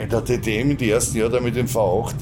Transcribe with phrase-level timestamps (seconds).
[0.00, 2.14] in der TTM in die ersten Jahre mit dem V8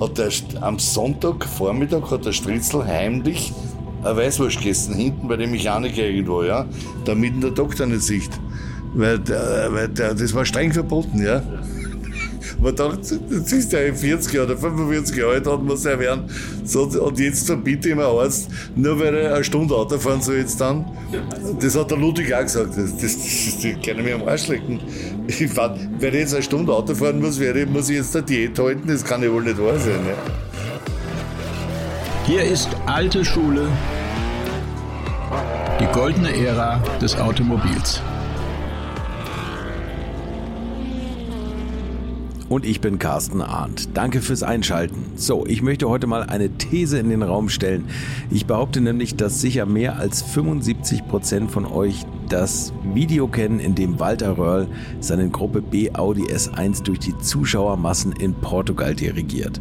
[0.00, 0.30] hat der
[0.60, 3.52] am Sonntag Vormittag hat der Stritzel heimlich
[4.02, 6.66] eine Weißwurst gegessen, hinten bei dem Mechaniker irgendwo, ja,
[7.04, 8.30] damit der Doktor nicht sieht.
[8.94, 11.42] Weil, der, weil der, das war streng verboten, ja.
[12.58, 16.24] Man dachte, jetzt ist der 40 oder 45 Jahre alt, hat man sein werden.
[16.64, 20.36] So, und jetzt verbiete ich mir Arzt, nur weil er eine Stunde Auto fahren soll
[20.36, 20.84] jetzt dann.
[21.60, 22.70] Das hat der Ludwig auch gesagt.
[22.76, 24.80] Das, das, das, das kann ich mir am Arsch lecken.
[25.26, 28.88] Wenn ich jetzt eine Stunde Auto fahren muss, wäre, muss ich jetzt eine Diät halten.
[28.88, 30.00] Das kann ja wohl nicht wahr sein.
[30.06, 30.14] Ja.
[32.26, 33.68] Hier ist alte Schule,
[35.78, 38.00] die goldene Ära des Automobils.
[42.48, 43.88] Und ich bin Carsten Arndt.
[43.94, 45.12] Danke fürs Einschalten.
[45.16, 47.88] So, ich möchte heute mal eine These in den Raum stellen.
[48.30, 53.74] Ich behaupte nämlich, dass sicher mehr als 75 Prozent von euch das Video kennen, in
[53.74, 54.68] dem Walter Röhrl
[55.00, 59.60] seinen Gruppe B Audi S1 durch die Zuschauermassen in Portugal dirigiert.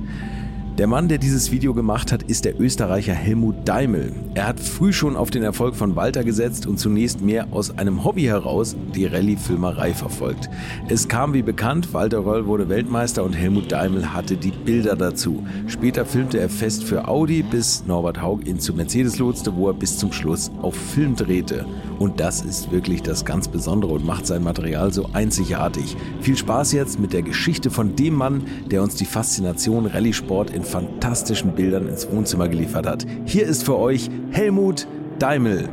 [0.77, 4.11] Der Mann, der dieses Video gemacht hat, ist der Österreicher Helmut Daimel.
[4.33, 8.03] Er hat früh schon auf den Erfolg von Walter gesetzt und zunächst mehr aus einem
[8.03, 10.49] Hobby heraus die Rallye-Filmerei verfolgt.
[10.89, 15.45] Es kam wie bekannt, Walter Röll wurde Weltmeister und Helmut Daimel hatte die Bilder dazu.
[15.67, 19.73] Später filmte er fest für Audi, bis Norbert Haug ihn zu Mercedes lotste, wo er
[19.73, 21.65] bis zum Schluss auf Film drehte.
[21.99, 25.95] Und das ist wirklich das ganz Besondere und macht sein Material so einzigartig.
[26.19, 30.64] Viel Spaß jetzt mit der Geschichte von dem Mann, der uns die Faszination Rallye-Sport in
[30.65, 33.05] fantastischen Bildern ins Wohnzimmer geliefert hat.
[33.25, 34.87] Hier ist für euch Helmut
[35.19, 35.69] Daimel.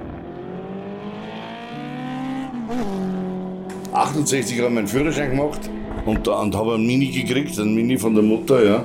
[3.93, 5.69] 68 habe ich meinen Führerschein gemacht
[6.07, 8.85] und, und habe einen Mini gekriegt, einen Mini von der Mutter, ja.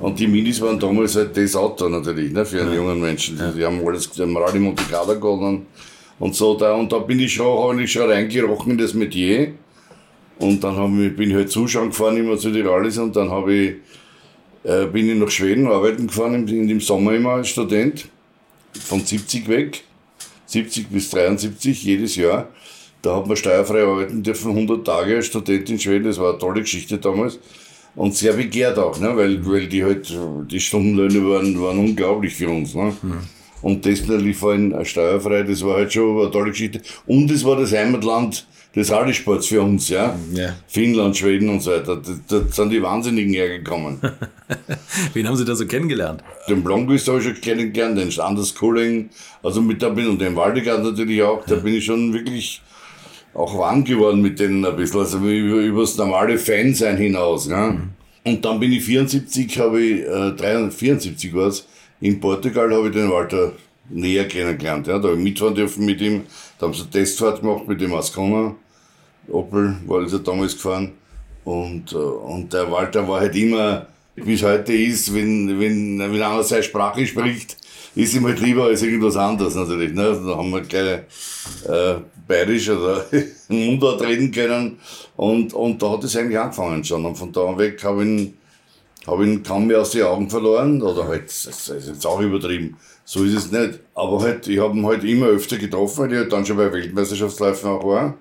[0.00, 2.76] Und die Minis waren damals halt das Auto natürlich, ne, für einen ja.
[2.76, 3.38] jungen Menschen.
[3.38, 5.62] Die, die haben alles, die haben Rallye Monte Carlo gehabt
[6.18, 6.74] und so da.
[6.74, 9.52] Und da bin ich schon, habe ich schon reingerochen in das Metier.
[10.38, 13.54] Und dann ich, bin ich halt zuschauen gefahren immer zu den Rallyes und dann habe
[13.54, 13.74] ich
[14.66, 18.08] äh, bin ich nach Schweden arbeiten gefahren, in, in dem Sommer immer als Student,
[18.72, 19.84] von 70 weg,
[20.46, 22.48] 70 bis 73 jedes Jahr.
[23.00, 26.38] Da hat man steuerfrei arbeiten dürfen, 100 Tage als Student in Schweden, das war eine
[26.38, 27.38] tolle Geschichte damals.
[27.94, 29.16] Und sehr begehrt auch, ne?
[29.16, 30.12] weil, weil die halt,
[30.50, 32.74] die Stundenlöhne waren, waren unglaublich für uns.
[32.74, 32.92] Ne?
[33.00, 33.20] Mhm.
[33.66, 36.80] Und das natürlich vor allem steuerfrei, das war halt schon eine tolle Geschichte.
[37.04, 38.46] Und es war das Heimatland
[38.76, 40.16] des Rallysports für uns, ja?
[40.32, 40.54] ja.
[40.68, 41.96] Finnland, Schweden und so weiter.
[41.96, 43.98] Da, da sind die Wahnsinnigen hergekommen.
[45.14, 46.22] Wen haben Sie da so kennengelernt?
[46.48, 49.10] Den Blomqvist habe ich schon kennengelernt, den Anders Kulling,
[49.42, 51.44] also mit da bin und den Waldegard natürlich auch.
[51.44, 52.62] Da bin ich schon wirklich
[53.34, 57.48] auch warm geworden mit denen ein bisschen, also über, über das normale Fansein hinaus.
[57.48, 57.72] Ja?
[57.72, 57.90] Mhm.
[58.22, 61.66] Und dann bin ich 74, habe ich, äh, 73, war es,
[62.00, 63.52] in Portugal habe ich den Walter
[63.88, 64.86] näher kennengelernt.
[64.86, 64.98] Ja?
[64.98, 66.22] Da habe ich mitfahren dürfen mit ihm,
[66.58, 68.54] da haben sie eine Testfahrt gemacht mit dem Ascona.
[69.28, 70.92] Opel war ja damals gefahren.
[71.44, 73.86] Und, äh, und der Walter war halt immer,
[74.16, 77.56] wie es heute ist, wenn, wenn, wenn einer seine Sprache spricht,
[77.94, 79.92] ist ihm halt lieber als irgendwas anderes natürlich.
[79.92, 80.20] Ne?
[80.26, 81.00] Da haben wir gleich
[81.68, 81.94] äh,
[82.26, 83.04] bayerisch oder
[83.48, 84.78] Mundart reden können.
[85.16, 87.04] Und, und da hat es eigentlich angefangen schon.
[87.04, 88.38] Und von da weg habe ich ihn,
[89.06, 90.82] hab ihn kaum mehr aus den Augen verloren.
[90.82, 92.76] Oder halt, das ist jetzt auch übertrieben.
[93.04, 93.80] So ist es nicht.
[93.94, 96.72] Aber halt, ich habe ihn halt immer öfter getroffen, weil ich halt dann schon bei
[96.72, 98.14] Weltmeisterschaftsläufen auch war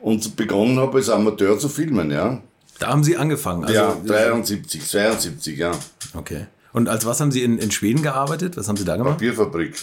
[0.00, 2.40] und begonnen habe als Amateur zu filmen, ja.
[2.78, 3.64] Da haben Sie angefangen?
[3.64, 5.72] Also, ja, 73, 72, ja.
[6.14, 6.46] Okay.
[6.72, 8.56] Und als was haben Sie in, in Schweden gearbeitet?
[8.56, 9.14] Was haben Sie da gemacht?
[9.14, 9.74] Papierfabrik.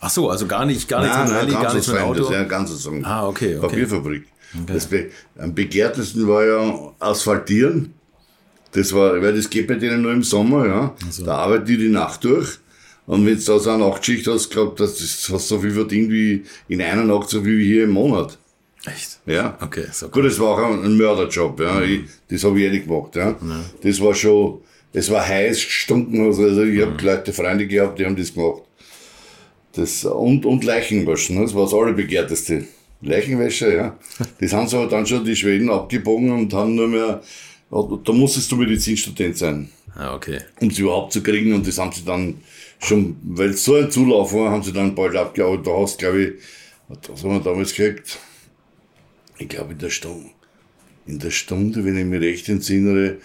[0.00, 2.30] Ach so, also gar nicht, gar nichts mit Rallye, gar nichts mit Auto?
[2.30, 2.88] Ja, ganz.
[3.02, 3.66] Ah, okay, okay.
[3.66, 4.26] Papierfabrik.
[4.62, 4.72] Okay.
[4.74, 7.94] Das Be am begehrtesten war ja Asphaltieren.
[8.72, 10.94] Das war, weil das geht bei denen nur im Sommer, ja.
[11.10, 11.24] So.
[11.24, 12.58] Da arbeiten die die Nacht durch.
[13.06, 16.44] Und wenn du da so eine Nachtschicht hast, glaubt, das hast so viel verdient wie
[16.68, 18.38] in einer Nacht, so wie hier im Monat.
[18.86, 19.18] Echt?
[19.26, 19.58] Ja.
[19.60, 21.80] Okay, so Gut, das war auch ein Mörderjob, ja.
[21.80, 21.84] Mhm.
[21.84, 23.36] Ich, das habe ich eh nicht gemacht, ja.
[23.40, 23.64] Mhm.
[23.82, 24.60] Das war schon,
[24.92, 26.82] es war heiß, gestunken, also ich mhm.
[26.82, 28.62] habe Leute, Freunde gehabt, die haben das gemacht.
[29.72, 31.42] Das, und, und Leichenwaschen, ne?
[31.42, 32.64] das war das allerbegehrteste.
[33.02, 33.98] Leichenwäsche, ja.
[34.40, 37.22] Das haben sie aber dann schon die Schweden abgebogen und haben nur mehr,
[37.70, 39.70] da musstest du Medizinstudent sein.
[39.94, 40.40] Ah, okay.
[40.60, 42.38] Um es überhaupt zu kriegen und das haben sie dann
[42.80, 45.66] schon, weil es so ein Zulauf war, haben sie dann bald abgearbeitet.
[45.66, 46.32] Da hast, glaube ich,
[46.88, 48.18] was haben wir damals gekriegt?
[49.40, 50.30] ich glaube in der Stunde,
[51.06, 53.16] in der Stunde, wenn ich mich recht entsinnere,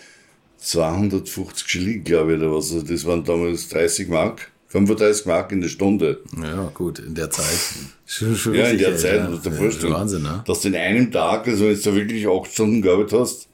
[0.58, 2.72] 250 Schilling, glaube ich, oder was.
[2.72, 4.52] Also das waren damals 30 Mark.
[4.70, 6.22] 35 Mark in der Stunde.
[6.42, 7.60] Ja, gut, in der Zeit.
[8.06, 9.94] Schon, schon ja, in der Zeit, ja, musst du dir vorstellen.
[9.94, 10.44] Wahnsinn, ne?
[10.46, 13.48] Dass du in einem Tag, also wenn du da wirklich 8 Stunden gearbeitet hast,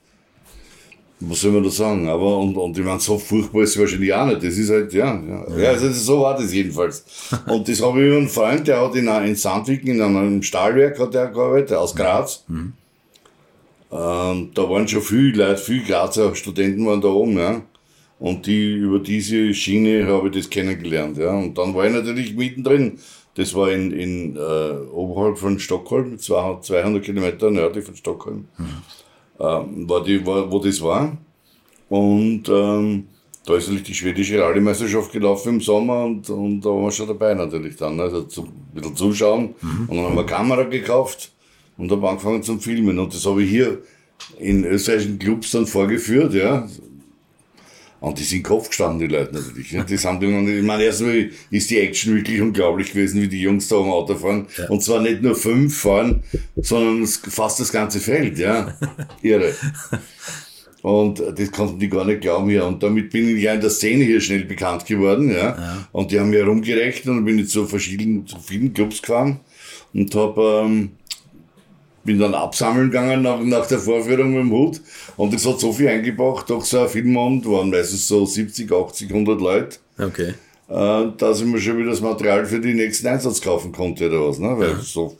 [1.21, 2.07] was soll man da sagen?
[2.07, 4.43] Aber, und, und ich meine, so furchtbar ist es wahrscheinlich auch nicht.
[4.43, 5.57] Das ist halt, ja, ja.
[5.57, 7.05] ja also so war das jedenfalls.
[7.47, 11.15] und das habe ich einen Freund, der hat in, in Sandviken, in einem Stahlwerk hat
[11.15, 12.43] er gearbeitet, aus Graz.
[12.47, 12.73] Mhm.
[13.91, 17.61] Ähm, da waren schon viele Leute, viele Grazer Studenten waren da oben, ja.
[18.19, 21.31] Und die, über diese Schiene habe ich das kennengelernt, ja.
[21.31, 22.99] Und dann war ich natürlich mittendrin.
[23.35, 24.39] Das war in, in äh,
[24.91, 28.81] oberhalb von Stockholm, 200, 200 Kilometer nördlich von Stockholm, mhm.
[29.41, 31.17] Ähm, war die, war, wo das war.
[31.89, 33.07] Und ähm,
[33.45, 37.07] da ist natürlich die schwedische Rallye-Meisterschaft gelaufen im Sommer und, und da waren wir schon
[37.07, 37.95] dabei natürlich dann.
[37.95, 38.03] Ne?
[38.03, 39.55] Also zu, ein bisschen zuschauen.
[39.61, 39.89] Mhm.
[39.89, 41.31] Und dann haben wir eine Kamera gekauft
[41.77, 42.99] und haben angefangen zum Filmen.
[42.99, 43.79] Und das habe ich hier
[44.37, 46.67] in österreichischen Clubs dann vorgeführt, ja.
[48.01, 49.71] Und die sind Kopf gestanden, die Leute natürlich.
[49.71, 49.83] Ja.
[49.83, 53.75] Die sind ich meine, erstmal ist die Action wirklich unglaublich gewesen, wie die Jungs da
[53.75, 54.47] am Auto fahren.
[54.57, 54.69] Ja.
[54.69, 56.23] Und zwar nicht nur fünf fahren,
[56.55, 58.75] sondern fast das ganze Feld, ja.
[59.21, 59.53] Irre.
[60.81, 62.63] Und das konnten die gar nicht glauben, ja.
[62.63, 65.55] Und damit bin ich ja in der Szene hier schnell bekannt geworden, ja.
[65.55, 65.87] ja.
[65.91, 69.41] Und die haben mir rumgerechnet und bin jetzt zu verschiedenen, zu vielen Clubs gefahren
[69.93, 70.91] und habe ähm,
[72.03, 74.81] bin dann absammeln gegangen nach, nach der Vorführung mit dem Hut
[75.17, 79.09] und das hat so viel eingebracht, doch so ein Filmabend waren meistens so 70, 80,
[79.09, 79.77] 100 Leute.
[79.99, 80.33] Okay.
[80.69, 84.27] Äh, dass ich mir schon wieder das Material für die nächsten Einsatz kaufen konnte oder
[84.27, 84.57] was, ne?
[84.57, 84.79] Weil ja.
[84.81, 85.17] so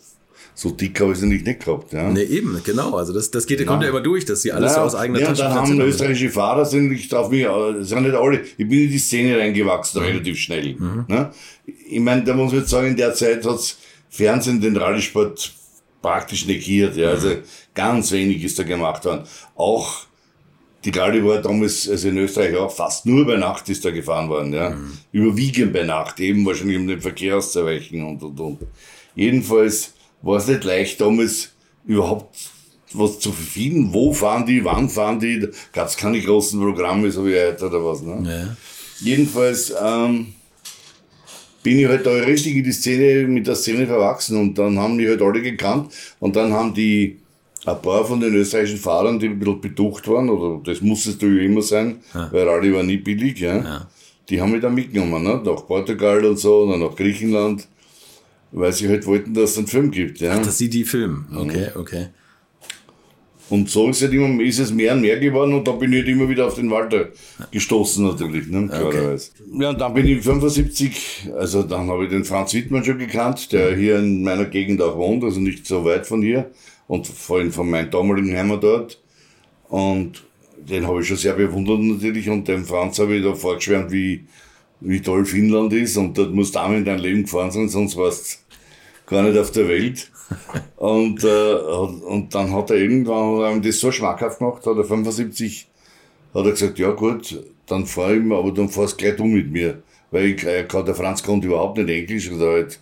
[0.54, 1.92] so dick habe ich sie nicht, nicht gehabt.
[1.94, 2.10] Ja.
[2.12, 2.96] Nee, eben, genau.
[2.96, 3.66] Also das, das geht, ja.
[3.66, 5.82] kommt ja immer durch, dass sie alles naja, so aus eigener ja, Tasche dann haben
[5.82, 7.48] österreichische Fahrer, sind nicht auf mich,
[7.82, 10.08] sind nicht alle, ich bin in die Szene reingewachsen, mhm.
[10.08, 10.76] relativ schnell.
[10.76, 11.06] Mhm.
[11.08, 11.32] Ne?
[11.66, 13.78] Ich meine, da muss man jetzt sagen, in der Zeit hat's
[14.10, 15.54] Fernsehen den Rallye-Sport
[16.02, 16.96] praktisch negiert.
[16.96, 17.10] Ja.
[17.10, 17.38] Also
[17.74, 19.24] ganz wenig ist da gemacht worden.
[19.56, 20.06] Auch
[20.84, 24.30] die Rallye war damals, also in Österreich auch fast nur bei Nacht ist da gefahren
[24.30, 24.54] worden.
[24.54, 24.72] Ja.
[24.72, 24.98] Mhm.
[25.12, 28.60] Überwiegend bei Nacht, eben wahrscheinlich um den Verkehr auszuweichen und und und.
[29.16, 31.52] Jedenfalls war es nicht leicht, damals
[31.86, 32.36] überhaupt
[32.94, 33.94] was zu finden.
[33.94, 35.48] Wo fahren die, wann fahren die?
[35.72, 38.02] Gab es keine großen Programme, so wie heute oder was.
[38.02, 38.24] Ne?
[38.30, 38.58] Ja.
[39.00, 40.34] Jedenfalls ähm,
[41.64, 44.98] bin ich halt da richtig in die Szene, mit der Szene verwachsen und dann haben
[44.98, 47.18] die halt alle gekannt und dann haben die
[47.66, 51.14] ein paar von den österreichischen Fahrern, die ein bisschen beducht waren, oder das muss es
[51.14, 52.30] natürlich immer sein, ja.
[52.32, 53.88] weil Rallye war nie billig, ja, ja.
[54.30, 55.42] die haben mich dann mitgenommen, ne?
[55.46, 57.68] nach Portugal und so, und nach Griechenland
[58.52, 60.20] weil sie halt wollten, dass es einen Film gibt.
[60.20, 60.34] Ja.
[60.38, 61.26] Ach, dass sie die filmen.
[61.34, 61.82] Okay, mhm.
[61.82, 62.08] okay.
[63.52, 66.00] Und so ist, halt immer, ist es mehr und mehr geworden und da bin ich
[66.00, 67.10] halt immer wieder auf den Walter
[67.52, 69.32] gestoßen natürlich, ne, klarerweise.
[69.38, 69.62] Okay.
[69.62, 73.52] Ja, und dann bin ich 75, also dann habe ich den Franz Wittmann schon gekannt,
[73.52, 76.50] der hier in meiner Gegend auch wohnt, also nicht so weit von hier
[76.88, 79.02] und vor allem von meinem damaligen Heimat dort.
[79.68, 80.24] Und
[80.58, 84.28] den habe ich schon sehr bewundert natürlich und dem Franz habe ich da vorgeschwärmt, wie,
[84.80, 87.98] wie toll Finnland ist und dort musst du auch in dein Leben gefahren sein, sonst
[87.98, 88.46] warst
[89.12, 90.10] gar nicht auf der Welt.
[90.78, 94.86] und, äh, und dann hat er irgendwann hat er das so schmackhaft gemacht, hat er
[94.86, 95.68] 75,
[96.34, 99.52] hat er gesagt, ja gut, dann fahr ich mal, aber dann fahrst gleich du mit
[99.52, 99.84] mir.
[100.10, 102.80] Weil ich, äh, der Franz konnte überhaupt nicht Englisch, oder halt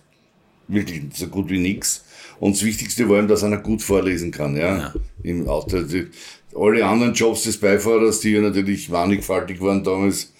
[0.68, 2.04] wirklich so gut wie nix.
[2.38, 4.78] Und das Wichtigste war ihm, dass er gut vorlesen kann, ja.
[4.78, 4.94] ja.
[5.22, 5.78] Im Auto.
[6.56, 10.32] Alle anderen Jobs des Beifahrers, die ja natürlich mannigfaltig waren damals,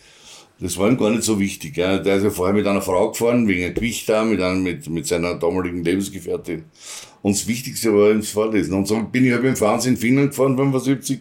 [0.60, 1.76] das war ihm gar nicht so wichtig.
[1.76, 1.98] Ja.
[1.98, 5.06] Der ist ja vorher mit einer Frau gefahren, wegen Gewicht da, mit, einem, mit, mit
[5.06, 6.64] seiner damaligen Lebensgefährtin.
[7.22, 8.74] Und das Wichtigste war ihm das Vorlesen.
[8.74, 11.20] Und so bin ich halt dem Fernsehen in Finnland gefahren, 75,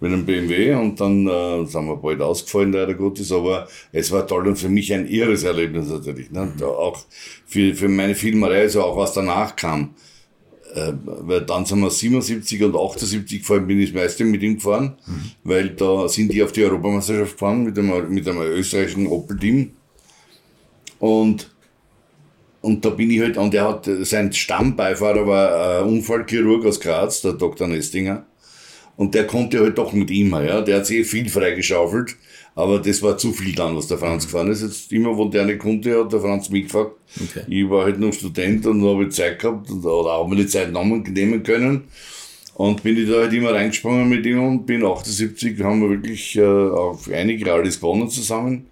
[0.00, 0.74] mit einem BMW.
[0.74, 3.30] Und dann äh, sind wir bald ausgefallen, leider Gottes.
[3.30, 6.30] Aber es war toll und für mich ein irres Erlebnis natürlich.
[6.30, 6.52] Ne.
[6.56, 6.62] Mhm.
[6.64, 6.98] Auch
[7.46, 9.94] für, für meine Filmerei, also auch was danach kam
[10.78, 14.56] äh, weil dann sind wir 77 und 78 gefahren, bin ich das meiste mit ihm
[14.56, 15.30] gefahren, mhm.
[15.44, 19.72] weil da sind die auf die Europameisterschaft gefahren mit einem, mit einem österreichischen Opel-Team.
[20.98, 21.50] Und,
[22.60, 27.20] und da bin ich halt, und er hat, sein Stammbeifahrer war ein Unfallchirurg aus Graz,
[27.22, 27.68] der Dr.
[27.68, 28.26] Nestinger.
[28.96, 30.60] Und der konnte halt doch nicht immer, ja.
[30.60, 32.16] Der hat sich viel freigeschaufelt.
[32.58, 34.62] Aber das war zu viel dann, was der Franz gefahren ist.
[34.62, 36.88] Jetzt immer, wo der eine konnte, hat der Franz mitgefahren.
[37.14, 37.42] Okay.
[37.46, 41.42] Ich war halt noch Student und habe Zeit gehabt oder auch mal die Zeit nehmen
[41.44, 41.84] können.
[42.54, 46.34] Und bin ich da halt immer reingesprungen mit ihm und bin 78, haben wir wirklich
[46.34, 48.66] äh, auf einige alles gewonnen zusammen.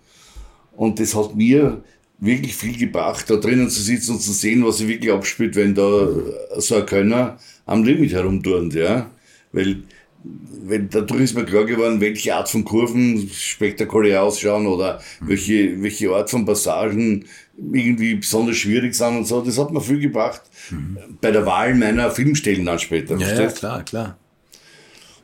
[0.73, 1.85] Und das hat mir
[2.19, 5.76] wirklich viel gebracht, da drinnen zu sitzen und zu sehen, was sich wirklich abspielt, wenn
[5.76, 6.09] da
[6.57, 9.09] so ein Könner am Limit herumturnt, ja.
[9.52, 9.85] Weil
[10.25, 15.29] wenn, dadurch ist mir klar geworden, welche Art von Kurven spektakulär ausschauen oder mhm.
[15.29, 17.25] welche, welche Art von Passagen
[17.57, 19.41] irgendwie besonders schwierig sind und so.
[19.41, 20.99] Das hat mir viel gebracht mhm.
[21.21, 23.17] bei der Wahl meiner Filmstellen dann später.
[23.17, 24.19] Ja, ja, klar, klar.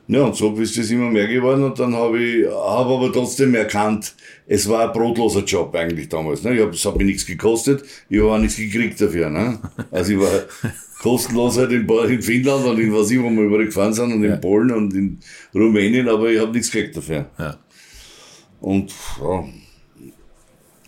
[0.09, 3.55] Ja, und so ist das immer mehr geworden und dann habe ich, habe aber trotzdem
[3.55, 4.15] erkannt,
[4.47, 6.43] es war ein brotloser Job eigentlich damals.
[6.43, 6.57] Ne?
[6.57, 9.31] Ich hab, es hat mir nichts gekostet, ich habe auch nichts gekriegt dafür.
[9.31, 9.59] Ne?
[9.91, 10.29] Also ich war
[11.03, 14.23] kostenlos halt in, in Finnland und in was ich, wo wir überall gefahren sind und
[14.23, 14.35] ja.
[14.35, 15.19] in Polen und in
[15.55, 17.29] Rumänien, aber ich habe nichts gekriegt dafür.
[17.39, 17.59] Ja.
[18.61, 19.45] Und, ja,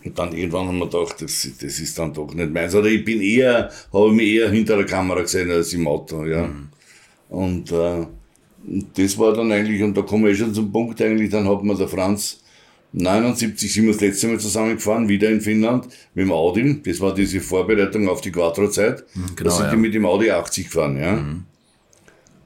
[0.05, 2.73] und dann irgendwann haben wir gedacht, das, das ist dann doch nicht meins.
[2.73, 6.47] Oder ich bin eher, habe mich eher hinter der Kamera gesehen als im Auto, ja.
[6.47, 6.69] Mhm.
[7.27, 8.05] Und, äh,
[8.95, 11.63] das war dann eigentlich, und da kommen wir eh schon zum Punkt eigentlich, dann hat
[11.63, 12.41] mir der Franz
[12.93, 16.81] 79 sind wir das letzte Mal zusammengefahren, wieder in Finnland, mit dem Audi.
[16.83, 19.03] Das war diese Vorbereitung auf die Quattro-Zeit.
[19.35, 19.71] genau, da sind ja.
[19.71, 21.25] die mit dem Audi 80 gefahren, ja.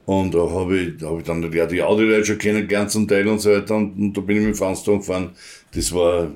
[0.10, 3.28] Und da habe ich, da hab ich dann ja, die Audi-Leute schon kennengelernt zum Teil
[3.28, 3.76] und so weiter.
[3.76, 5.30] Und, und da bin ich mit dem da gefahren.
[5.76, 6.32] Das war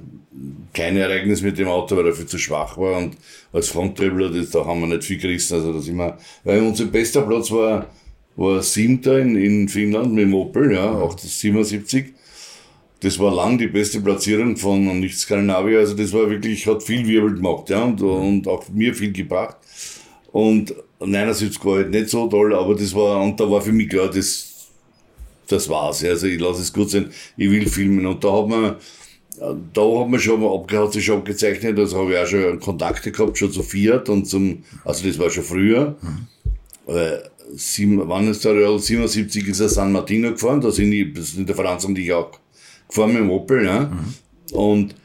[0.73, 2.99] kein Ereignis mit dem Auto, weil er viel zu schwach war.
[2.99, 3.17] Und
[3.51, 5.55] als Frontträbler, das, da haben wir nicht viel gerissen.
[5.55, 7.87] Also da sind wir, weil unser bester Platz war,
[8.35, 12.13] war siebter in, in Finnland mit dem Opel, ja, auch das 77.
[13.03, 15.79] Das war lang die beste Platzierung von nicht Skandinavien.
[15.79, 19.57] Also das war wirklich, hat viel Wirbel gemacht, ja, und, und auch mir viel gebracht.
[20.31, 23.89] Und 79 war halt nicht so toll, aber das war, und da war für mich
[23.89, 24.67] klar, das,
[25.47, 26.01] das war's.
[26.01, 26.11] ja.
[26.11, 28.05] Also ich lasse es gut sein, ich will filmen.
[28.05, 28.75] Und da hat man,
[29.73, 33.11] da hat man schon, abge- hat sich schon abgezeichnet, also habe ich auch schon Kontakte
[33.11, 35.97] gehabt, schon zu Fiat und zum, also das war schon früher.
[36.87, 37.17] Äh,
[37.55, 41.31] sieben, wann ist der Real 77 ist er San Martino gefahren, da sind die, das
[41.33, 42.31] sind der Franz und ich auch
[42.93, 43.91] gefahren mit dem Opel, ja.
[44.51, 44.95] Und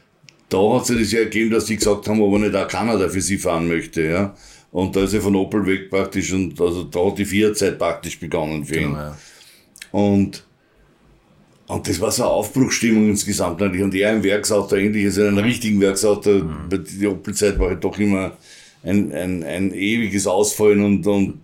[0.49, 3.09] da hat sich das ja ergeben, dass die gesagt haben, ob er nicht auch Kanada
[3.09, 4.35] für sie fahren möchte, ja.
[4.71, 8.19] Und da ist er von Opel weg praktisch und also da hat die Fiat-Zeit praktisch
[8.19, 8.89] begonnen für ihn.
[8.89, 9.17] Genau, ja.
[9.91, 10.45] Und,
[11.67, 13.61] und das war so eine Aufbruchsstimmung insgesamt.
[13.61, 17.97] Und er im Werksauto ähnlich, also in einem richtigen Werksauto, die Opel-Zeit war halt doch
[17.97, 18.37] immer
[18.83, 21.39] ein, ein, ein ewiges Ausfallen und, und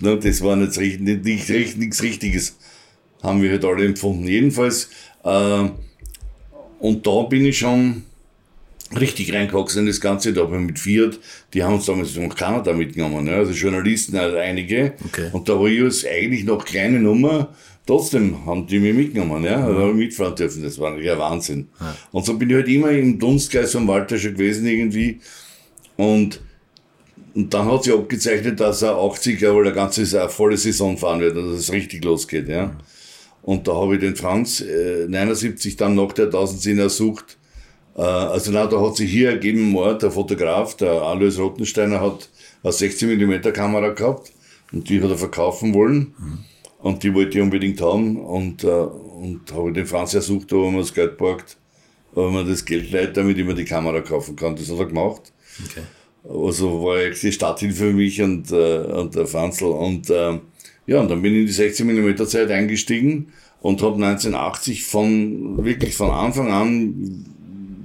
[0.00, 2.56] ne, das war nicht, nicht, nicht, nicht, nichts Richtiges,
[3.22, 4.26] haben wir halt alle empfunden.
[4.26, 4.88] Jedenfalls,
[5.22, 8.02] und da bin ich schon
[8.98, 11.18] richtig reingewachsen in das Ganze, da habe ich mit Fiat,
[11.54, 14.94] die haben uns damals nach Kanada mitgenommen, ja, also Journalisten, also einige.
[15.04, 15.28] Okay.
[15.32, 17.54] Und da war ich als eigentlich noch kleine Nummer,
[17.86, 21.68] trotzdem haben die mich mitgenommen, ja, da habe ich mitfahren dürfen, das war ja Wahnsinn.
[22.10, 25.20] Und so bin ich halt immer im Dunstkreis von Walter schon gewesen irgendwie
[25.96, 26.40] und
[27.32, 30.98] und dann hat sich abgezeichnet, dass er 80 er wohl eine ganze eine volle Saison
[30.98, 32.74] fahren wird, dass es richtig losgeht, ja.
[33.42, 37.38] Und da habe ich den Franz äh, 79 dann nach der 1010 ersucht.
[37.96, 42.28] Äh, also na, da hat sich hier ergeben, Mord, der Fotograf, der Alois Rottensteiner hat
[42.62, 44.32] eine 16 mm Kamera gehabt
[44.72, 46.14] und die hat er verkaufen wollen.
[46.78, 50.70] Und die wollte ich unbedingt haben und, äh, und habe den Franz ersucht, ob er
[50.70, 51.56] mir das Geld borgt,
[52.14, 54.56] ob er mir das Geld leiht, damit ich mir die Kamera kaufen kann.
[54.56, 55.32] Das hat er gemacht.
[55.64, 55.82] Okay.
[56.28, 59.64] Also war eigentlich die Starthilfe für mich und, äh, und der Franzl.
[59.64, 60.38] Und äh,
[60.86, 65.64] ja, und dann bin ich in die 16 mm Zeit eingestiegen und habe 1980 von
[65.64, 67.26] wirklich von Anfang an,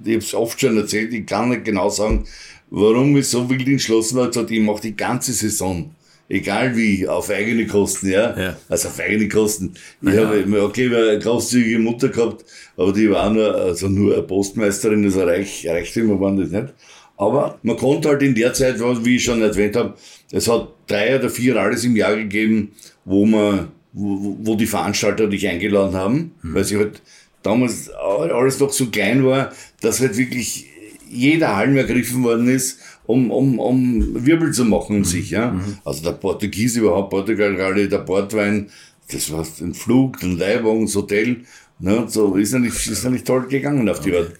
[0.04, 2.26] ich habe es oft schon erzählt, ich kann nicht genau sagen,
[2.70, 5.92] warum ich so wild entschlossen war, gesagt, ich mache die ganze Saison.
[6.28, 8.38] Egal wie, auf eigene Kosten, ja.
[8.38, 8.58] Ja.
[8.68, 9.76] Also auf eigene Kosten.
[10.02, 12.46] Ich habe, okay, ich eine großzügige Mutter gehabt,
[12.78, 16.74] aber die war nur, also nur eine Postmeisterin, also reich, Reichtümer waren das nicht.
[17.18, 19.94] Aber man konnte halt in der Zeit, wie ich schon erwähnt habe,
[20.32, 22.72] es hat drei oder vier alles im Jahr gegeben,
[23.06, 27.02] wo man, wo, wo die Veranstalter dich eingeladen haben, weil sie halt
[27.42, 30.66] damals alles noch so klein war, dass halt wirklich
[31.10, 35.54] jeder Halm ergriffen worden ist, um, um, um Wirbel zu machen um sich, ja.
[35.86, 38.70] Also der Portugies überhaupt, Portugal Rallye, der Portwein,
[39.12, 41.42] das war ein Flug, ein Leihwagen, das Hotel,
[41.80, 44.34] ne, so ist natürlich, ist natürlich toll gegangen auf die Art.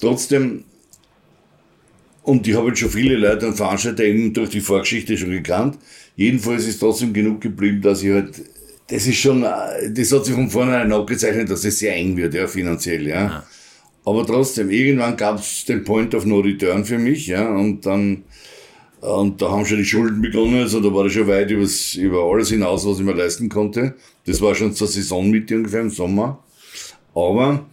[0.00, 0.64] Trotzdem,
[2.26, 5.78] und ich habe jetzt schon viele Leute und Veranstalter eben durch die Vorgeschichte schon gekannt.
[6.16, 8.42] Jedenfalls ist trotzdem genug geblieben, dass ich halt,
[8.88, 12.48] das ist schon, das hat sich von vornherein abgezeichnet, dass es sehr eng wird, ja,
[12.48, 13.44] finanziell, ja.
[14.04, 18.24] Aber trotzdem, irgendwann gab es den Point of No Return für mich, ja, und dann,
[19.00, 22.24] und da haben schon die Schulden begonnen, also da war ich schon weit übers, über
[22.24, 23.94] alles hinaus, was ich mir leisten konnte.
[24.24, 26.42] Das war schon zur Saisonmitte ungefähr im Sommer.
[27.14, 27.64] Aber,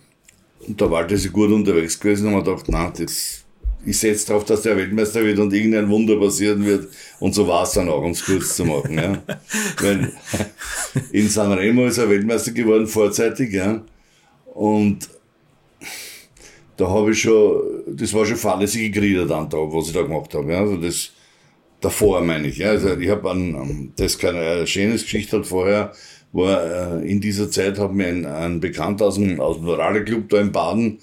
[0.67, 3.42] und da war das gut unterwegs gewesen und man gedacht, na, das,
[3.85, 6.87] ich setze darauf, dass der Weltmeister wird und irgendein Wunder passieren wird.
[7.19, 8.97] Und so war es dann auch, um es kurz zu machen.
[8.97, 9.21] Ja.
[9.81, 10.13] Weil
[11.11, 13.51] in Sanremo ist er Weltmeister geworden, vorzeitig.
[13.53, 13.83] Ja.
[14.53, 15.09] Und
[16.77, 20.33] da habe ich schon, das war schon fahrlässige Kriege dann da, was ich da gemacht
[20.33, 20.51] habe.
[20.51, 20.59] Ja.
[20.59, 21.11] Also das,
[21.81, 22.57] davor meine ich.
[22.57, 22.69] Ja.
[22.69, 25.91] Also ich habe an, das ist keine schöne Geschichte hat vorher,
[26.31, 30.29] war äh, in dieser Zeit hat mir ein, ein Bekannter aus dem, aus dem Rallye-Club
[30.29, 30.99] da in Baden,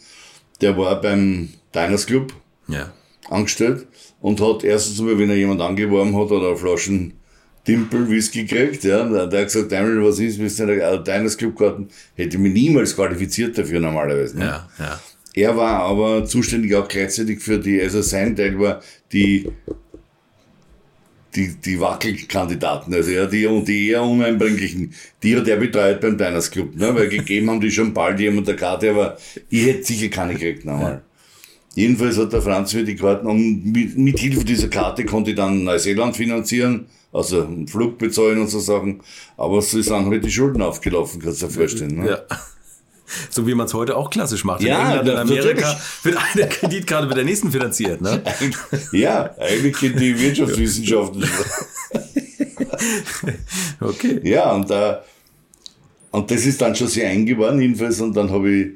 [0.60, 2.32] der war beim Diners Club
[2.72, 2.92] Ja.
[3.28, 3.86] angestellt
[4.20, 7.14] und hat erstens mal, wenn er jemand angeworben hat, hat er Flaschen
[7.66, 9.04] Dimpel Whisky gekriegt, ja.
[9.04, 11.88] Der der hat gesagt, Daniel, was ist, willst du nicht ein Diners Club Karten?
[12.16, 14.38] Hätte mich niemals qualifiziert dafür normalerweise.
[14.38, 14.44] Ne?
[14.44, 15.00] Ja, ja.
[15.34, 18.80] Er war aber zuständig auch gleichzeitig für die, also sein Teil war
[19.12, 19.48] die,
[21.34, 26.18] die, die Wackelkandidaten, also ja, die, und die eher uneinbringlichen, die hat er betreut beim
[26.18, 29.84] Diners Club, ne, weil gegeben haben die schon bald jemand der Karte, aber ich hätte
[29.84, 31.02] sicher keine gekriegt nochmal.
[31.74, 35.36] Jedenfalls hat der Franz mir die Karten und mit, mit Hilfe dieser Karte konnte ich
[35.36, 39.00] dann Neuseeland finanzieren, also einen Flug bezahlen und so Sachen.
[39.36, 42.00] Aber so sind halt die Schulden aufgelaufen, kannst du dir vorstellen.
[42.00, 42.10] Ne?
[42.10, 42.18] Ja.
[43.28, 44.62] So wie man es heute auch klassisch macht.
[44.62, 48.00] Ja, in England, in Amerika wird eine Kreditkarte mit der nächsten finanziert.
[48.00, 48.22] Ne?
[48.92, 51.24] Ja, eigentlich sind die Wirtschaftswissenschaften.
[53.80, 54.20] Okay.
[54.22, 54.96] ja, und, äh,
[56.10, 58.00] und das ist dann schon sehr eng geworden, jedenfalls.
[58.00, 58.66] Und dann habe ich,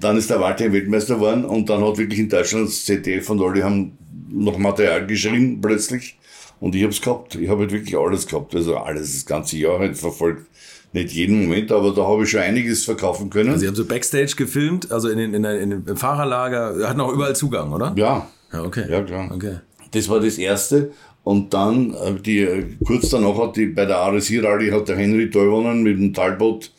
[0.00, 3.40] dann ist der Walter Weltmeister geworden und dann hat wirklich in Deutschland das ZDF und
[3.40, 3.98] alle haben
[4.30, 6.16] noch Material geschrieben plötzlich.
[6.60, 7.34] Und ich habe es gehabt.
[7.34, 8.54] Ich habe halt wirklich alles gehabt.
[8.54, 10.46] Also alles, das ganze Jahr halt verfolgt.
[10.92, 13.58] Nicht jeden Moment, aber da habe ich schon einiges verkaufen können.
[13.58, 17.34] Sie haben so Backstage gefilmt, also in, den, in, in dem Fahrerlager, hatten auch überall
[17.34, 17.94] Zugang, oder?
[17.96, 18.84] ja, Ja, okay.
[18.90, 19.30] Ja, klar.
[19.34, 19.56] Okay.
[19.92, 20.92] Das war das erste.
[21.24, 24.96] Und dann, äh, die, äh, kurz danach hat die, bei der RSI Rallye hat der
[24.96, 26.70] Henry Teuwonen mit dem Talbot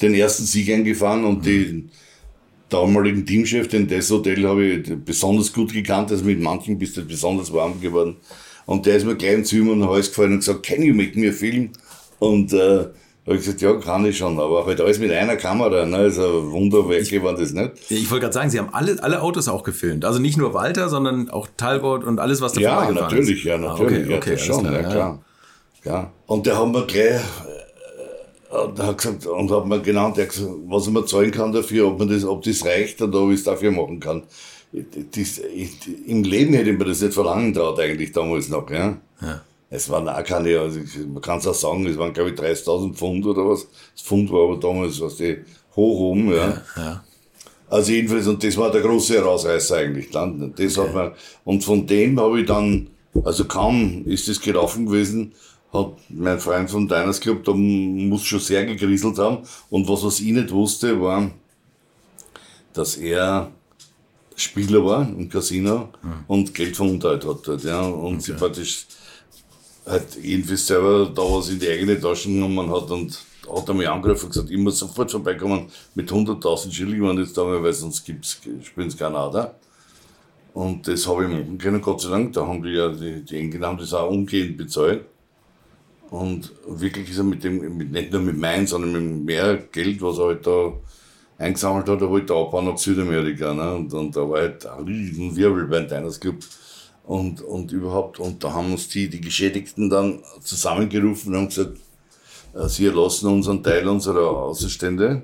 [0.00, 1.90] den ersten Sieg eingefahren und den
[2.68, 6.10] damaligen Teamchef, den Des Hotel, habe ich besonders gut gekannt.
[6.10, 8.16] Also mit manchen bist du besonders warm geworden.
[8.66, 11.18] Und der ist mir gleich im Zimmer den Hals gefallen und gesagt, can you make
[11.18, 11.70] me a film?
[12.18, 12.86] Und, äh,
[13.26, 16.50] habe ich gesagt, ja, kann ich schon, aber halt alles mit einer Kamera, ne, also
[16.50, 17.72] Wunderwerke waren das nicht.
[17.90, 20.06] Ich wollte gerade sagen, Sie haben alle, alle Autos auch gefilmt.
[20.06, 23.44] Also nicht nur Walter, sondern auch Talbot und alles, was da Ja, natürlich, ist.
[23.44, 23.98] ja, Ah, natürlich.
[24.04, 25.22] okay, ja, okay, das alles schon, klar, ja, klar.
[25.84, 26.12] Ja.
[26.26, 27.20] Und der hat mir gleich,
[28.50, 31.88] und hat gesagt, und hat mir genannt, hat gesagt, was ich mir zahlen kann dafür,
[31.88, 34.22] ob man das, ob das reicht oder ob ich es dafür machen kann.
[34.72, 35.70] Das, ich,
[36.06, 38.98] Im Leben hätte ich mir das nicht verlangen traut, eigentlich damals noch, ja.
[39.20, 39.42] Ja.
[39.70, 42.36] Es waren auch keine, also ich- man kann es auch sagen, es waren glaube ich
[42.38, 43.66] 30.000 Pfund oder was.
[43.94, 45.38] Das Pfund war aber damals, was die
[45.76, 46.62] hoch oben, ja.
[46.76, 47.04] Ja.
[47.70, 50.54] Also jedenfalls, und das war der große Herausreißer eigentlich dann.
[50.56, 51.12] Das hat man,
[51.44, 52.88] und von dem habe ich dann,
[53.24, 55.32] also kaum ist es gelaufen gewesen,
[55.72, 59.38] hat mein Freund von Diners Club, da muss schon sehr gegriselt haben.
[59.68, 61.30] Und was, was ich nicht wusste, war,
[62.72, 63.50] dass er
[64.36, 65.88] Spieler war im Casino
[66.28, 67.80] und Geld verunteilt hat dort, ja.
[67.80, 68.86] Und sie praktisch
[69.84, 73.18] halt jedenfalls selber da was in die eigene Tasche genommen hat und
[73.50, 77.36] hat er mich angerufen und gesagt, ich muss sofort vorbeikommen mit 100.000 Schilling, wenn jetzt
[77.36, 79.54] da mal, weil sonst gibt's, spielen sie keiner da.
[80.54, 82.32] Und das habe ich machen können, Gott sei Dank.
[82.32, 85.04] Da haben die ja, die, die Enkel haben das auch umgehend bezahlt.
[86.10, 90.00] Und wirklich ist er mit dem, mit, nicht nur mit meinem, sondern mit mehr Geld,
[90.00, 90.72] was er halt da
[91.38, 93.54] eingesammelt hat, er wollte abbauen nach Südamerika.
[93.54, 93.74] Ne?
[93.74, 96.36] Und, und da war halt ein riesen Wirbel beim Diners Club.
[97.04, 101.78] Und, und überhaupt, und da haben uns die, die Geschädigten dann zusammengerufen und haben gesagt,
[102.54, 105.22] äh, sie erlassen uns einen Teil unserer Außenstände,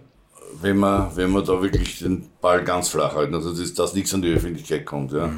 [0.62, 4.22] wenn wir, wenn wir da wirklich den Ball ganz flach halten, also dass, nichts an
[4.22, 5.12] die Öffentlichkeit kommt.
[5.12, 5.30] Ja.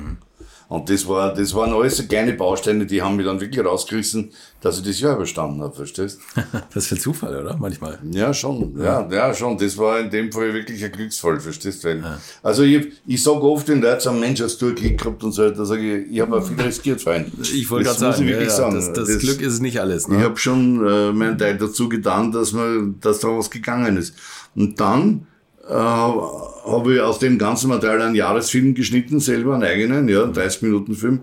[0.68, 4.32] Und das, war, das waren alles so kleine Bausteine, die haben mich dann wirklich rausgerissen,
[4.60, 6.18] dass ich das Jahr überstanden habe, verstehst
[6.74, 7.56] Das ist für Zufall, oder?
[7.56, 8.00] Manchmal.
[8.10, 9.56] ja, schon, ja, ja, schon.
[9.58, 11.88] Das war in dem Fall wirklich ein Glücksfall, verstehst du?
[11.88, 12.02] Weil-
[12.42, 15.30] Also ich, ich sag oft den Leuten, sagen, Mensch, hast du ein Glück gehabt und
[15.30, 17.28] so, da sage ich, ich habe viel riskiert, Freund.
[17.40, 18.74] Ich wollte Das gerade sagen, ich ja, wirklich ja, sagen.
[18.74, 20.02] das, das, Glück ist nicht alles.
[20.02, 20.20] Ich Ne?
[20.24, 24.14] habe schon äh, meinen Teil dazu getan, dass, man, dass da was gegangen ist.
[24.56, 25.28] Und dann
[25.68, 30.62] äh, habe ich aus dem ganzen Material einen Jahresfilm geschnitten, selber, einen eigenen, ja, 30
[30.62, 31.20] Minuten Film.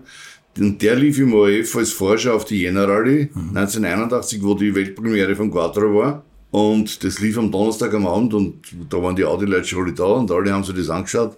[0.58, 5.34] Und der lief im ORF als Forscher auf die Jena Rallye 1981, wo die Weltpremiere
[5.34, 6.24] von Quattro war.
[6.52, 10.04] Und das lief am Donnerstag am Abend und da waren die Audi-Leute schon alle da
[10.04, 11.36] und alle haben sich das angeschaut.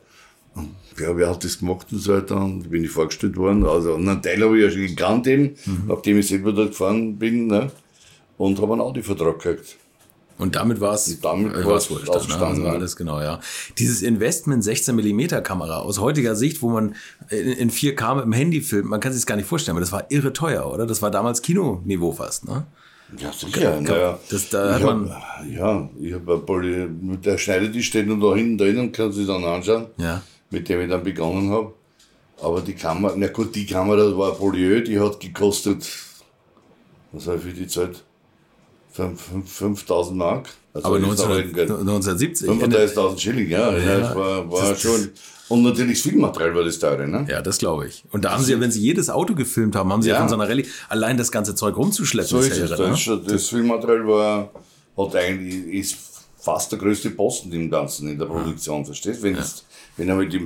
[0.54, 2.36] Und ja, wer hat das gemacht und so weiter?
[2.36, 3.64] Und bin ich vorgestellt worden.
[3.64, 5.54] Also, und einen Teil habe ich ja schon gekannt eben,
[5.86, 7.70] nachdem ich selber dort gefahren bin, ne?
[8.36, 9.76] Und habe einen Audi-Vertrag gekriegt.
[10.38, 12.40] Und damit war es damit äh, war war's Ne?
[12.40, 12.72] war ja.
[12.72, 13.40] alles genau, ja.
[13.78, 16.94] Dieses Investment 16 mm Kamera aus heutiger Sicht, wo man
[17.30, 19.80] in, in 4K mit dem Handy filmt, man kann sich das gar nicht vorstellen, aber
[19.80, 20.86] das war irre teuer, oder?
[20.86, 22.66] Das war damals Kinoniveau fast, ne?
[23.18, 23.80] Ja, sicher.
[23.80, 24.18] Naja.
[24.30, 26.88] das- da hat man- hab, ja, ich habe Poly,
[27.24, 30.22] der Schneider, die steht noch da hinten drin und kann sich dann anschauen, Ja.
[30.50, 31.72] mit dem ich dann begonnen habe.
[32.42, 35.88] Aber die Kamera, na gut, die Kamera war Polieu, die hat gekostet,
[37.12, 38.02] was habe ich für die Zeit?
[39.44, 40.48] 5000 Mark.
[40.72, 41.70] Also Aber ist 19, noch ein Geld.
[41.70, 42.48] 1970.
[42.48, 43.76] Ende- 35.000 Schilling, ja.
[43.76, 45.08] ja, das war, war Das- schon.
[45.48, 47.24] Und natürlich das Filmmaterial war das teure, ne?
[47.30, 48.02] Ja, das glaube ich.
[48.10, 50.20] Und da haben sie ja, wenn sie jedes Auto gefilmt haben, haben sie ja, Ja.
[50.22, 52.28] von so einer Rallye allein das ganze Zeug rumzuschleppen.
[52.28, 52.70] So ist ja es.
[52.72, 53.22] irre, Das, ne?
[53.28, 54.50] das Filmmaterial war,
[54.96, 55.96] hat eigentlich, ist
[56.36, 59.22] fast der größte Posten im Ganzen in der Produktion, verstehst du?
[59.22, 59.64] Wenn, es-
[59.96, 60.44] wenn halt die,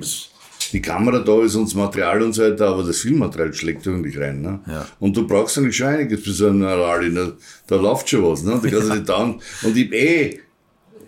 [0.73, 4.19] die Kamera da ist und das Material und so weiter, aber das Filmmaterial schlägt eigentlich
[4.19, 4.41] rein.
[4.41, 4.61] Ne?
[4.67, 4.87] Ja.
[4.99, 7.11] Und du brauchst eigentlich schon einiges für so einer Rallye.
[7.11, 7.33] Ne?
[7.67, 8.43] Da läuft schon was.
[8.43, 8.61] Ne?
[8.63, 9.41] Da kannst du nicht down.
[9.63, 10.39] Und ich bin eh,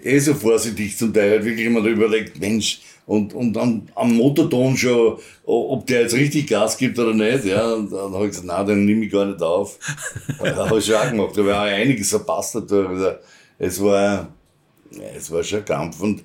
[0.03, 4.14] eh so vorsichtig zum Teil, halt wirklich immer da überlegt, Mensch, und, und dann am
[4.14, 8.31] Motorton schon, ob der jetzt richtig Gas gibt oder nicht, ja, und dann habe ich
[8.31, 9.79] gesagt, nein, den nehme ich gar nicht auf.
[10.38, 12.57] Das habe ich schon auch gemacht, da war auch einiges verpasst
[13.59, 14.29] es war,
[14.90, 16.22] Ja, es war schon ein Kampf und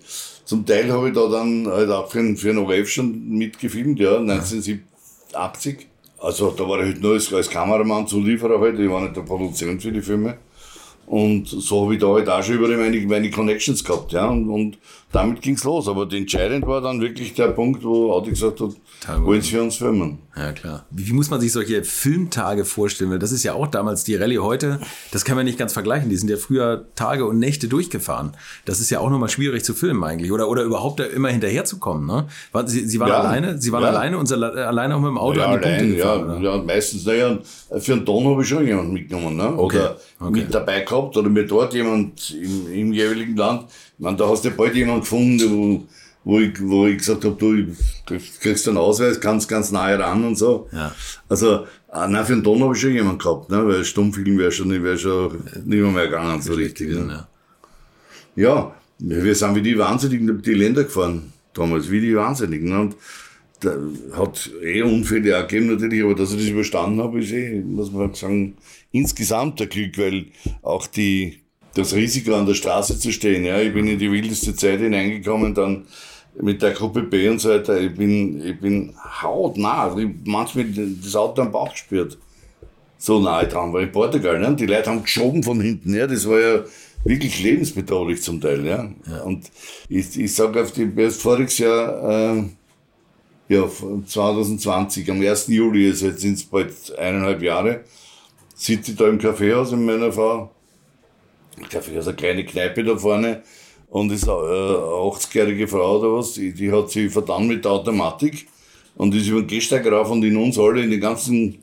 [0.47, 4.17] zum Teil habe ich da dann halt auch für, für einen ORF schon mitgefilmt, ja,
[4.17, 5.87] 1980.
[6.19, 9.23] Also da war ich halt nur als, als Kameramann, Zulieferer halt, ich war nicht der
[9.23, 10.37] Produzent für die Filme.
[11.05, 14.25] Und so habe ich da halt auch schon über meine, meine Connections gehabt, ja.
[14.27, 14.77] Und, und
[15.11, 15.87] damit ging's los.
[15.87, 18.71] Aber entscheidend war dann wirklich der Punkt, wo Audi gesagt hat,
[19.23, 20.19] wollen Sie für uns filmen.
[20.35, 20.85] Ja, klar.
[20.91, 23.09] Wie, wie, muss man sich solche Filmtage vorstellen?
[23.09, 24.79] Weil das ist ja auch damals die Rallye heute,
[25.11, 26.09] das kann man nicht ganz vergleichen.
[26.09, 28.33] Die sind ja früher Tage und Nächte durchgefahren.
[28.65, 30.31] Das ist ja auch nochmal schwierig zu filmen eigentlich.
[30.31, 32.27] Oder, oder überhaupt da immer hinterherzukommen, ne?
[32.65, 33.61] Sie, Sie waren ja, alleine?
[33.61, 33.89] Sie waren ja.
[33.89, 36.63] alleine und alleine auch mit dem Auto ja, an die allein, Punkte gefahren, ja, ja,
[36.63, 37.37] meistens, naja,
[37.79, 39.57] für einen Ton habe ich schon jemanden mitgenommen, ne?
[39.57, 39.77] Okay.
[39.77, 40.31] Oder okay.
[40.31, 43.65] mit dabei gehabt oder mir dort jemand im, im jeweiligen Land.
[43.97, 45.87] Meine, da hast du bald jemanden gefunden, wo,
[46.23, 50.35] wo, ich, wo ich gesagt habe, du kriegst einen Ausweis, kannst ganz nahe ran und
[50.35, 50.67] so.
[50.71, 50.93] Ja.
[51.27, 53.65] Also, äh, nein, für einen Ton habe ich schon jemanden gehabt, ne?
[53.67, 56.89] weil Stummfilm wäre schon, wär schon nicht mehr, mehr gegangen, so richtig.
[56.89, 57.27] Ne?
[58.35, 58.43] Ja.
[58.43, 62.69] ja, wir sind wie die Wahnsinnigen die Länder gefahren, damals, wie die Wahnsinnigen.
[62.69, 62.79] Ne?
[62.81, 62.95] Und
[63.61, 63.75] da
[64.15, 67.91] hat eh Unfälle auch gegeben natürlich, aber dass ich das überstanden habe, ist eh, muss
[67.91, 68.57] man sagen,
[68.91, 70.27] insgesamt der Glück, weil
[70.61, 71.39] auch die,
[71.77, 75.53] das Risiko an der Straße zu stehen, ja, ich bin in die wildeste Zeit hineingekommen,
[75.53, 75.85] dann
[76.39, 80.65] mit der Gruppe B und so weiter, ich bin, ich bin hautnah, ich manchmal
[81.01, 82.17] das Auto am Bauch gespürt.
[82.99, 84.55] So nahe dran war in Portugal, ne?
[84.55, 86.63] Die Leute haben geschoben von hinten, ja, das war ja
[87.03, 88.89] wirklich lebensbedrohlich zum Teil, ja.
[89.07, 89.21] ja.
[89.21, 89.51] Und
[89.87, 92.43] ich, ich sage auf die, erst voriges Jahr, äh,
[93.49, 93.67] ja,
[94.05, 95.47] 2020, am 1.
[95.47, 97.81] Juli, also jetzt sind es bald eineinhalb Jahre,
[98.55, 100.51] sitze ich da im Kaffeehaus mit meiner Frau.
[101.69, 103.43] Kaffeehaus, eine kleine Kneipe da vorne.
[103.89, 108.47] Und ist eine 80-jährige Frau oder was, die, die hat sich verdammt mit der Automatik
[108.95, 111.59] und ist über den Gehsteig rauf und in uns alle, in den ganzen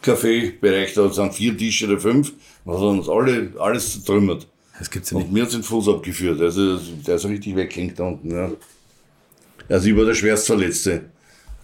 [0.00, 2.32] Kaffeebereich, da sind vier Tische oder fünf,
[2.64, 4.48] und hat uns alle, alles zertrümmert.
[4.78, 5.28] Das gibt's ja nicht.
[5.28, 8.50] Und mir hat den Fuß abgeführt, also der ist richtig weggehängt da unten, ja.
[9.68, 11.04] Also ich war der Schwerstverletzte.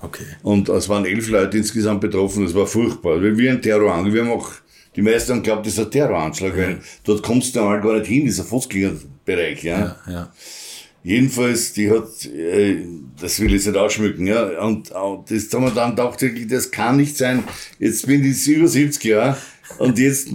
[0.00, 0.24] Okay.
[0.42, 3.20] Und es waren elf Leute insgesamt betroffen, das war furchtbar.
[3.20, 4.14] Wie ein Terroranschlag.
[4.14, 4.52] Wir haben auch,
[4.98, 6.62] die meisten haben geglaubt, das ist ein Terroranschlag, ja.
[6.64, 9.78] weil dort kommst du einmal gar nicht hin, dieser Fußgängerbereich, ja.
[9.78, 10.32] ja, ja.
[11.04, 12.84] Jedenfalls, die hat, äh,
[13.20, 14.60] das will ich nicht ausschmücken, ja.
[14.60, 17.44] Und, und das haben wir dann gedacht, das kann nicht sein.
[17.78, 19.36] Jetzt bin ich über 70 Jahre
[19.78, 20.30] und jetzt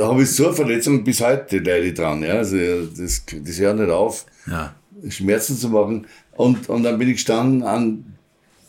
[0.00, 2.38] habe ich so eine Verletzung bis heute leide ich dran, ja.
[2.38, 4.74] Also das, das hört nicht auf, ja.
[5.10, 6.08] Schmerzen zu machen.
[6.32, 8.17] Und, und dann bin ich gestanden an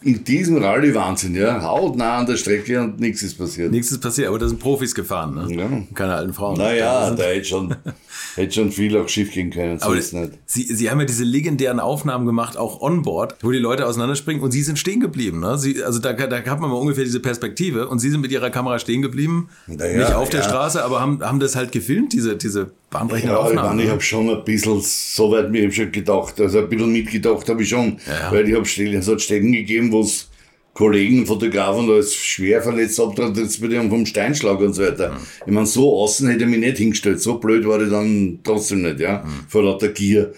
[0.01, 3.71] in diesem Rallye-Wahnsinn, ja, hautnah an der Strecke und nichts ist passiert.
[3.71, 5.53] Nichts ist passiert, aber da sind Profis gefahren, ne?
[5.53, 5.69] Ja.
[5.93, 6.57] Keine alten Frauen.
[6.57, 7.75] Naja, da hätte schon,
[8.35, 10.13] hätte schon viel auch schief gehen können, aber nicht.
[10.45, 14.51] Sie, Sie haben ja diese legendären Aufnahmen gemacht, auch onboard, wo die Leute auseinanderspringen und
[14.51, 15.57] Sie sind stehen geblieben, ne?
[15.57, 18.49] Sie, also da, da hat man mal ungefähr diese Perspektive und Sie sind mit Ihrer
[18.49, 20.47] Kamera stehen geblieben, naja, nicht auf der ja.
[20.47, 23.57] Straße, aber haben, haben das halt gefilmt, diese, diese bahnbrechende ja, Aufnahmen.
[23.57, 26.91] Ich, meine, ich habe schon ein bisschen, so weit mir schon gedacht, also ein bisschen
[26.91, 28.31] mitgedacht habe ich schon, Ja.
[28.31, 30.29] weil ich habe Stellen, es hat Stellen gegeben, wo es
[30.73, 35.17] Kollegen, Fotografen da ist schwer verletzt abtrat, jetzt bei dem vom Steinschlag und so weiter.
[35.45, 37.19] Ich meine, so außen hätte ich mich nicht hingestellt.
[37.21, 39.25] So blöd war ich dann trotzdem nicht, ja.
[39.49, 40.33] Vor lauter Gier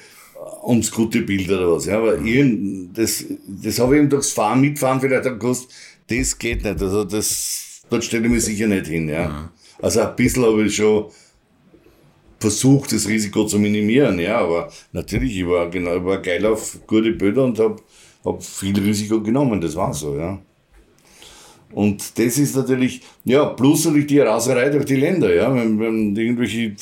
[0.64, 1.98] ums gute Bild oder was, ja.
[1.98, 5.70] Aber irgend, das, das habe ich eben durchs Fahren, Mitfahren vielleicht auch gewusst,
[6.08, 6.82] das geht nicht.
[6.82, 9.52] Also das, dort stelle ich mich sicher nicht hin, ja.
[9.80, 11.06] Also ein bisschen habe ich schon
[12.42, 14.40] versucht, das Risiko zu minimieren, ja.
[14.40, 17.78] Aber natürlich, ich war genau, ich war geil auf gute Bilder und habe
[18.26, 20.40] hab viel Risiko genommen, das war so, ja.
[21.74, 26.16] Und das ist natürlich, ja, plus natürlich die Raserei durch die Länder, ja, wenn, wenn
[26.16, 26.76] irgendwelche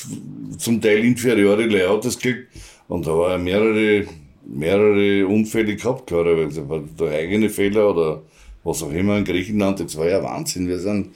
[0.58, 2.48] zum Teil inferiore Layouts kriegt,
[2.88, 4.06] und da war ja mehrere,
[4.44, 6.66] mehrere Unfälle gehabt, klarerweise,
[6.98, 8.22] der eigene Fehler oder
[8.64, 11.10] was auch immer in Griechenland, das war ja Wahnsinn, wir sind,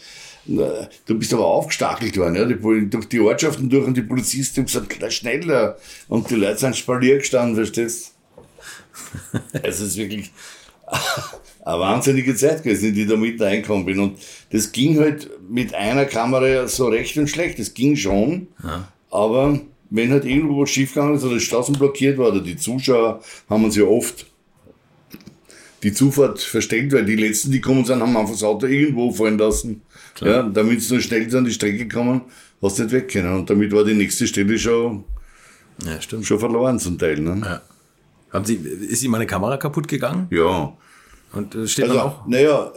[0.47, 4.67] du bist aber aufgestachelt worden, ja, die, durch die Ortschaften durch und die Polizisten haben
[4.67, 5.77] gesagt, "Na, schneller,
[6.09, 8.15] und die Leute sind spaliert gestanden, verstehst
[9.63, 10.31] es ist wirklich
[11.65, 13.99] eine wahnsinnige Zeit gewesen, in die ich da mit reingekommen bin.
[13.99, 14.19] Und
[14.51, 17.59] das ging halt mit einer Kamera so recht und schlecht.
[17.59, 18.49] Das ging schon,
[19.11, 23.23] aber wenn halt irgendwo was schiefgegangen ist oder die Straßen blockiert war oder die Zuschauer
[23.49, 24.27] haben uns ja oft
[25.85, 29.39] die Zufahrt versteckt, weil die letzten, die kommen sind, haben einfach das Auto irgendwo fallen
[29.39, 29.83] lassen.
[30.21, 32.23] Ja, damit sie nur schnell an die Strecke kommen,
[32.63, 33.33] hast du nicht weg können.
[33.35, 35.05] Und damit war die nächste Stelle schon,
[35.85, 36.25] Ja, stimmt.
[36.27, 37.21] schon verloren zum Teil.
[37.21, 37.41] Ne?
[37.45, 37.63] Ja.
[38.33, 40.27] Haben Sie, ist Ihnen meine Kamera kaputt gegangen?
[40.31, 40.73] ja.
[41.33, 42.27] Und äh, steht Also, auch?
[42.29, 42.73] naja,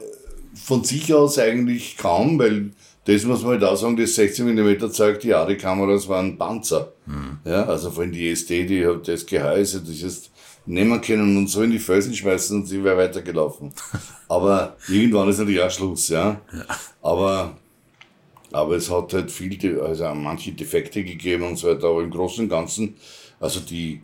[0.56, 2.72] von sich aus eigentlich kaum, weil
[3.06, 6.92] das muss man halt auch sagen, das 16 mm zeigt, die ARRI-Kameras waren Panzer.
[7.46, 10.32] Ja, also vor allem die SD, die hat das Gehäuse, das ist
[10.68, 13.72] nehmen können und so in die Felsen schmeißen und sie wäre weitergelaufen.
[14.28, 16.40] Aber irgendwann ist natürlich auch Schluss, ja.
[17.02, 17.58] Aber
[18.52, 22.44] Aber es hat halt viel, also manche Defekte gegeben und so weiter, aber im Großen
[22.46, 22.96] und Ganzen,
[23.42, 24.02] also die,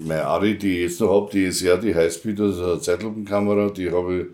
[0.00, 3.90] meine Ari, die ich jetzt noch habe, die ist ja die Highspeed, also Zeitlupenkamera, die
[3.90, 4.26] habe ich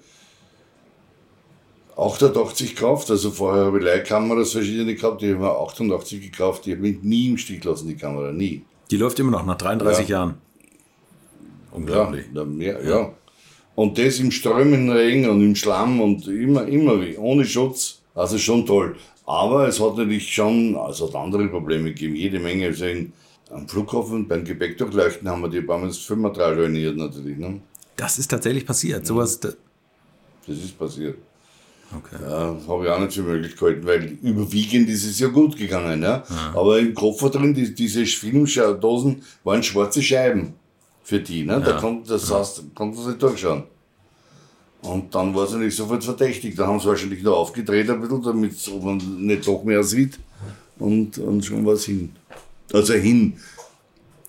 [1.96, 6.66] 88 gekauft, also vorher habe ich Leihkameras verschiedene gehabt, die habe ich mir 88 gekauft,
[6.66, 8.64] die habe ich nie im Stich lassen, die Kamera, nie.
[8.90, 10.18] Die läuft immer noch nach 33 Ja.
[10.18, 10.34] Jahren.
[11.72, 12.26] Unglaublich.
[12.34, 13.12] Ja, mehr, ja.
[13.74, 18.00] Und das im strömenden Regen und im Schlamm und immer, immer wie, ohne Schutz.
[18.14, 18.96] Also schon toll.
[19.26, 22.66] Aber es hat natürlich schon, also hat andere Probleme gegeben, jede Menge.
[22.66, 23.12] Also in,
[23.50, 27.36] am Flughafen beim Gepäckdurchleuchten haben wir die das Filmmaterial ruiniert natürlich.
[27.38, 27.60] Ne?
[27.96, 29.06] Das ist tatsächlich passiert.
[29.06, 29.38] Sowas.
[29.38, 29.50] da-
[30.46, 31.16] Das ist passiert.
[31.96, 32.16] Okay.
[32.22, 36.02] Ja, habe ich auch nicht für möglich gehalten, weil überwiegend ist es ja gut gegangen.
[36.02, 36.22] Ja?
[36.54, 40.54] Aber im Koffer drin, die, diese Filmdosen waren schwarze Scheiben
[41.08, 41.42] für die.
[41.42, 41.62] Ne?
[41.64, 43.62] Da kommt, das heißt, konnten sie nicht durchschauen.
[44.82, 46.54] Und dann war es natürlich sofort verdächtig.
[46.54, 50.18] Da haben sie wahrscheinlich noch aufgedreht ein bisschen, damit man nicht doch mehr sieht.
[50.78, 52.10] Und, und schon war es hin.
[52.74, 53.38] Also hin.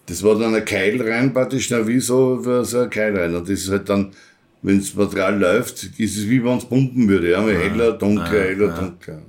[0.06, 3.36] Das war dann ein Keil rein, praktisch, na, wie so, so ein Keil rein.
[3.36, 4.14] Und das ist halt dann,
[4.62, 7.30] wenn das Material läuft, ist es wie wenn es pumpen würde.
[7.32, 9.22] Ja, heller, dunkler, heller, dunkler.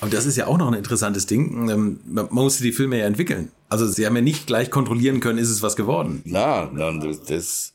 [0.00, 1.68] Aber das ist ja auch noch ein interessantes Ding.
[1.68, 3.50] Ähm, Man musste die Filme ja entwickeln.
[3.70, 6.22] Also sie haben ja nicht gleich kontrollieren können, ist es was geworden.
[6.24, 7.72] Nein, nein, das, das,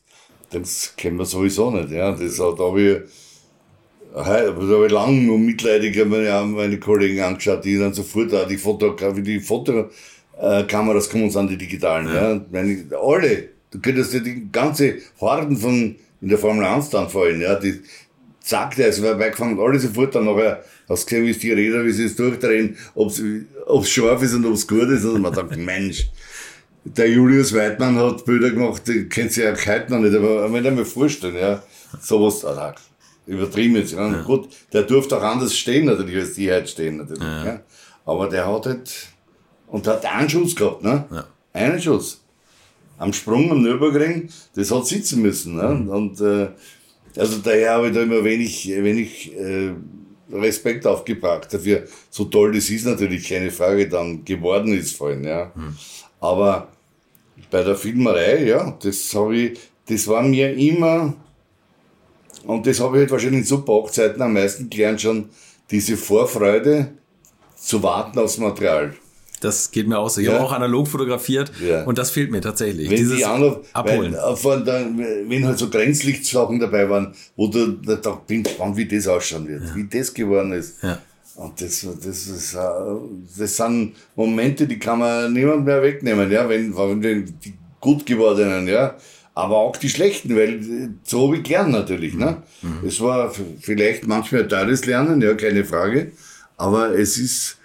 [0.50, 1.90] das kennen wir sowieso nicht.
[1.90, 2.12] Ja.
[2.12, 2.82] Das hat, da habe
[4.14, 8.46] ich, habe ich lang und mitleidig meine, ja, meine Kollegen angeschaut, die dann sofort auch
[8.46, 12.06] die Fotografie, die Fotokameras kommen uns an die digitalen.
[12.14, 12.40] Ja.
[12.50, 17.40] Meine, alle, du könntest dir die ganze Horden von in der Formel 1 dann fallen.
[17.40, 17.54] Ja.
[17.54, 17.80] Die,
[18.46, 21.84] zack, der ist weggefangen, alle sofort dann nachher, hast du gesehen, wie es die Räder,
[21.84, 25.04] wie sie es durchdrehen, ob es scharf ist und ob es gut ist.
[25.04, 26.08] Und man sagt, Mensch,
[26.84, 30.64] der Julius Weidmann hat Bilder gemacht, die kennt sich ja heute noch nicht, aber wenn
[30.64, 31.62] ich mir vorstellen, ja,
[32.00, 32.80] sowas, also,
[33.26, 34.22] übertrieben jetzt, ja.
[34.22, 37.60] Gut, der durfte auch anders stehen natürlich, als die heute stehen natürlich, ja.
[38.04, 39.08] Aber der hat halt,
[39.66, 41.04] und hat einen Schuss gehabt, ne?
[41.10, 41.26] Ja.
[41.52, 42.22] Einen Schuss.
[42.98, 45.90] Am Sprung, am Nürburgring, das hat sitzen müssen, ne?
[45.90, 46.48] Und, äh,
[47.16, 49.72] also daher habe ich da immer wenig, wenig, äh,
[50.32, 51.84] Respekt aufgebracht dafür.
[52.10, 55.52] So toll das ist natürlich, keine Frage, dann geworden ist vorhin, ja.
[56.20, 56.68] Aber
[57.50, 59.58] bei der Filmerei, ja, das habe ich,
[59.88, 61.14] das war mir immer,
[62.44, 65.28] und das habe ich halt wahrscheinlich in super Hochzeiten am meisten gelernt schon,
[65.70, 66.92] diese Vorfreude
[67.56, 68.94] zu warten aufs Material.
[69.40, 70.20] Das geht mir auch so.
[70.20, 70.34] Ich Ja.
[70.34, 71.84] habe auch analog fotografiert Ja.
[71.84, 72.88] und das fehlt mir tatsächlich.
[72.90, 74.14] Wenn Dieses die anderen, Abholen.
[74.14, 74.86] Weil, äh, von der,
[75.28, 79.74] wenn halt so Grenzlichtsachen dabei waren, wo du da, bin gespannt, wie das ausschauen wird,
[79.74, 80.82] wie das geworden ist.
[80.82, 80.98] Ja.
[81.36, 82.58] Und das, das, ist, äh,
[83.38, 88.66] das sind Momente, die kann man niemand mehr wegnehmen, ja, wenn, wenn die, gut gewordenen,
[88.68, 88.96] ja.
[89.34, 92.14] Aber auch die schlechten, weil äh, so habe ich gelernt natürlich.
[92.14, 92.38] Ne?
[92.86, 96.12] Es war vielleicht manchmal ein teures Lernen, ja, keine Frage.
[96.56, 97.58] Aber es ist,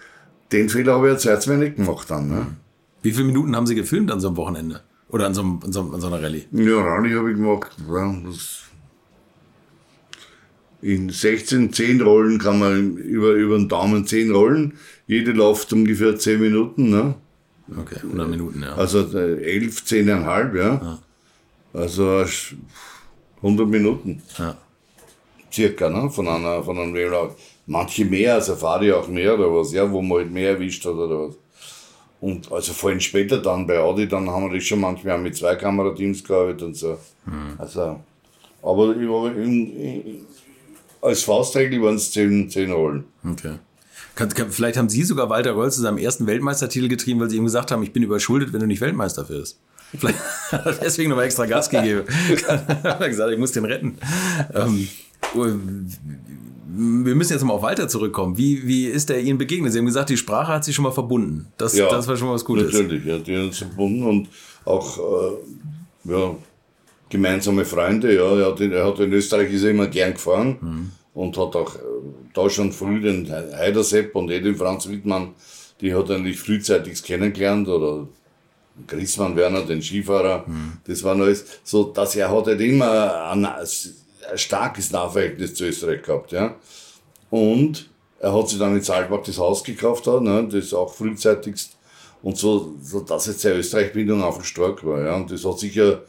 [0.52, 2.30] den Fehler habe ich jetzt jetzt nicht gemacht dann.
[2.30, 2.48] Ne?
[3.02, 4.82] Wie viele Minuten haben Sie gefilmt an so einem Wochenende?
[5.10, 6.46] Oder an so, einem, an so, an so einer Rallye?
[6.52, 7.72] Ja, Rallye habe ich gemacht.
[7.90, 8.16] Ja,
[10.82, 14.74] in 16, 10 Rollen kann man über, über den Daumen 10 Rollen.
[15.06, 16.90] Jede läuft ungefähr 10 Minuten.
[16.90, 17.16] Ne?
[17.80, 18.74] Okay, 100 Minuten, ja.
[18.76, 21.00] Also äh, 11, 10,5, ja.
[21.74, 22.56] Also sch-
[23.38, 24.58] 100 Minuten ja.
[25.54, 26.10] circa ne?
[26.10, 27.36] von, einer, von einem Vlog.
[27.65, 30.93] Manche mehr, also Fahre auch mehr oder was, ja, wo man halt mehr erwischt hat
[30.93, 31.36] oder was.
[32.19, 35.21] Und also vor allem später dann bei Audi, dann haben wir das schon manchmal auch
[35.21, 36.97] mit zwei Kamerateams gearbeitet und so.
[37.58, 38.00] Also,
[38.62, 40.26] aber ich war in, in,
[41.02, 43.06] als Faustregel waren es zehn, zehn Rollen.
[43.28, 43.56] Okay.
[44.50, 47.71] Vielleicht haben Sie sogar Walter Röll zu seinem ersten Weltmeistertitel getrieben, weil Sie ihm gesagt
[47.71, 49.60] haben, ich bin überschuldet, wenn du nicht Weltmeister wirst.
[49.97, 50.19] Vielleicht
[50.52, 52.04] hat er deswegen nochmal extra Gas gegeben.
[52.47, 53.97] hat er gesagt, ich muss den retten.
[54.54, 54.88] Ähm,
[56.74, 58.38] wir müssen jetzt mal auf Walter zurückkommen.
[58.38, 59.74] Wie, wie ist er Ihnen begegnet?
[59.74, 61.48] Sie haben gesagt, die Sprache hat Sie schon mal verbunden.
[61.58, 62.72] Das, das war schon mal was Gutes.
[62.72, 64.30] Natürlich, ja, die haben uns verbunden und
[64.66, 66.36] auch äh, ja,
[67.10, 68.16] gemeinsame Freunde.
[68.16, 71.56] Ja, er, hat in, er hat in Österreich ist er immer gern gefahren und hat
[71.56, 71.80] auch äh,
[72.34, 75.34] da schon früh den Heidersepp und eh den Franz Wittmann,
[75.82, 78.08] die hat er eigentlich frühzeitig kennengelernt oder
[78.88, 80.46] Griesmann Werner, den Skifahrer,
[80.86, 83.30] das war alles so, dass er hat halt immer
[84.36, 86.56] starkes Nahverhältnis zu Österreich gehabt, ja.
[87.30, 87.89] Und
[88.20, 91.78] er hat sich dann in Saalbach das Haus gekauft, hat, ne, das auch frühzeitigst.
[92.22, 95.04] Und so, so dass jetzt seine Österreich-Bindung einfach stark war.
[95.04, 95.15] Ja.
[95.15, 96.04] Und das hat sicher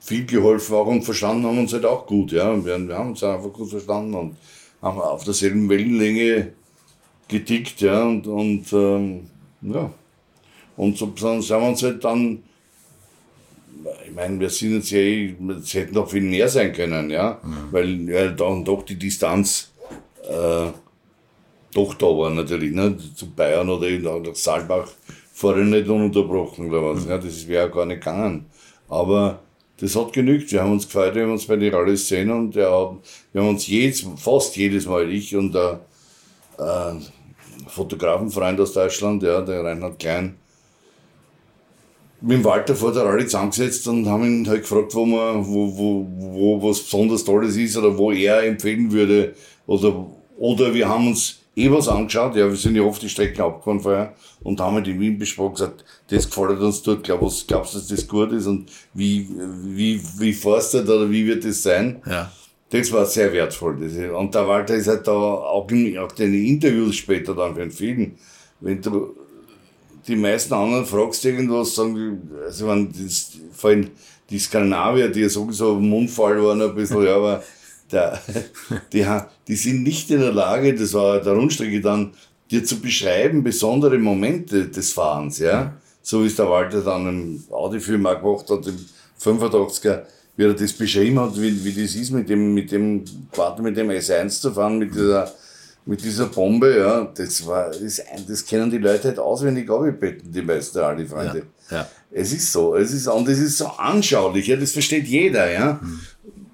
[0.00, 2.32] viel geholfen auch und verstanden haben uns halt auch gut.
[2.32, 2.52] Ja.
[2.64, 4.36] Wir, wir haben uns einfach gut verstanden und
[4.82, 6.52] haben auf derselben Wellenlänge
[7.28, 7.80] getickt.
[7.80, 8.02] Ja.
[8.02, 9.30] Und, und ähm,
[9.62, 9.90] ja.
[10.76, 12.42] Und so sind wir uns halt dann,
[14.16, 17.40] meine, wir sind jetzt ja, eh- es hätte noch viel mehr sein können, ja.
[17.70, 19.72] Weil ja, da und doch die Distanz
[20.28, 20.70] äh,
[21.76, 22.96] doch da war natürlich, ne?
[23.14, 24.88] zu Bayern oder in, nach Saalbach
[25.32, 27.04] fahre ich nicht ununterbrochen oder was.
[27.06, 28.46] Ja, das wäre ja gar nicht gegangen.
[28.88, 29.40] Aber
[29.78, 30.50] das hat genügt.
[30.52, 32.96] Wir haben uns gefreut, wir haben uns bei den Rallyes gesehen und ja,
[33.32, 35.80] wir haben uns jedes, fast jedes Mal, ich und der
[36.58, 36.94] äh,
[37.68, 40.36] Fotografenfreund aus Deutschland, ja, der Reinhard Klein,
[42.20, 45.76] mit dem Walter vor der Rallye zusammengesetzt und haben ihn halt gefragt, wo, man, wo,
[45.76, 49.34] wo, wo was besonders Tolles ist oder wo er empfehlen würde.
[49.66, 50.06] Oder,
[50.38, 53.80] oder wir haben uns eh was angeschaut, ja, wir sind ja oft die Strecken abgefahren
[53.80, 57.74] vorher und haben halt in Wien besprochen, gesagt, das gefällt uns dort, glaub, was glaubst
[57.74, 59.28] du, dass das gut ist und wie,
[59.64, 62.02] wie, wie fährst du oder wie wird das sein?
[62.06, 62.30] Ja.
[62.70, 63.78] Das war sehr wertvoll.
[63.80, 67.54] Das, und der Walter ist halt da auch in, auch in den Interviews später dann
[67.54, 68.12] für den Film,
[68.60, 69.14] wenn du
[70.08, 73.90] die meisten anderen fragst irgendwas, sagen die, also wenn das, vor allem
[74.30, 77.42] die Skandinavier, die ja sowieso Mundfall waren ein bisschen, ja, aber
[77.90, 78.20] der,
[78.92, 79.06] die,
[79.48, 82.12] die sind nicht in der Lage, das war der Rundstrecke dann,
[82.50, 85.74] dir zu beschreiben, besondere Momente des Fahrens, ja.
[86.02, 88.78] So wie es der Walter dann im Audi-Film auch gemacht hat, im
[89.20, 90.02] 85er,
[90.36, 93.76] wie er das beschrieben hat, wie, wie das ist, mit dem, mit dem, Quad, mit
[93.76, 95.32] dem S1 zu fahren, mit dieser,
[95.86, 100.42] mit dieser Bombe, ja, das war, das, das kennen die Leute halt auswendig abgebetten, die
[100.42, 101.46] meisten alle Freunde.
[101.70, 101.90] Ja, ja.
[102.10, 105.78] Es ist so, es ist, und es ist so anschaulich, ja, das versteht jeder, ja.
[105.80, 106.00] Mhm.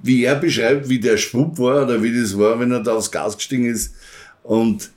[0.03, 3.11] Wie er beschreibt, wie der Schwupp war oder wie das war, wenn er da aufs
[3.11, 3.95] Gas gestiegen ist.
[4.43, 4.91] Und,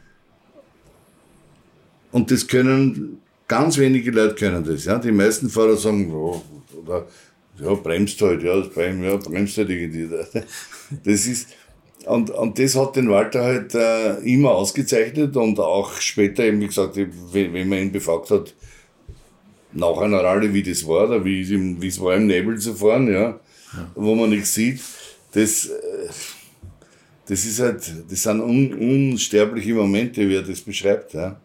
[2.12, 5.00] und das können, ganz wenige Leute können das, ja.
[5.00, 6.42] Die meisten Fahrer sagen, oh,
[6.84, 7.08] oder,
[7.62, 10.10] ja, bremst halt, ja, das bremst, ja, bremst halt irgendwie.
[11.04, 11.48] Das ist,
[12.06, 16.68] und, und das hat den Walter halt äh, immer ausgezeichnet und auch später eben, wie
[16.68, 18.54] gesagt, wenn, wenn man ihn befragt hat,
[19.74, 23.08] nach einer Rallye, wie das war, oder wie, wie es war im Nebel zu fahren,
[23.08, 23.40] ja, ja.
[23.96, 24.80] wo man nichts sieht,
[25.34, 26.10] das, äh,
[27.28, 28.74] das ist halt, das sind un,
[29.12, 31.40] unsterbliche Momente, wie er das beschreibt, ja.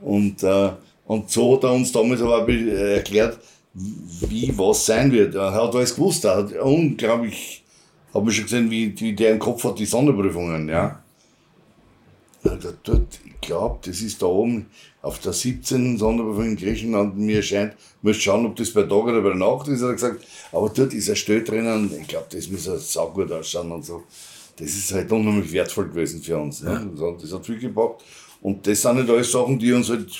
[0.00, 0.70] Und, äh,
[1.06, 3.38] und so hat er uns damals aber erklärt,
[3.74, 5.34] wie was sein wird.
[5.34, 7.61] Er hat alles gewusst, er hat unglaublich,
[8.14, 11.02] habe ich schon gesehen, wie, wie der im Kopf hat, die Sonderprüfungen, ja.
[12.44, 14.66] Also dort, ich glaube, das ist da oben
[15.00, 15.96] auf der 17.
[15.96, 19.82] Sonderprüfung in Griechenland, mir scheint, muss schauen, ob das bei Tag oder bei Nacht ist,
[19.82, 23.30] hat er gesagt, aber dort ist ein Stöð drinnen, ich glaube, das muss ja saugut
[23.30, 24.02] ausschauen und so.
[24.56, 26.60] Das ist halt unheimlich wertvoll gewesen für uns.
[26.62, 26.74] Ja.
[26.74, 27.12] ja.
[27.20, 28.04] Das hat viel gebracht.
[28.42, 30.10] Und das sind halt alles Sachen, die uns halt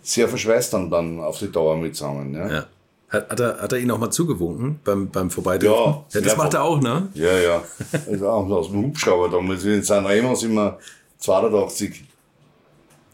[0.00, 2.34] sehr verschweißt dann, dann auf die Dauer mit zusammen.
[2.34, 2.48] Ja.
[2.50, 2.66] ja.
[3.08, 5.74] Hat, hat, er, hat er ihn auch mal zugewunken beim, beim Vorbeidrücken?
[5.74, 7.08] Ja, ja, das macht er auch, ne?
[7.14, 7.62] Ja, ja.
[8.06, 9.64] Also auch aus dem Hubschrauber damals.
[9.64, 10.78] In Sanremo sind wir
[11.18, 12.04] 82.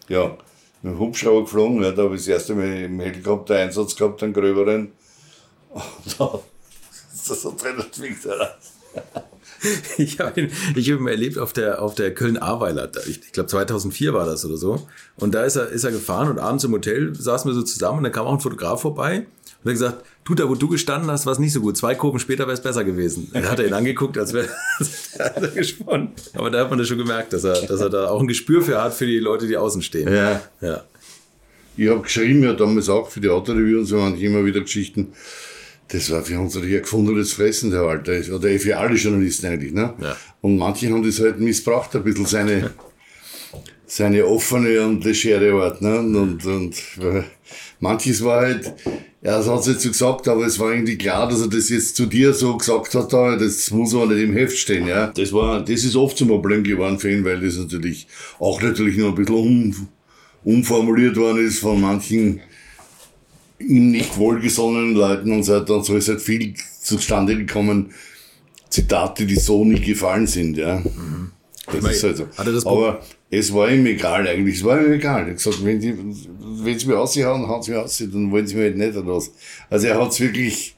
[0.09, 0.37] Ja,
[0.83, 1.83] mit dem Hubschrauber geflogen.
[1.83, 4.92] Ja, da habe ich das erste Mal im Helikopter-Einsatz gehabt, einen gröberen.
[5.70, 6.40] Und da
[7.12, 8.40] ist das so drin entwickelt.
[9.96, 12.90] ich habe ihn, ich hab ihn erlebt auf der, auf der Köln-Ahrweiler.
[13.07, 14.88] Ich, ich glaube 2004 war das oder so.
[15.16, 17.98] Und da ist er, ist er gefahren und abends im Hotel saßen wir so zusammen
[17.98, 19.26] und dann kam auch ein Fotograf vorbei
[19.64, 21.77] und hat gesagt, du, da wo du gestanden hast, war es nicht so gut.
[21.79, 23.31] Zwei Kurven später wäre es besser gewesen.
[23.33, 24.48] Dann hat er ihn angeguckt, als wäre
[25.18, 26.11] er gesponnen.
[26.35, 28.61] Aber da hat man das schon gemerkt, dass er, dass er da auch ein Gespür
[28.61, 30.12] für hat für die Leute, die außen stehen.
[30.12, 30.42] Ja.
[30.61, 30.85] ja.
[31.79, 35.14] Ich habe geschrieben, ja damals auch für die Autoreview und so waren immer wieder Geschichten.
[35.88, 38.12] Das war für uns natürlich ein gefundenes Fressen, der Walter.
[38.35, 39.72] Oder für alle Journalisten eigentlich.
[39.72, 39.94] Ne?
[39.98, 40.16] Ja.
[40.42, 42.70] Und manche haben das halt missbraucht, ein bisschen seine,
[43.87, 45.81] seine offene und legere Art.
[45.81, 45.98] Ne?
[45.98, 46.83] Und, und, und
[47.84, 48.74] manches war halt,
[49.22, 51.68] ja, das hat es jetzt so gesagt, aber es war irgendwie klar, dass er das
[51.68, 55.08] jetzt zu dir so gesagt hat, das muss aber nicht im Heft stehen, ja.
[55.08, 58.06] Das war, das ist oft zum Problem geworden für ihn, weil das natürlich
[58.38, 59.88] auch natürlich nur ein bisschen um,
[60.44, 62.40] umformuliert worden ist von manchen
[63.58, 65.76] ihm nicht wohlgesonnenen Leuten und so weiter.
[65.76, 67.92] Und so ist halt viel zustande gekommen,
[68.68, 70.80] Zitate, die so nicht gefallen sind, ja.
[70.80, 71.30] Mhm.
[71.66, 72.26] Das meine, ist halt so.
[72.68, 73.00] Aber
[73.38, 75.22] es war ihm egal eigentlich, es war ihm egal.
[75.22, 78.46] Er hat gesagt, wenn sie, wenn sie mir aushauen, hauen sie mir aus, dann wollen
[78.46, 79.32] sie mir halt nicht raus.
[79.70, 80.76] Also er hat es wirklich,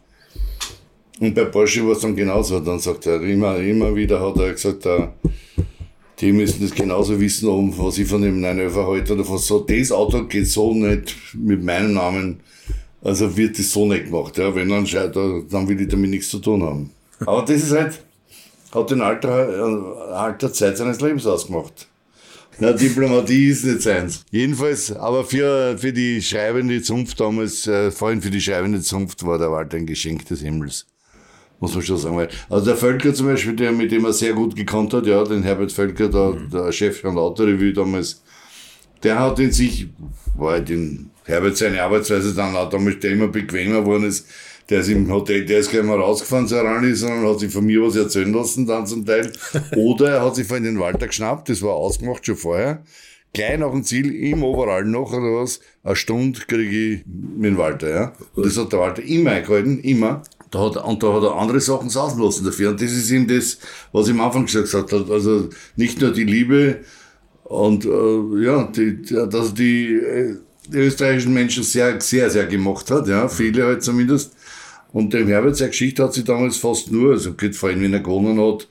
[1.21, 4.53] und bei Porsche war es dann genauso, dann sagt er, immer, immer wieder hat er
[4.53, 5.09] gesagt, uh,
[6.21, 9.93] die müssen das genauso wissen, was ich von dem 911 halte, oder was so, das
[9.93, 12.41] Auto geht so nicht mit meinem Namen,
[13.03, 14.55] also wird das so nicht gemacht, ja.
[14.55, 16.91] Wenn dann scheitert, dann will ich damit nichts zu tun haben.
[17.21, 18.03] Aber das ist halt,
[18.73, 21.87] hat den Alter, äh, Alter Zeit seines Lebens ausgemacht.
[22.59, 24.25] Na, Diplomatie ist nicht seins.
[24.31, 29.27] Jedenfalls, aber für, für die schreibende Zunft damals, äh, vor allem für die schreibende Zunft
[29.27, 30.87] war der Walter ein Geschenk des Himmels.
[31.61, 32.29] Muss man schon sagen.
[32.49, 35.43] Also der Völker zum Beispiel, der, mit dem er sehr gut gekonnt hat, ja, den
[35.43, 36.51] Herbert Völker, der, mhm.
[36.51, 38.23] der Chef von Autorevue damals,
[39.03, 39.89] der hat in sich,
[40.37, 44.29] war halt in Herbert seine Arbeitsweise dann auch damals, der immer bequemer geworden ist,
[44.69, 47.65] der ist im Hotel, der ist gleich mal rausgefahren zur Rani, sondern hat sich von
[47.65, 49.33] mir was erzählen lassen dann zum Teil.
[49.77, 52.83] Oder er hat sich von den Walter geschnappt, das war ausgemacht schon vorher,
[53.33, 57.59] gleich nach dem Ziel im Overall noch oder was, eine Stunde kriege ich mit dem
[57.59, 58.13] Walter, ja.
[58.35, 60.23] Und das hat der Walter immer eingehalten, immer.
[60.51, 62.71] Da hat, und da hat er andere Sachen sausen lassen dafür.
[62.71, 63.59] Und das ist ihm das,
[63.93, 65.13] was ich am Anfang gesagt habe.
[65.13, 66.81] Also nicht nur die Liebe
[67.45, 70.37] und äh, ja, die, dass die, äh,
[70.69, 74.33] die österreichischen Menschen sehr, sehr, sehr gemacht hat, ja, viele halt zumindest.
[74.97, 77.93] Und dem Herbert, seine Geschichte hat sie damals fast nur, also geht vor allem, wenn
[77.93, 78.67] er gewonnen hat,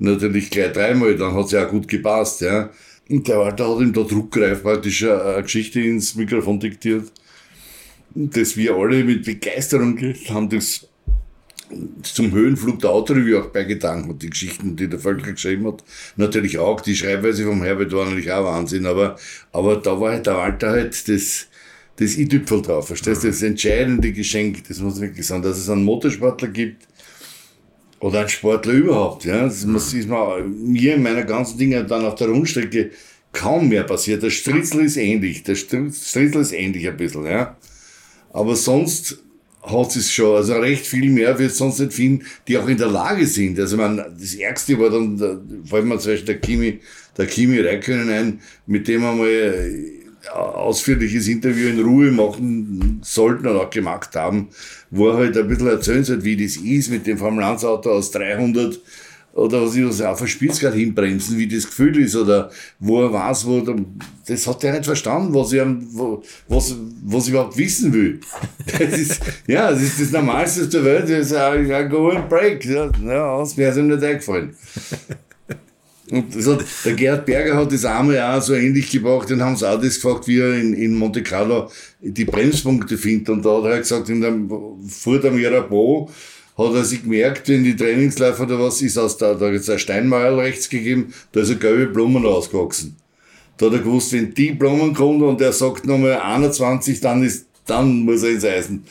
[0.00, 2.70] natürlich gleich dreimal, dann hat sie auch gut gepasst, ja.
[3.08, 7.12] Und der Walter hat ihm da druckreif praktisch eine Geschichte ins Mikrofon diktiert,
[8.12, 9.96] dass wir alle mit Begeisterung
[10.30, 10.88] haben das
[12.02, 15.84] zum Höhenflug der Autoreview auch beigetragen hat, die Geschichten, die der Völker geschrieben hat.
[16.16, 19.16] Natürlich auch, die Schreibweise vom Herbert war natürlich auch Wahnsinn, aber,
[19.52, 21.46] aber da war halt der Walter halt das,
[21.98, 23.28] das i-Tüpfel drauf, verstehst du?
[23.28, 26.86] Das entscheidende Geschenk, das muss wirklich sagen, dass es einen Motorsportler gibt,
[28.00, 29.44] oder einen Sportler überhaupt, ja.
[29.44, 32.90] Das muss, ist mir in meiner ganzen Dinge dann auf der Rundstrecke
[33.32, 34.22] kaum mehr passiert.
[34.22, 37.56] Der Stritzel ist ähnlich, der Stritzel ist ähnlich ein bisschen, ja.
[38.32, 39.18] Aber sonst
[39.62, 42.86] hat es schon, also recht viel mehr wird sonst nicht finden, die auch in der
[42.86, 43.58] Lage sind.
[43.58, 45.18] Also man, das Ärgste war dann,
[45.66, 46.80] vor allem zum Beispiel der Kimi,
[47.16, 49.74] der Kimi Räikkönen ein, mit dem wir mal
[50.32, 54.48] ausführliches Interview in Ruhe machen sollten und auch gemacht haben,
[54.90, 57.90] wo er halt ein bisschen erzählen soll, wie das ist mit dem Formel 1 Auto
[57.90, 58.80] aus 300
[59.38, 62.50] oder was ich was auf der Spitzgart hinbremsen, wie das Gefühl ist oder
[62.80, 63.76] wo er weiß, wo der,
[64.26, 65.62] das hat er nicht verstanden, was ich,
[66.48, 66.74] was,
[67.04, 68.20] was ich überhaupt wissen will.
[68.66, 72.64] Das ist, ja, das ist das Normalste der Welt, das ist ein Go and Break,
[72.64, 74.56] ja, aus es ihm nicht eingefallen.
[76.10, 79.68] Und hat, der Gerhard Berger hat das einmal auch so ähnlich gebracht, den haben sie
[79.68, 83.28] auch das gefragt, wie er in, in Monte Carlo die Bremspunkte findet.
[83.30, 84.34] Und da hat er gesagt, in der,
[84.88, 86.08] vor der Mirabeau
[86.56, 89.70] hat er sich gemerkt, in die Trainingsläufe oder was, ist aus der, da hat jetzt
[89.70, 92.96] ein Steinmauer rechts gegeben, da ist eine gelbe Blumen rausgewachsen.
[93.58, 97.46] Da hat er gewusst, wenn die Blumen kommt und er sagt nochmal 21, dann ist,
[97.66, 98.84] dann muss er ins Eisen.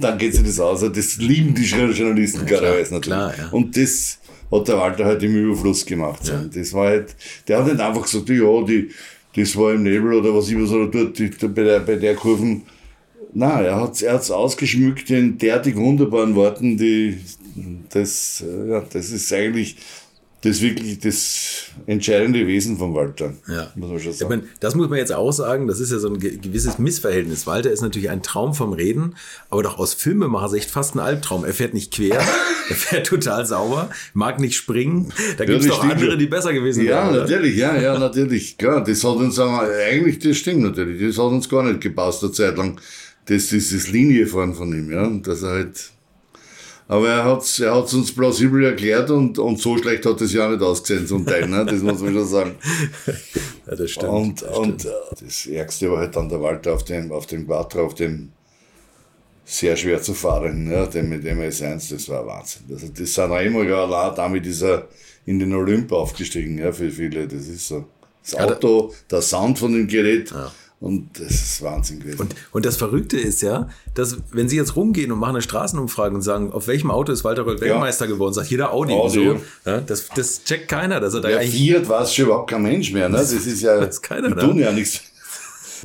[0.00, 0.80] Dann geht sich das aus.
[0.80, 3.02] Das lieben die Journalisten ja, klar, natürlich.
[3.02, 3.48] Klar, ja.
[3.50, 4.19] Und das,
[4.50, 6.26] hat der Walter halt im Überfluss gemacht.
[6.26, 6.44] Ja.
[6.52, 7.14] Das war halt,
[7.46, 8.90] der hat nicht einfach gesagt, ja, die,
[9.36, 12.62] das war im Nebel oder was was oder dort die, bei, der, bei der Kurven.
[13.32, 17.18] Nein, er hat es ausgeschmückt in derartig wunderbaren Worten, die,
[17.90, 19.76] das, ja, das ist eigentlich,
[20.42, 23.34] das ist wirklich das entscheidende Wesen von Walter.
[23.46, 23.70] Ja.
[23.74, 24.32] Muss man schon sagen.
[24.32, 27.46] Ich meine, das muss man jetzt auch sagen, das ist ja so ein gewisses Missverhältnis.
[27.46, 29.16] Walter ist natürlich ein Traum vom Reden,
[29.50, 31.44] aber doch aus Filmemacher-Sicht fast ein Albtraum.
[31.44, 32.20] Er fährt nicht quer,
[32.68, 35.12] er fährt total sauber, mag nicht springen.
[35.36, 37.14] Da gibt es doch andere, die besser gewesen wären.
[37.14, 38.56] Ja, natürlich, ja, ja, natürlich.
[38.56, 42.32] Klar, das hat uns eigentlich, das stimmt natürlich, das hat uns gar nicht gepasst, eine
[42.32, 42.80] Zeit lang.
[43.26, 45.90] Das ist das Liniefahren von ihm, ja, dass er halt
[46.90, 50.46] aber er hat er hat's uns plausibel erklärt und, und so schlecht hat es ja
[50.46, 51.64] auch nicht ausgesehen zum Teil, ne?
[51.64, 52.54] das muss man schon sagen.
[53.66, 54.10] Ja, das stimmt.
[54.10, 54.96] Und, das, und stimmt.
[55.20, 58.32] das Ärgste war halt dann der Walter auf dem, auf dem Quattro, auf dem
[59.44, 62.62] sehr schwer zu fahren, ja, dem mit dem S1, das war Wahnsinn.
[62.72, 64.88] Also das sind auch immer ja allein damit ist er
[65.26, 67.28] in den Olymp aufgestiegen, ja, für viele.
[67.28, 67.84] Das ist so.
[68.24, 70.32] Das Auto, der Sound von dem Gerät.
[70.32, 70.50] Ja
[70.80, 72.22] und das ist Wahnsinn gewesen.
[72.22, 76.14] Und, und das Verrückte ist ja, dass wenn Sie jetzt rumgehen und machen eine Straßenumfrage
[76.14, 78.12] und sagen, auf welchem Auto ist Walter Röll Weltmeister ja.
[78.12, 78.94] geworden, sagt jeder Audi.
[78.94, 80.98] Audi so, ja, das, das checkt keiner.
[80.98, 83.10] Dass er da ja, Fiat war es schon überhaupt kein Mensch mehr.
[83.10, 83.18] Ne?
[83.18, 85.02] Das ist ja, das keiner, die tun ja nichts.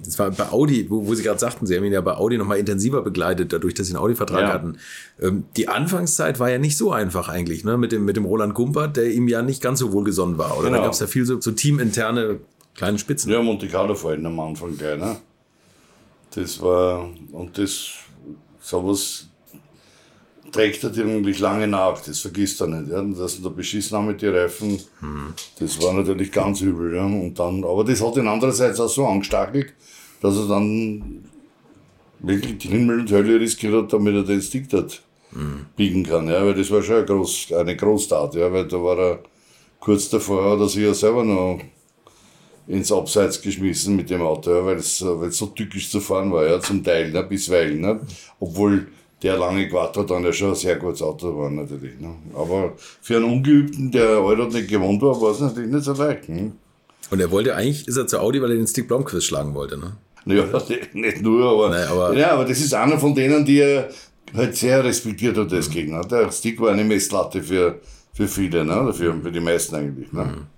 [0.04, 2.38] Das war bei Audi, wo, wo Sie gerade sagten, Sie haben ihn ja bei Audi
[2.38, 4.54] nochmal intensiver begleitet, dadurch, dass Sie einen Audi-Vertrag ja.
[4.54, 4.78] hatten.
[5.22, 7.78] Ähm, die Anfangszeit war ja nicht so einfach eigentlich, ne?
[7.78, 10.58] Mit dem, mit dem Roland Gumpert, der ihm ja nicht ganz so wohlgesonnen war.
[10.58, 10.78] Oder genau.
[10.78, 12.40] da gab es ja viel so, so teaminterne
[12.76, 13.32] Kleine Spitzen.
[13.32, 15.18] Ja, Monte Carlo vor allem am Anfang gleich, ne?
[16.36, 17.92] Das war, und das,
[18.60, 19.28] sowas
[20.52, 22.92] trägt er dir eigentlich lange nach, das vergisst er nicht.
[22.92, 23.02] Ja?
[23.02, 25.34] Dass er da beschissen haben mit den Reifen, mhm.
[25.60, 26.96] das war natürlich ganz übel.
[26.96, 27.06] Ja?
[27.06, 29.74] Und dann, aber das hat ihn andererseits auch so angestachelt,
[30.22, 31.26] dass er dann
[32.20, 35.02] wirklich die Himmel und Hölle riskiert hat, damit er den Stick dort
[35.32, 35.68] mhm.
[35.78, 36.28] biegen kann.
[36.28, 36.46] Ja?
[36.46, 38.52] Weil das war schon eine, Groß, eine Großtat, ja?
[38.52, 39.20] weil da war er
[39.80, 41.62] kurz davor, hat er sich ja selber noch
[42.68, 46.48] ins Abseits geschmissen mit dem Auto, weil es weil es so tückisch zu fahren war,
[46.48, 47.82] ja, zum Teil, ne, bisweilen.
[47.82, 48.00] Ne?
[48.40, 48.88] Obwohl
[49.22, 52.00] der lange Quattro dann ja schon ein sehr gutes Auto war, natürlich.
[52.00, 52.16] Ne?
[52.34, 56.28] Aber für einen Ungeübten, der Euro nicht gewohnt war, war es natürlich nicht so leicht.
[56.30, 56.52] Ne?
[57.12, 59.78] Und er wollte eigentlich, ist er zu Audi, weil er den Stick Blomqvist schlagen wollte,
[59.78, 59.98] ne?
[60.26, 60.44] Ja,
[60.94, 63.90] nicht nur, aber, Nein, aber, ja, aber das ist einer von denen, die er
[64.34, 66.02] halt sehr respektiert hat als Gegner.
[66.02, 67.80] Der Stick war eine Messlatte für,
[68.14, 68.92] für viele, ne?
[68.92, 70.12] für, für die meisten eigentlich.
[70.12, 70.24] Ne?
[70.24, 70.55] Mhm.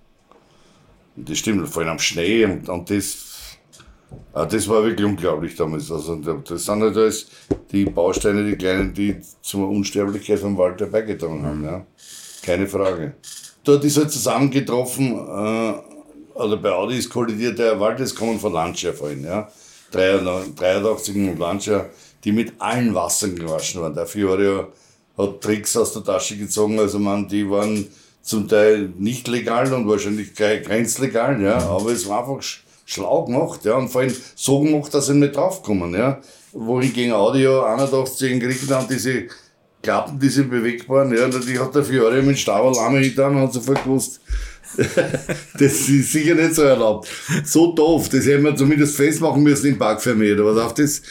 [1.20, 3.58] Das stimmt, vor allem am Schnee und, und das,
[4.34, 5.92] ah, das war wirklich unglaublich damals.
[5.92, 7.28] Also, das sind halt alles
[7.72, 11.64] die Bausteine, die kleinen, die zur Unsterblichkeit von Walter beigetragen haben.
[11.64, 11.86] Ja.
[12.44, 13.16] Keine Frage.
[13.64, 15.74] Dort ist halt zusammengetroffen, äh,
[16.36, 19.50] also bei Audi ist kollidiert, der Wald ist kommen von Lancia vorhin, ja.
[19.92, 21.90] 83 und Lancia,
[22.24, 23.96] die mit allen Wassern gewaschen waren.
[23.96, 24.68] Der Fiore
[25.18, 27.88] hat Tricks aus der Tasche gezogen, also man, die waren
[28.28, 32.46] zum Teil nicht legal und wahrscheinlich grenzlegal, ja, aber es war einfach
[32.86, 36.20] schlau gemacht, ja, und vor allem so gemacht, dass sie nicht draufkommen, ja.
[36.52, 39.28] Wohingegen Audio 81 in Griechenland diese
[39.82, 44.20] Klappen, diese bewegbaren, ja, die hat der Fiore mit Staberlame getan und hat sofort gewusst,
[44.78, 47.08] das ist sicher nicht so erlaubt.
[47.46, 50.38] So doof, das hätten wir zumindest festmachen müssen im Parkvermeer.
[50.40, 51.02] Aber auf das,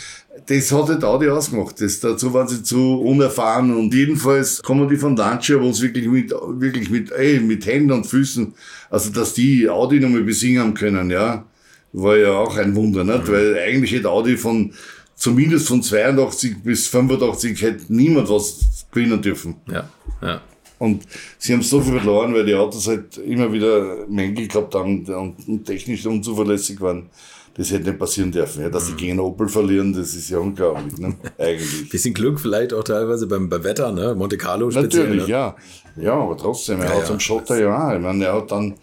[0.47, 1.81] das hat halt Audi ausgemacht.
[1.81, 6.07] Das, dazu waren sie zu unerfahren und jedenfalls kommen die von Lancia, wo es wirklich
[6.07, 8.55] mit, wirklich mit, ey, mit Händen und Füßen,
[8.91, 11.45] also dass die Audi nochmal besingen haben können, ja,
[11.93, 13.27] war ja auch ein Wunder, nicht?
[13.27, 13.33] Mhm.
[13.33, 14.73] Weil eigentlich hätte Audi von,
[15.15, 19.57] zumindest von 82 bis 85 hätte niemand was gewinnen dürfen.
[19.69, 19.89] Ja,
[20.23, 20.41] ja.
[20.79, 21.05] Und
[21.39, 25.65] sie haben so viel verloren, weil die Autos halt immer wieder Mängel gehabt haben und,
[25.65, 27.09] technisch unzuverlässig waren.
[27.57, 28.63] Das hätte nicht passieren dürfen.
[28.63, 31.17] Ja, dass sie gegen Opel verlieren, das ist ja unglaublich, ne?
[31.39, 31.89] eigentlich.
[31.89, 34.15] Bisschen Glück vielleicht auch teilweise beim, beim Wetter, ne?
[34.15, 35.05] Monte Carlo speziell.
[35.05, 35.33] Natürlich, ne?
[35.33, 35.57] ja.
[35.97, 37.19] Ja, aber trotzdem, er ja, hat ja.
[37.19, 37.95] Schotter ja auch.
[37.95, 38.75] Ich meine, er hat dann,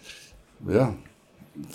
[0.68, 0.92] ja,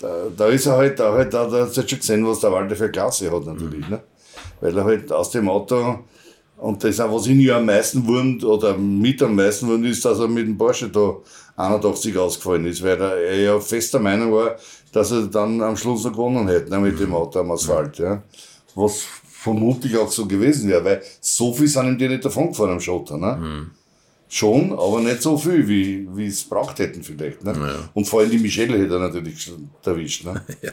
[0.00, 2.52] da, da ist er halt, da halt, da, da hat er schon gesehen, was der
[2.52, 3.94] Walter für Klasse hat natürlich, mhm.
[3.94, 4.00] ne?
[4.60, 6.00] Weil er halt aus dem Auto
[6.60, 10.18] und das, was ihn ja am meisten wurmt, oder mit am meisten wurmt, ist, dass
[10.18, 11.16] er mit dem Porsche da
[11.56, 14.56] 81 ausgefallen ist, weil er ja fester Meinung war,
[14.92, 18.22] dass er dann am Schluss noch gewonnen hätte, ne, mit dem Auto am Asphalt, ja.
[18.74, 22.72] Was vermutlich auch so gewesen wäre, weil so viel sind ihm die nicht davon gefahren
[22.72, 23.36] am Schotter, ne.
[23.36, 23.70] Mhm.
[24.28, 27.52] Schon, aber nicht so viel, wie, wie es braucht hätten vielleicht, ne.
[27.52, 27.88] Ja.
[27.94, 29.52] Und vor allem die Michelle hätte er natürlich
[29.84, 30.42] erwischt, ne.
[30.62, 30.72] ja.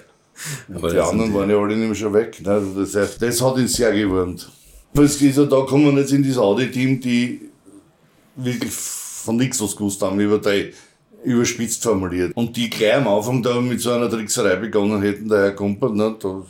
[0.67, 2.61] Und die anderen waren ja alle nämlich schon weg, ne.
[2.75, 4.49] Das heißt, das hat ihn sehr gewurmt.
[4.93, 7.41] Ist ja, da kommen wir jetzt in das Audi-Team, die
[8.35, 10.73] wirklich von nichts was gewusst haben, über die
[11.23, 12.35] überspitzt formuliert.
[12.35, 15.91] Und die gleich am Anfang da mit so einer Trickserei begonnen hätten, der Herr Kumpel,
[15.91, 16.43] ne, da,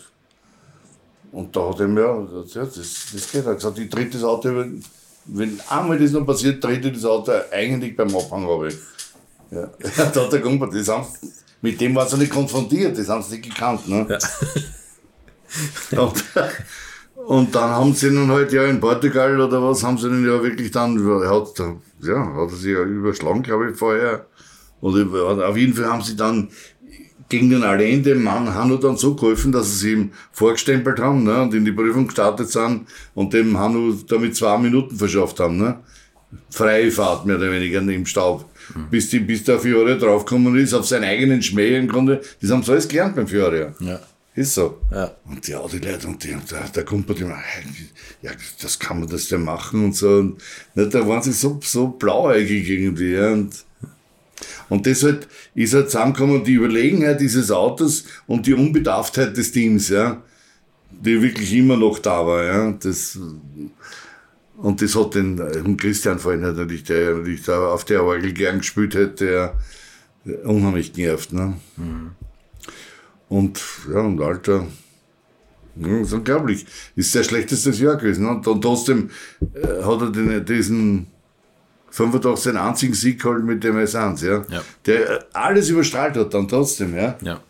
[1.32, 3.46] und da hat er mir, ja, das, das geht.
[3.46, 4.84] Er hat gesagt, ich tritt das Auto, wenn,
[5.26, 8.76] wenn einmal das noch passiert, tritt ich das Auto eigentlich beim Abhang runter.
[9.52, 9.70] Ja,
[10.14, 11.06] da hat der Kumpel, das haben,
[11.62, 13.88] mit dem war sie nicht konfrontiert, das haben sie nicht gekannt.
[13.88, 14.06] Ne?
[15.92, 16.00] Ja.
[16.02, 16.24] Und,
[17.16, 20.44] und dann haben sie ihn halt ja in Portugal oder was, haben sie ihn ja
[20.44, 20.98] wirklich dann,
[21.30, 21.60] hat,
[22.02, 24.26] ja, hat er sich ja überschlagen, glaube ich, vorher.
[24.82, 26.50] Oder auf jeden Fall haben sie dann
[27.30, 31.54] gegen den Allende Mann Hanno dann so geholfen, dass sie ihm vorgestempelt haben ne, und
[31.54, 35.58] in die Prüfung gestartet sind und dem Hanno damit zwei Minuten verschafft haben.
[35.58, 35.80] Ne.
[36.50, 38.46] Freie Fahrt mehr oder weniger im Staub.
[38.74, 38.90] Mhm.
[38.90, 42.22] Bis, die, bis der Fiore draufgekommen ist, auf seinen eigenen Schmäh im Grunde.
[42.42, 43.74] Das haben sie alles gelernt beim Fiore.
[43.80, 44.00] Ja.
[44.36, 44.78] Ist so.
[44.92, 45.16] Ja.
[45.26, 47.90] Und ja, die Leute und, die, und der, der Kumpel, die meinen,
[48.22, 50.10] ja, das kann man das denn machen und so.
[50.10, 50.42] Und
[50.76, 53.14] ne, da waren sie so, so blauäugig irgendwie.
[53.14, 53.66] Ja, und,
[54.70, 60.22] und deshalb ist halt zusammengekommen die Überlegenheit dieses Autos und die Unbedarftheit des Teams, ja,
[60.92, 62.44] die wirklich immer noch da war.
[62.44, 63.20] Ja, das,
[64.58, 68.96] und das hat den, Christian vorhin natürlich, der natürlich da auf der Orgel gern gespielt
[68.96, 69.56] hat, der
[70.44, 71.32] unheimlich genervt.
[71.34, 71.54] Ne?
[71.78, 72.12] Mhm.
[73.30, 73.62] Und
[73.92, 74.68] ja, und Alter,
[75.76, 76.66] ja, ist unglaublich.
[76.96, 78.26] Ist sein schlechtestes Jahr gewesen.
[78.26, 78.42] Ne?
[78.44, 79.10] Und trotzdem
[79.54, 81.08] äh, hat er den, diesen
[81.90, 84.46] 85 seinen einzigen Sieg geholt mit dem S1, ja?
[84.50, 84.62] ja.
[84.86, 87.18] Der alles überstrahlt hat dann trotzdem, ja.
[87.22, 87.42] ja.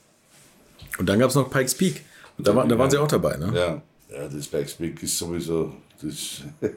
[0.97, 2.03] Und dann gab es noch Pikes Peak.
[2.37, 3.51] Und da, war, da waren sie auch dabei, ne?
[3.53, 3.81] Ja.
[4.15, 6.43] ja, das Pikes Peak ist sowieso, das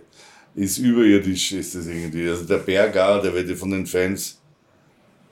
[0.55, 2.29] ist überirdisch, ist das irgendwie.
[2.29, 4.39] Also der Berg auch, der wird von den Fans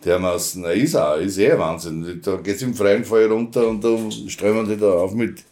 [0.05, 2.21] dermaßen, er ist auch, ist eh Wahnsinn.
[2.23, 3.97] Da geht es im freien Fall runter und da
[4.29, 5.45] strömen die da auf mit.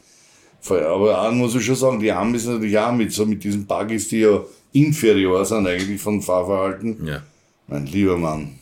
[0.68, 3.66] Aber auch muss ich schon sagen, die haben es natürlich auch mit, so mit diesen
[3.66, 4.42] Buggies, die ja
[4.76, 7.04] inferior sind eigentlich von Fahrverhalten.
[7.06, 7.22] Ja.
[7.66, 8.58] Mein lieber Mann.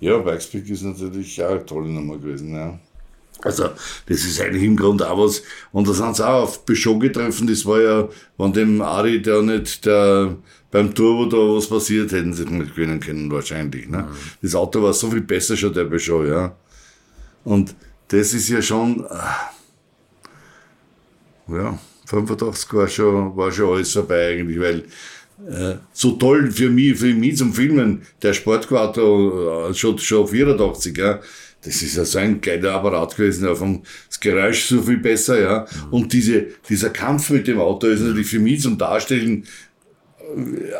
[0.00, 2.78] Ja, Bikespeak ist natürlich auch eine tolle Nummer gewesen, ja.
[3.42, 3.64] Also,
[4.06, 5.42] das ist eigentlich im Grunde auch was.
[5.72, 7.46] Und da sind sie auch auf Peugeot getroffen.
[7.46, 10.36] Das war ja, wenn dem Ari der nicht der,
[10.70, 13.88] beim Turbo da was passiert, hätten sie nicht gewinnen können, wahrscheinlich.
[13.88, 13.98] Ne?
[13.98, 14.06] Mhm.
[14.42, 16.56] Das Auto war so viel besser schon, der Peugeot, ja.
[17.44, 17.74] Und
[18.08, 19.18] das ist ja schon, äh,
[21.52, 24.84] ja, 85 war schon, war schon alles vorbei eigentlich, weil
[25.48, 30.96] äh, so toll für mich, für mich zum Filmen, der Sportquattro äh, schon, schon 84,
[30.96, 31.20] ja
[31.66, 35.66] das ist ja so ein geiler Apparat gewesen, vom, das Geräusch so viel besser, ja.
[35.86, 35.92] Mhm.
[35.92, 39.44] Und diese, dieser Kampf mit dem Auto ist natürlich für mich zum Darstellen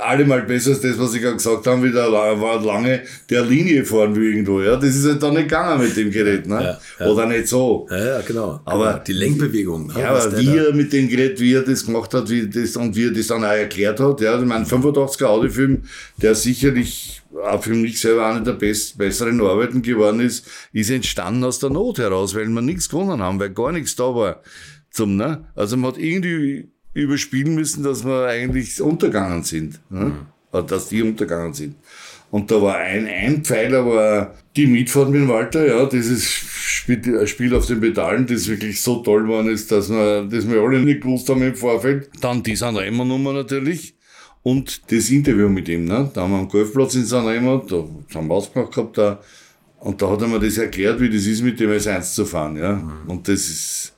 [0.03, 4.15] allemal besser als das, was ich gerade gesagt habe, wieder war lange der Linie fahren
[4.17, 4.61] wie irgendwo.
[4.61, 6.79] Ja, das ist halt dann nicht gegangen mit dem Gerät, ne?
[6.99, 7.13] Ja, ja.
[7.13, 7.87] Oder nicht so.
[7.91, 8.61] Ja, ja genau.
[8.65, 9.05] Aber- genau.
[9.05, 9.87] die Lenkbewegung.
[9.89, 12.29] ne, Ja, was aber der wie er mit dem Gerät, wie er das gemacht hat,
[12.29, 15.83] wie das, und wie er das dann auch erklärt hat, ja, ich meine, 85er Audiofilm,
[16.21, 21.45] der sicherlich auch für mich selber eine der best, besseren Arbeiten geworden ist, ist entstanden
[21.45, 24.43] aus der Not heraus, weil wir nichts gewonnen haben, weil gar nichts da war
[24.91, 25.47] zum, ne?
[25.55, 30.13] Also man hat irgendwie überspielen müssen, dass wir eigentlich untergegangen sind, ne?
[30.53, 31.77] Oder dass die untergegangen sind.
[32.31, 37.27] Und da war ein, ein Pfeiler, war die Mitfahrt mit Walter, ja, dieses Spiel, ein
[37.27, 40.81] Spiel auf den Pedalen, das wirklich so toll geworden ist, dass wir, dass wir alle
[40.81, 42.11] nicht gewusst haben im Vorfeld.
[42.21, 43.95] Dann die Sanremo-Nummer natürlich.
[44.43, 46.11] Und das Interview mit ihm, ne?
[46.15, 47.85] Da haben wir am Golfplatz in Sanremo, da
[48.15, 49.21] haben wir ausgemacht gehabt, da.
[49.81, 52.57] Und da hat er mir das erklärt, wie das ist, mit dem S1 zu fahren,
[52.57, 52.81] ja.
[53.07, 53.96] Und das ist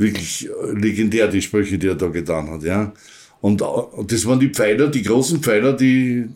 [0.00, 2.92] wirklich legendär, die Sprüche, die er da getan hat, ja.
[3.40, 6.28] Und, und das waren die Pfeiler, die großen Pfeiler, die,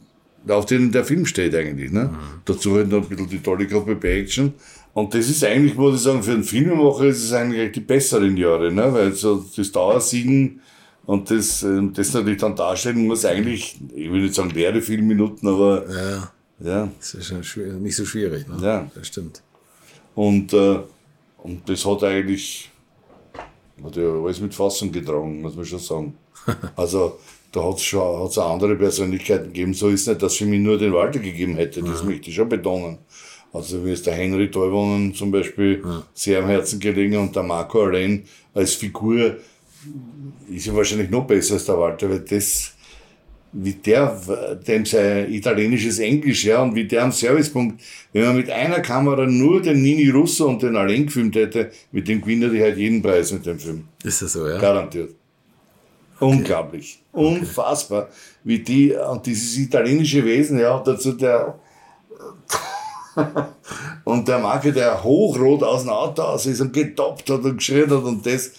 [0.48, 2.10] auf denen der Film steht eigentlich, ne.
[2.44, 4.54] Dazu halt noch ein bisschen die tolle Gruppe bei Action.
[4.94, 8.36] Und das ist eigentlich, muss ich sagen, für einen Filmemacher ist es eigentlich die besseren
[8.36, 10.60] Jahre, ne, weil so das Dauersiegen
[11.04, 15.48] und das, ähm, das natürlich dann darstellen muss eigentlich, ich will nicht sagen leere Filmminuten,
[15.48, 16.32] aber, Ja,
[16.64, 16.88] ja.
[16.98, 18.46] das ist schon nicht so schwierig.
[18.48, 18.56] Ne?
[18.62, 18.90] Ja.
[18.94, 19.42] Das stimmt.
[20.14, 20.78] Und, äh,
[21.38, 22.70] und das hat eigentlich
[23.82, 26.14] hat ja alles mit Fassung getragen, muss man schon sagen.
[26.76, 27.18] Also
[27.52, 29.74] da hat es schon hat's auch andere Persönlichkeiten gegeben.
[29.74, 31.82] So ist nicht, dass für mich nur den Walter gegeben hätte.
[31.82, 32.98] Das möchte ich schon betonen.
[33.52, 37.82] Also mir ist der Henry Teubonen zum Beispiel sehr am Herzen gelegen und der Marco
[37.82, 39.36] allein als Figur
[40.50, 42.73] ist ja wahrscheinlich noch besser als der Walter, weil das,
[43.56, 44.20] wie der,
[44.66, 47.80] dem sein italienisches Englisch, ja, und wie der am Servicepunkt,
[48.12, 52.08] wenn man mit einer Kamera nur den Nini Russo und den Alain gefilmt hätte, mit
[52.08, 53.84] dem gewinnt er halt jeden Preis mit dem Film.
[54.02, 54.58] Ist das so, ja?
[54.58, 55.14] Garantiert.
[56.18, 57.00] Unglaublich.
[57.12, 58.08] Unfassbar.
[58.42, 61.56] Wie die, und dieses italienische Wesen, ja, und dazu der,
[64.04, 67.88] und der Marke, der hochrot aus dem Auto aus ist und getoppt hat und geschrien
[67.88, 68.50] hat und das,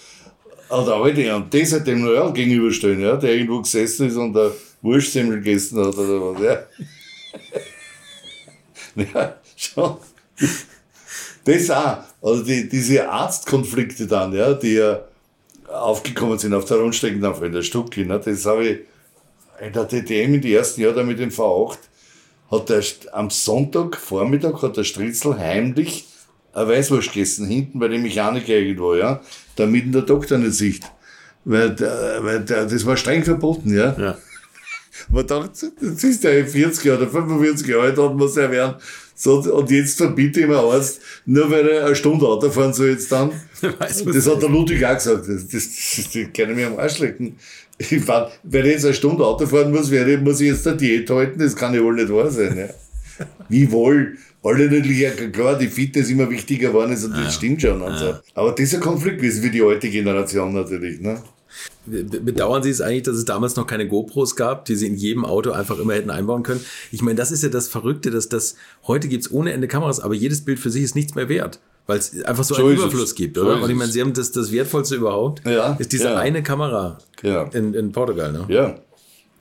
[0.70, 4.52] und heute, und das hat dem Royal gegenüberstehen, ja, der irgendwo gesessen ist und der
[4.82, 6.62] Wurstsemmel gegessen hat oder was, ja.
[9.14, 9.96] ja, schon.
[11.44, 11.98] Das auch.
[12.22, 15.04] Also die, diese Arztkonflikte dann, ja, die ja
[15.68, 18.78] aufgekommen sind auf der Rundstrecken auf in der Stucki, ne, das habe ich
[19.60, 21.78] in der DTM in den ersten Jahren mit dem V8
[22.50, 26.06] hat der am Sonntag Vormittag hat der Stritzel heimlich
[26.52, 29.20] eine Weißwurst gegessen, hinten bei dem Mechaniker irgendwo, ja,
[29.56, 30.84] damit der Doktor nicht sieht.
[31.44, 33.94] Weil, weil das war streng verboten, ja.
[33.98, 34.18] Ja.
[35.10, 38.76] Man dachte, das ist der 40 oder 45 Jahre alt, hat man es werden.
[39.18, 42.88] So, und jetzt verbiete ich mir Arzt, nur weil er eine Stunde Auto fahren soll
[42.90, 43.32] jetzt dann.
[43.78, 45.26] Weiß das hat der Ludwig auch gesagt.
[45.26, 47.36] Das, das, das, das kann ich mir am Arsch lecken.
[47.78, 50.76] Ich fahr, wenn ich jetzt eine Stunde Auto fahren muss, werde, muss ich jetzt eine
[50.76, 51.38] Diät halten.
[51.38, 52.58] Das kann ja wohl nicht wahr sein.
[52.58, 53.26] Ja.
[53.48, 54.18] Wie wohl.
[54.42, 57.82] Alle natürlich, ja klar, die Fitness immer wichtiger geworden ist und das stimmt schon.
[57.82, 58.14] Und so.
[58.34, 61.00] Aber das ist ein Konflikt gewesen für die alte Generation natürlich.
[61.00, 61.20] Ne?
[61.86, 64.96] Be- Bedauern Sie es eigentlich, dass es damals noch keine GoPros gab, die Sie in
[64.96, 66.64] jedem Auto einfach immer hätten einbauen können?
[66.92, 70.14] Ich meine, das ist ja das Verrückte, dass das heute gibt's ohne Ende Kameras, aber
[70.14, 72.78] jedes Bild für sich ist nichts mehr wert, weil es einfach so, So einen ist
[72.80, 72.84] es.
[72.86, 73.56] Überfluss gibt, So oder?
[73.56, 73.78] ist Und ich es.
[73.78, 76.16] meine, Sie haben das, das Wertvollste überhaupt, Ja, ist diese ja.
[76.16, 77.48] eine Kamera Genau.
[77.52, 78.44] in, in Portugal, ne?
[78.48, 78.76] Ja.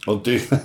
[0.05, 0.61] Und die, das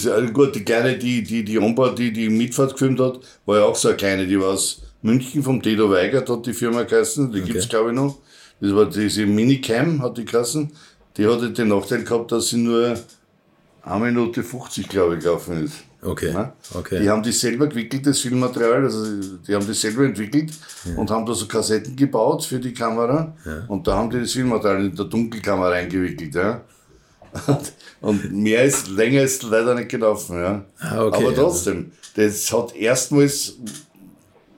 [0.00, 3.58] ist ja gut, die kleine, die, die, die Ombard, die die Mitfahrt gefilmt hat, war
[3.58, 6.82] ja auch so eine kleine, die war aus München, vom Tedo Weigert hat die Firma
[6.82, 8.18] geheißen, die gibt's glaube ich noch.
[8.60, 10.70] Das war diese Minicam, hat die geheißen.
[11.16, 12.96] Die hatte den Nachteil gehabt, dass sie nur
[13.82, 15.74] 1 Minute 50, glaube ich, gelaufen ist.
[16.00, 16.52] Okay, Ja?
[16.74, 17.00] okay.
[17.00, 19.04] Die haben das selber gewickelt, das Filmmaterial, also
[19.46, 20.52] die haben das selber entwickelt
[20.96, 23.34] und haben da so Kassetten gebaut für die Kamera
[23.66, 26.36] und da haben die das Filmmaterial in der Dunkelkammer reingewickelt.
[26.36, 26.60] Ja.
[27.48, 30.36] Und, und mehr ist, länger ist leider nicht gelaufen.
[30.40, 30.64] Ja.
[30.78, 33.56] Ah, okay, Aber also- trotzdem, das hat erstmals,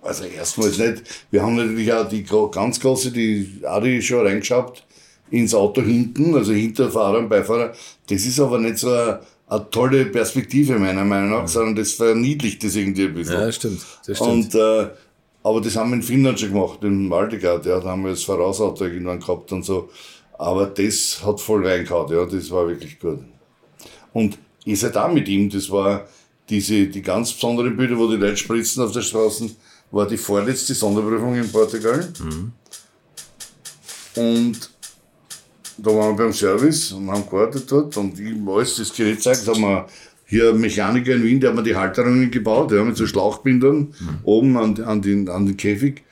[0.03, 4.85] also erstmals nicht, wir haben natürlich auch die ganz große, die Adi schon reingeschaut,
[5.31, 7.73] ins Auto hinten, also hinter Fahrer und Beifahrer.
[8.09, 12.65] Das ist aber nicht so eine, eine tolle Perspektive meiner Meinung nach, sondern das verniedlicht
[12.65, 13.35] das irgendwie ein bisschen.
[13.35, 14.31] Ja, stimmt, das stimmt.
[14.31, 14.89] Und, äh,
[15.43, 18.25] aber das haben wir in Finnland schon gemacht, in Maldegard, ja, da haben wir das
[18.25, 19.89] Vorausauto irgendwann gehabt und so.
[20.33, 23.21] Aber das hat voll reingehauen, ja, das war wirklich gut.
[24.13, 26.07] Und ich seid auch mit ihm, das war
[26.49, 29.51] diese, die ganz besonderen Bilder, wo die Leute spritzen auf der Straße,
[29.91, 32.09] war die vorletzte Sonderprüfung in Portugal.
[34.16, 34.70] Und
[35.78, 39.22] da waren wir beim Service und haben gewartet dort und ich ihm alles das Gerät
[39.22, 39.86] zeigt, haben wir
[40.26, 44.80] hier Mechaniker in Wien, der mir die Halterungen gebaut, ja, mit so Schlauchbindern oben an,
[44.82, 46.03] an, den, an den Käfig.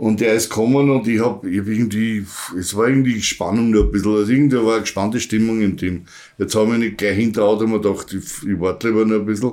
[0.00, 2.24] Und der ist gekommen und ich habe hab irgendwie,
[2.58, 6.06] es war irgendwie Spannung noch ein bisschen, also irgendwie war eine gespannte Stimmung im Team.
[6.38, 9.26] Jetzt haben wir nicht gleich hinterhaut und mir gedacht, ich, ich warte lieber noch ein
[9.26, 9.52] bisschen.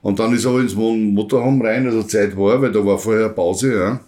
[0.00, 3.30] Und dann ist er aber ins Motorhome rein, also Zeit war, weil da war vorher
[3.30, 4.00] Pause, ja.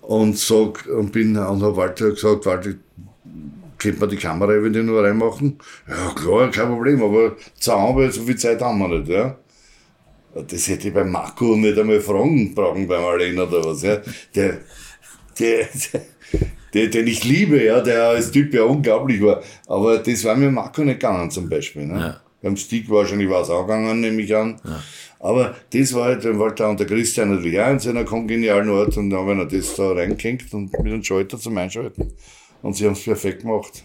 [0.00, 2.70] Und sag, und bin, und hab Walter gesagt, Walter,
[3.78, 5.58] könnte man die Kamera eventuell noch reinmachen?
[5.88, 9.38] Ja, klar, kein Problem, aber zahm, weil so viel Zeit haben wir nicht, ja.
[10.34, 13.82] Das hätte ich beim Marco nicht einmal fragen brauchen beim Alain oder was.
[13.82, 14.00] Ja.
[14.34, 14.58] Der,
[15.38, 15.68] der,
[16.72, 19.42] der, den ich liebe, ja, der als Typ ja unglaublich war.
[19.66, 21.86] Aber das war mir Marco nicht gegangen zum Beispiel.
[21.86, 22.00] Ne?
[22.00, 22.20] Ja.
[22.40, 24.60] Beim Stick wahrscheinlich war es auch gegangen, nehme ich an.
[24.64, 24.82] Ja.
[25.20, 28.96] Aber das war halt, dann da und der Christian natürlich auch in seiner kongenialen Art
[28.96, 32.12] und dann haben wir das da reingehängt und mit einem Schalter zum Einschalten.
[32.62, 33.84] Und sie haben es perfekt gemacht.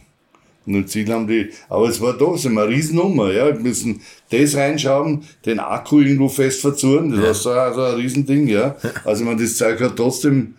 [0.76, 3.48] Und Ziel haben die, aber es war da so eine Riesennummer, ja.
[3.48, 8.48] Wir müssen das reinschauen, den Akku irgendwo fest verzurren, das war so, also ein Riesending,
[8.48, 8.76] ja.
[9.06, 10.56] Also, man, das Zeug hat trotzdem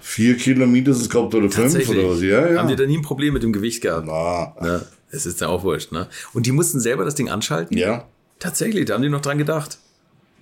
[0.00, 2.58] vier Kilo mindestens gehabt oder fünf oder was, ja, ja.
[2.58, 4.08] Haben die da nie ein Problem mit dem Gewicht gehabt?
[4.08, 6.08] Ah, Ja, es ist ja auch wurscht, ne?
[6.32, 7.76] Und die mussten selber das Ding anschalten?
[7.76, 8.04] ja,
[8.38, 9.78] Tatsächlich, da haben die noch dran gedacht.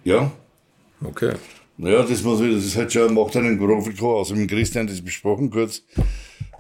[0.05, 0.31] ja.
[1.05, 1.33] Okay.
[1.79, 4.31] Naja, das muss ich, das ist halt schon, macht einen Profiko aus.
[4.35, 5.83] Mit Christian das besprochen kurz.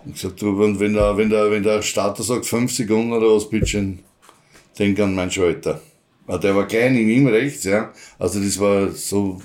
[0.05, 3.35] Und gesagt, du, wenn, wenn der, wenn der, wenn der Starter sagt, fünf Sekunden oder
[3.35, 3.95] was, bitte
[4.79, 5.81] denk an meinen Schalter.
[6.27, 7.93] Ah, Der war klein in ihm rechts, ja.
[8.19, 9.41] Also das war so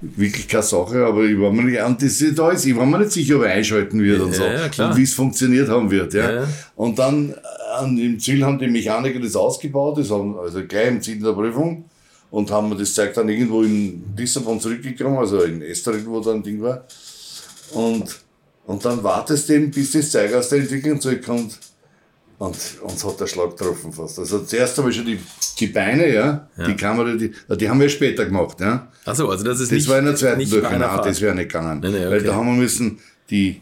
[0.00, 3.00] wirklich keine Sache, aber ich war mir nicht, und das ist alles, ich war mir
[3.00, 4.44] nicht sicher, ob er einschalten wird und so.
[4.44, 4.90] ja, klar.
[4.90, 6.32] Und wie es funktioniert haben wird, ja.
[6.42, 6.48] Ja.
[6.76, 7.34] Und dann,
[7.76, 11.32] an, im Ziel haben die Mechaniker das ausgebaut, das haben, also gleich im Ziel der
[11.32, 11.84] Prüfung,
[12.30, 16.32] und haben mir das Zeug dann irgendwo in Lissabon zurückgekommen, also in Estoril, wo da
[16.32, 16.84] ein Ding war.
[17.72, 18.20] Und,
[18.68, 21.58] und dann wartest du eben, bis das Zeug aus der Entwicklung zurückkommt.
[22.38, 24.18] Und uns hat der Schlag getroffen fast.
[24.20, 25.18] Also zuerst habe ich schon die,
[25.58, 28.86] die Beine, ja, die Kamera, die, die haben wir später gemacht, ja.
[29.04, 30.78] Achso, also das ist Das nicht, war in der zweiten Durchgang.
[30.78, 31.80] Nein, das wäre nicht gegangen.
[31.80, 32.26] Nee, nee, Weil okay.
[32.26, 33.00] da haben wir müssen
[33.30, 33.60] die,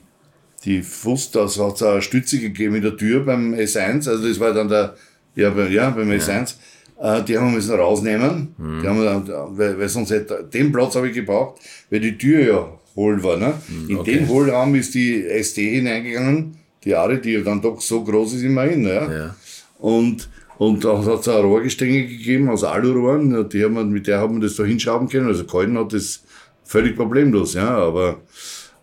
[0.64, 4.38] die Fuß, da hat es eine Stütze gegeben in der Tür beim S1, also das
[4.40, 4.94] war dann der,
[5.36, 6.56] ja, bei, ja beim S1.
[7.00, 8.82] Äh, die haben wir müssen rausnehmen, Mhm.
[8.82, 12.18] die haben wir dann, weil, weil sonst hätte, den Platz habe ich gebraucht, weil die
[12.18, 13.36] Tür ja hohl war.
[13.36, 13.54] Ne?
[13.68, 14.12] In Mhm, okay.
[14.12, 18.42] den Hohlraum ist die SD hineingegangen, die Ari, die ja dann doch so groß ist
[18.42, 18.84] immerhin.
[18.84, 19.12] Ja?
[19.12, 19.36] Ja.
[19.78, 20.28] Und,
[20.58, 24.36] und da hat es eine Rohrgestänge gegeben aus Alurohren, die haben wir, mit der haben
[24.36, 25.28] wir das da hinschrauben können.
[25.28, 26.22] Also Kalten hat das
[26.64, 28.22] völlig problemlos, ja, aber,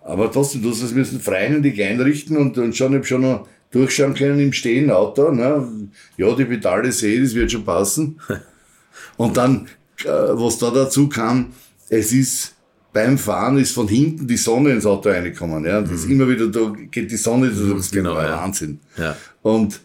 [0.03, 3.47] aber trotzdem, du hast es müssen freihändig einrichten und, und schon, ich hab schon noch
[3.71, 5.67] durchschauen können im stehenden Auto, ne?
[6.15, 8.19] ja, die Pedale sehe, das wird schon passen.
[9.17, 9.67] Und dann,
[10.03, 11.53] äh, was da dazu kam,
[11.89, 12.55] es ist
[12.93, 15.65] beim Fahren ist von hinten die Sonne ins Auto reingekommen.
[15.65, 15.81] Ja?
[15.81, 18.37] Das ist immer wieder, da geht die Sonne, das genau, war ja.
[18.37, 18.79] Wahnsinn.
[18.97, 19.17] Ja.
[19.41, 19.81] Und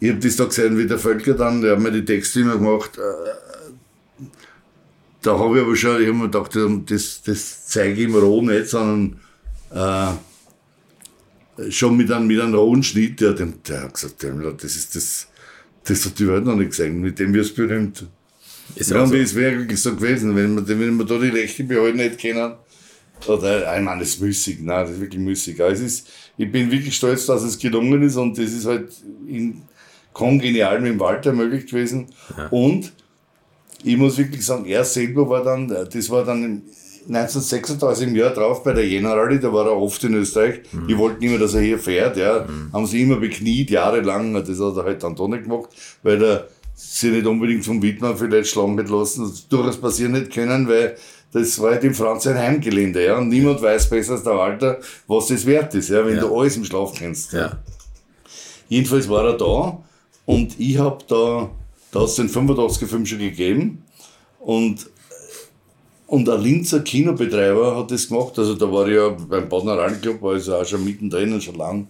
[0.00, 2.56] ich habe das da gesehen, wie der Völker dann, der hat mir die Texte immer
[2.56, 2.98] gemacht.
[2.98, 4.22] Äh,
[5.22, 6.56] da habe ich aber schon, ich habe mir gedacht,
[6.86, 9.20] das, das zeige ich im Roh nicht, sondern
[9.70, 13.20] äh, schon mit einem, mit einem rohen Schnitt.
[13.20, 15.28] Der, der, hat gesagt, das ist das,
[15.84, 18.06] das hat die Welt noch nicht gesehen, mit dem wirst du berühmt.
[18.74, 19.14] Ist Ja, so.
[19.14, 22.54] das wäre wirklich so gewesen, wenn man, wenn man da die Rechte behalten hätte können.
[23.26, 25.58] Oder, ich meine, das ist müßig, nein, das ist wirklich müßig.
[25.58, 28.92] Es ist, ich bin wirklich stolz, dass es gelungen ist und das ist halt
[29.26, 29.62] in
[30.12, 32.06] kongenial mit dem Walter möglich gewesen.
[32.50, 32.92] Und
[33.82, 36.62] ich muss wirklich sagen, er selber war dann, das war dann
[37.08, 40.60] 1936 im Jahr drauf bei der Jena Rallye, da war er oft in Österreich.
[40.88, 42.46] Die wollten immer, dass er hier fährt, ja.
[42.72, 44.34] Haben sie immer bekniet, jahrelang.
[44.34, 45.70] Das hat er halt dann doch nicht gemacht,
[46.02, 46.48] weil er
[46.78, 49.22] sich nicht unbedingt vom Wittmann vielleicht schlagen hat lassen.
[49.28, 50.96] Das durchaus passieren nicht können, weil
[51.32, 53.18] das war halt im Franz ein Heimgelände, ja.
[53.18, 56.20] Und niemand weiß besser als der Walter, was das wert ist, ja, wenn Ja.
[56.22, 57.32] du alles im Schlaf kennst.
[57.32, 57.58] Ja.
[58.68, 59.82] Jedenfalls war er da
[60.24, 61.50] und ich habe da,
[61.90, 63.82] da hat es den 85er Film schon gegeben
[64.40, 64.88] und,
[66.06, 70.22] und ein Linzer Kinobetreiber hat das gemacht, also da war ich ja beim Badner Club,
[70.22, 71.88] war ich so auch schon mittendrin und schon lang,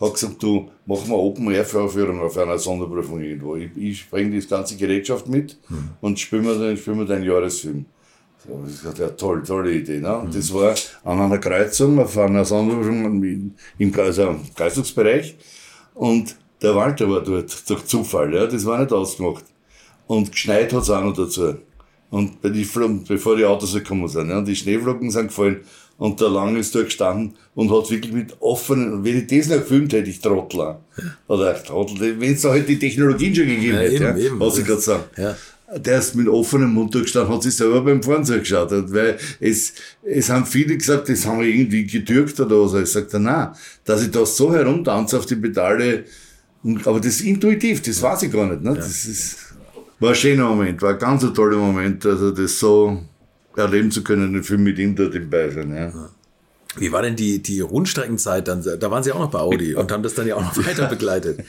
[0.00, 3.56] hat gesagt, du, mach mal Open Air Vorführung auf einer Sonderprüfung irgendwo.
[3.56, 5.58] Ich, ich bringe die ganze Gerätschaft mit
[6.00, 7.86] und spiel mir, deinen Jahresfilm.
[8.46, 10.00] So, ich gesagt, ja, toll, tolle Idee.
[10.00, 10.18] Ne?
[10.18, 10.74] Und das war
[11.04, 15.36] an einer Kreuzung, auf einer Sonderprüfung im, im, also Kreuzungsbereich.
[15.94, 19.44] Und der Walter war dort, durch Zufall, ja, das war nicht ausgemacht.
[20.06, 21.54] Und geschneit hat's auch noch dazu.
[22.10, 22.68] Und die,
[23.08, 25.62] bevor die Autos gekommen sind, ja, die Schneeflocken sind gefallen.
[25.98, 29.62] Und der Lang ist dort gestanden und hat wirklich mit offenen, wenn ich das noch
[29.62, 30.80] gefilmt hätte, ich Trottel auch.
[31.26, 34.40] Oder Trottel, wenn es da halt die Technologien schon gegeben Ja, hätte, eben, ja, eben.
[34.40, 35.04] was ich gerade sagen.
[35.16, 35.34] Ja.
[35.78, 38.70] Der ist mit offenem Mund gestanden, hat sich selber beim Fahren zugeschaut.
[38.92, 39.72] Weil es,
[40.04, 42.78] es haben viele gesagt, das haben wir irgendwie getürkt oder so.
[42.78, 43.48] Ich sagte, nein,
[43.84, 46.04] dass ich da so herumtanze auf die Pedale,
[46.62, 48.62] und- aber das ist intuitiv, das weiß ich gar nicht.
[48.62, 48.74] Ne?
[48.74, 49.38] Das ist,
[49.98, 53.00] war ein schöner Moment, war ein ganz toller Moment, also das so
[53.56, 55.74] erleben zu können, den Film mit ihm dort dabei sein.
[55.74, 56.10] Ja.
[56.76, 58.62] Wie war denn die, die Rundstreckenzeit dann?
[58.62, 60.86] Da waren Sie auch noch bei Audi und haben das dann ja auch noch weiter
[60.86, 61.40] begleitet.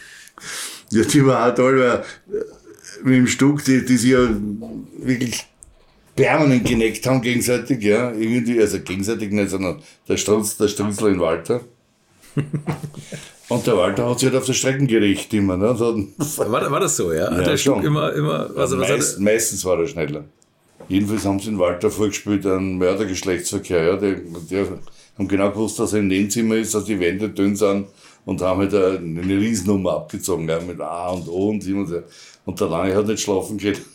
[0.90, 2.44] Ja, die war auch toll, weil äh,
[3.04, 4.30] mit dem Stück, die, die sich ja
[5.00, 5.46] wirklich
[6.16, 11.20] permanent geneckt haben gegenseitig, ja, irgendwie, also gegenseitig nicht, sondern der Strunz, der Strunzler in
[11.20, 11.62] Walter.
[13.50, 15.56] Und der Walter hat sich halt auf der Strecke gerecht immer.
[15.56, 15.74] Ne?
[15.78, 16.06] So,
[16.52, 17.32] war, war das so, ja?
[17.32, 17.84] ja der schon.
[17.84, 20.26] immer, immer, also meist, meistens war er schneller.
[20.90, 23.84] Jedenfalls haben sie in Walter vorgespielt einen Mördergeschlechtsverkehr.
[23.84, 23.98] Ja?
[23.98, 24.16] Die,
[24.50, 24.66] die
[25.18, 27.88] haben genau gewusst, dass er im Nebenzimmer ist, dass die Wände dünn sind
[28.26, 30.60] und haben halt eine, eine Riesennummer abgezogen ja?
[30.62, 32.04] mit A und O und so.
[32.46, 33.82] Und der Lange hat nicht schlafen können.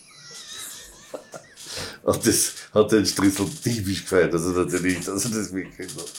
[2.03, 6.11] Und das hat den Stritzel typisch gefeiert, also natürlich, dass er das mitgekriegt hat.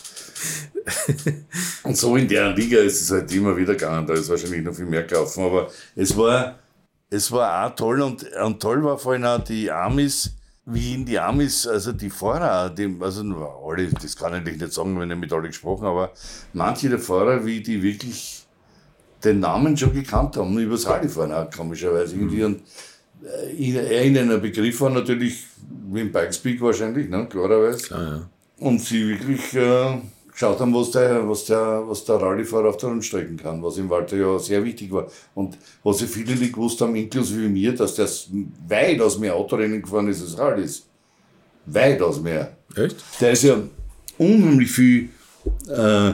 [1.85, 4.75] Und so in der Liga ist es halt immer wieder gegangen, da ist wahrscheinlich noch
[4.75, 6.59] viel mehr gelaufen, aber es war,
[7.11, 10.35] es war auch toll und, und toll war vor allem auch die Amis,
[10.67, 13.23] wie in die Amis, also die Fahrer, die, also
[13.67, 16.13] alle, das kann ich nicht sagen, wenn ich mit alle gesprochen aber
[16.53, 18.45] manche der Fahrer, wie die wirklich
[19.23, 22.45] den Namen schon gekannt haben, über das Rallye-Fahren auch komischerweise irgendwie.
[22.45, 22.63] Und
[23.25, 25.45] äh, er ihnen ein Begriff war natürlich
[25.91, 27.87] wie im Bikespeak wahrscheinlich, ne, klarerweise.
[27.87, 28.31] Klar, ja.
[28.59, 29.99] Und sie wirklich äh,
[30.35, 33.89] geschaut haben, was der, was der, was der Rallyefahrer auf der Rundstrecke kann, was im
[33.89, 35.07] Walter ja sehr wichtig war.
[35.35, 38.29] Und was sie viele nicht gewusst haben, inklusive mir, dass das
[38.69, 40.85] weitaus mehr Autorennen gefahren ist als Rallys.
[41.67, 42.57] Weitaus mehr.
[42.77, 42.97] Echt?
[43.21, 43.57] Der ist ja
[44.19, 45.09] unheimlich viel
[45.69, 46.13] äh,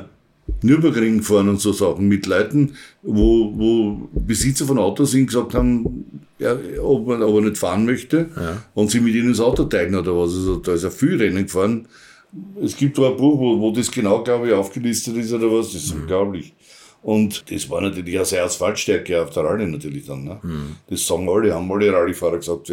[0.62, 6.22] Nürburgring gefahren und so Sachen mit Leuten, wo, wo Besitzer von Autos sind gesagt haben,
[6.38, 8.62] ja, ob, man, ob er nicht fahren möchte Ja.
[8.74, 10.34] und sie mit ihnen ins Auto teilen oder was.
[10.34, 11.86] Also da ist er viel Rennen gefahren.
[12.62, 15.72] Es gibt da ein Buch, wo, wo das genau, glaube ich, aufgelistet ist oder was.
[15.72, 16.54] Das ist unglaublich.
[17.02, 20.24] Und das war natürlich auch seine Asphaltstärke auf der Rallye natürlich dann.
[20.24, 20.38] Ne?
[20.88, 22.70] Das sagen alle, haben alle Rallyefahrer gesagt,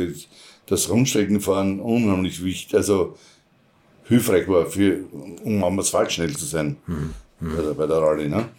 [0.68, 3.16] das- Rundstreckenfahren unheimlich wichtig, also
[4.03, 4.99] hilfreich war, für,
[5.45, 6.76] um am Asphalt schnell zu sein
[7.39, 8.28] bei, der, bei der Rallye.
[8.28, 8.49] Ne?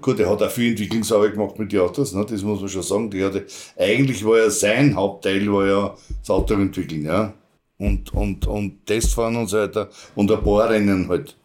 [0.00, 2.24] Gut, er hat auch viel Entwicklungsarbeit gemacht mit den Autos, ne?
[2.24, 3.10] das muss man schon sagen.
[3.10, 3.44] Die hatte,
[3.76, 7.34] eigentlich war ja sein Hauptteil war ja das Auto entwickeln, ja.
[7.78, 9.88] Und, und, und Testfahren und so weiter.
[10.14, 11.36] Und ein paar Rennen halt.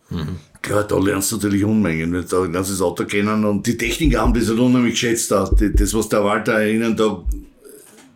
[0.62, 2.14] Klar, da lernst du natürlich Unmengen.
[2.14, 5.32] wenn du das Auto kennen und die Techniker haben das halt unheimlich geschätzt.
[5.34, 5.54] Auch.
[5.54, 7.24] Das, was der Walter ihnen da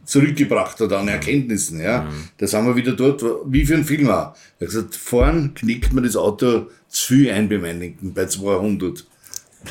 [0.06, 2.10] zurückgebracht hat an Erkenntnissen, ja.
[2.38, 4.34] Da sind wir wieder dort, wie für ein Film auch.
[4.60, 9.06] Er hat gesagt, vorn knickt man das Auto zu viel ein bei meinen bei 200.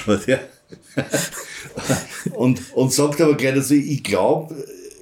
[0.06, 0.38] Und, ja.
[2.34, 4.54] und, und sagt aber gleich, dass ich, ich glaube,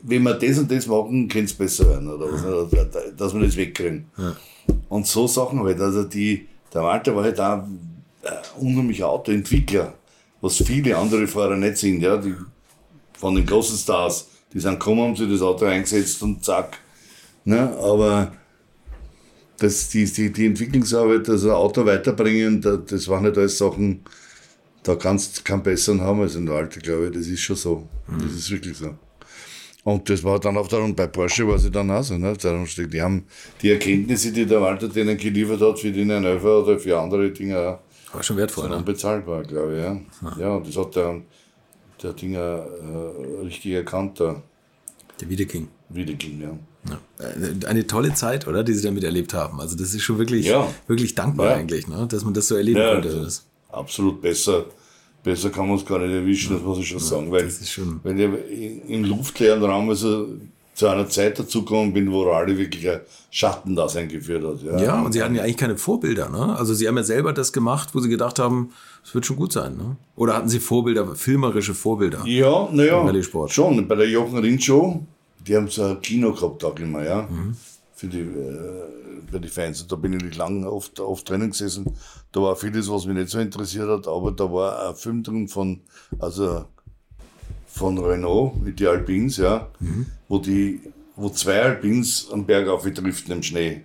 [0.06, 2.84] wenn wir das und das machen, könnte es besser werden, oder was, oder,
[3.16, 4.06] dass wir das wegkriegen.
[4.88, 8.00] Und so Sachen halt, also die, der Walter war halt auch ein
[8.58, 9.94] unheimlicher Autoentwickler,
[10.40, 12.34] was viele andere Fahrer nicht sind, ja, die,
[13.18, 16.78] von den großen Stars, die sind gekommen, haben sich das Auto eingesetzt und zack.
[17.44, 17.74] Ne?
[17.78, 18.32] Aber
[19.58, 24.04] das, die, die, die Entwicklungsarbeit, also Auto weiterbringen, da, das waren nicht alles Sachen,
[24.82, 27.12] da kannst du keinen besseren haben als in der Alte, glaube ich.
[27.12, 27.88] Das ist schon so.
[28.06, 28.94] Das ist wirklich so.
[29.84, 32.16] Und das war dann der und bei Porsche war sie dann auch so.
[32.16, 32.34] Ne?
[32.40, 33.24] Darum steht, die haben
[33.60, 37.58] die Erkenntnisse, die der Walter denen geliefert hat, für die 911 oder für andere Dinge
[37.58, 38.76] auch War schon wertvoll, ne?
[38.76, 39.82] unbezahlbar, glaube ich.
[39.82, 41.20] Ja, ja und das hat der,
[42.02, 44.42] der Dinger äh, richtig erkannt, der
[45.20, 45.68] Der Wiedeking.
[45.90, 46.58] Wiedeking, ja.
[46.88, 47.24] Ja.
[47.26, 48.64] Äh, Eine tolle Zeit, oder?
[48.64, 49.60] Die Sie damit erlebt haben.
[49.60, 50.66] Also das ist schon wirklich, Ja.
[50.86, 51.54] wirklich dankbar Ja.
[51.56, 52.06] eigentlich, ne?
[52.08, 53.28] dass man das so erleben konnte.
[53.70, 54.64] Absolut besser.
[55.24, 57.32] Besser kann man es gar nicht erwischen, das muss ich schon sagen.
[57.32, 60.28] Weil, schon- wenn ich in- im luftleeren Raum also
[60.74, 63.00] zu einer Zeit dazugekommen bin, wo Rally wirklich ein
[63.30, 64.62] Schattendasein geführt hat.
[64.62, 66.56] Ja, ja, und Sie hatten ja eigentlich keine Vorbilder, ne?
[66.58, 68.70] Also Sie haben ja selber das gemacht, wo Sie gedacht haben,
[69.04, 69.96] es wird schon gut sein, ne?
[70.16, 72.24] Oder hatten Sie Vorbilder, filmerische Vorbilder?
[72.26, 72.96] Ja, naja,
[73.48, 73.86] schon.
[73.88, 75.00] Bei der Jochen Show,
[75.46, 77.28] die haben so ein Kino gehabt, auch immer, ja.
[77.94, 79.82] Für die, äh, für die Fans.
[79.82, 81.96] Und da bin ich nicht lang oft, oft drinnen gesessen.
[82.32, 85.46] Da war vieles, was mich nicht so interessiert hat, aber da war ein Film drin
[85.46, 85.80] von,
[86.18, 86.64] also
[87.66, 89.68] von Renault mit die Alpins, ja,
[90.28, 90.80] wo die,
[91.16, 93.82] wo zwei Alpins am Berg aufdriften im Schnee.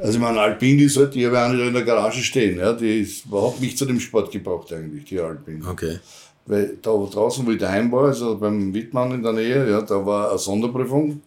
[0.00, 2.58] Also ich meine, Alpin ist halt, die habe ich auch nicht in der Garage stehen,
[2.58, 5.62] ja, die ist überhaupt nicht zu dem Sport gebraucht eigentlich, die Alpin.
[5.66, 5.98] Okay.
[6.46, 10.04] Weil da draußen, wo ich daheim war, also beim Wittmann in der Nähe, ja, da
[10.04, 11.20] war eine Sonderprüfung.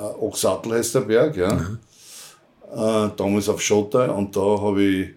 [0.00, 1.52] Äh, Oxattel heißt der Berg, ja.
[1.52, 5.08] Äh, damals auf Schotter und da habe ich,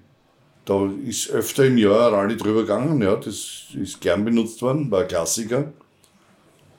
[0.65, 5.01] da ist öfter im Jahr Rallye drüber gegangen, ja, das ist gern benutzt worden, war
[5.01, 5.71] ein Klassiker.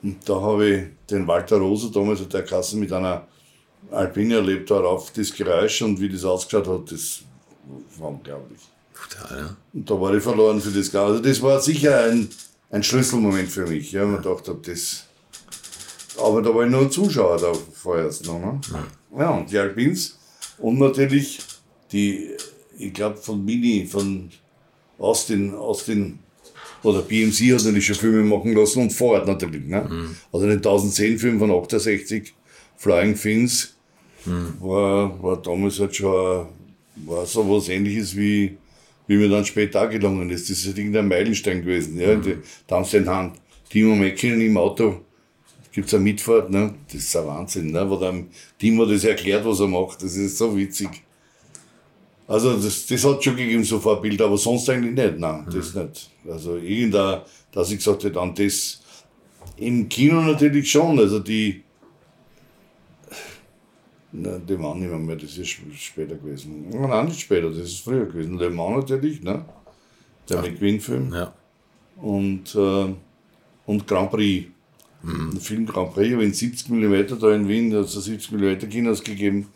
[0.03, 3.27] Und da habe ich den Walter Roser, damals hat der Kassen mit einer
[3.91, 7.23] Alpine erlebt, darauf das Geräusch und wie das ausgeschaut hat, das
[7.99, 8.61] war unglaublich.
[8.93, 9.57] Brutal, ja.
[9.73, 11.13] Und da war ich verloren für das Ganze.
[11.13, 12.29] Also das war sicher ein,
[12.71, 13.93] ein Schlüsselmoment für mich.
[13.93, 15.07] Ja, man gedacht habe, das.
[16.19, 18.41] Aber da war ich nur ein Zuschauer da vorerst noch.
[18.41, 18.61] Ne?
[19.19, 19.31] Ja.
[19.31, 20.19] und die Alpins.
[20.59, 21.41] Und natürlich
[21.93, 22.31] die
[22.79, 24.31] ich glaube von Mini, von
[24.99, 26.19] Austin, Austin
[26.83, 29.65] oder BMC hat natürlich schon Filme machen lassen und Ford natürlich.
[29.65, 29.87] Ne?
[29.89, 30.17] Mhm.
[30.33, 32.35] Also den 1010-Film von 68,
[32.77, 33.75] Flying Fins,
[34.25, 34.55] mhm.
[34.61, 36.47] war, war damals halt schon
[36.97, 38.57] war so was ähnliches wie,
[39.09, 40.49] wie mir dann später auch gelungen ist.
[40.49, 41.99] Das ist halt irgendein Meilenstein gewesen.
[41.99, 42.17] Ja?
[42.17, 42.43] Mhm.
[42.67, 43.37] Da haben sie den Hand
[43.71, 45.01] Timo Mäckchen im Auto
[45.75, 46.75] gibt es eine Mitfahrt, ne?
[46.87, 47.89] das ist ein Wahnsinn, ne?
[47.91, 51.03] wo dann Timo das erklärt, was er macht, das ist so witzig.
[52.27, 55.83] Also das, das hat schon gegeben, so Vorbilder, aber sonst eigentlich nicht, nein, das mhm.
[55.83, 56.11] nicht.
[56.27, 57.23] Also irgendein,
[57.53, 58.81] dass ich gesagt hätte, an das
[59.57, 61.65] im Kino natürlich schon, also die,
[64.17, 66.69] Nein, die waren nicht mehr, mehr, das ist später gewesen.
[66.71, 68.39] Nein, nicht später, das ist früher gewesen.
[68.39, 69.45] Der Mann natürlich, ne?
[70.29, 71.13] Der McQueen-Film.
[71.13, 71.35] Ja.
[71.97, 72.95] Und, äh,
[73.67, 74.54] und Grand Prix.
[75.05, 75.39] Mhm.
[75.39, 79.49] Film Grand Prix, in 70 mm da in Wien, also 70 mm Kinos gegeben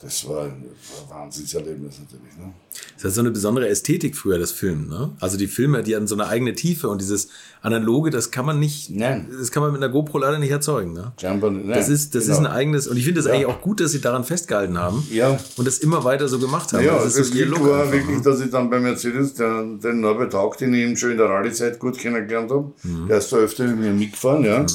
[0.00, 0.64] das war ein
[1.08, 2.36] Wahnsinnserlebnis natürlich.
[2.36, 2.52] Ne?
[2.94, 4.88] Das hat so eine besondere Ästhetik früher, das Film.
[4.88, 5.10] Ne?
[5.18, 7.28] Also die Filme, die hatten so eine eigene Tiefe und dieses
[7.62, 9.28] Analoge, das kann man nicht, nein.
[9.36, 10.92] das kann man mit einer GoPro leider nicht erzeugen.
[10.92, 11.12] Ne?
[11.20, 12.34] Scheinbar, nein, das ist, das genau.
[12.34, 13.32] ist ein eigenes, und ich finde es ja.
[13.32, 15.36] eigentlich auch gut, dass sie daran festgehalten haben ja.
[15.56, 16.84] und das immer weiter so gemacht haben.
[16.84, 18.22] Ja, das ist so Look war wirklich, ne?
[18.22, 21.26] dass ich dann bei Mercedes den, den Norbert Haug, den ich eben schon in der
[21.26, 23.08] Rallye-Zeit gut kennengelernt habe, mhm.
[23.08, 24.60] der ist da öfter mit mir mitgefahren, ja.
[24.60, 24.66] Mhm.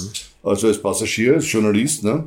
[0.43, 2.25] also als Passagier, als Journalist, ne?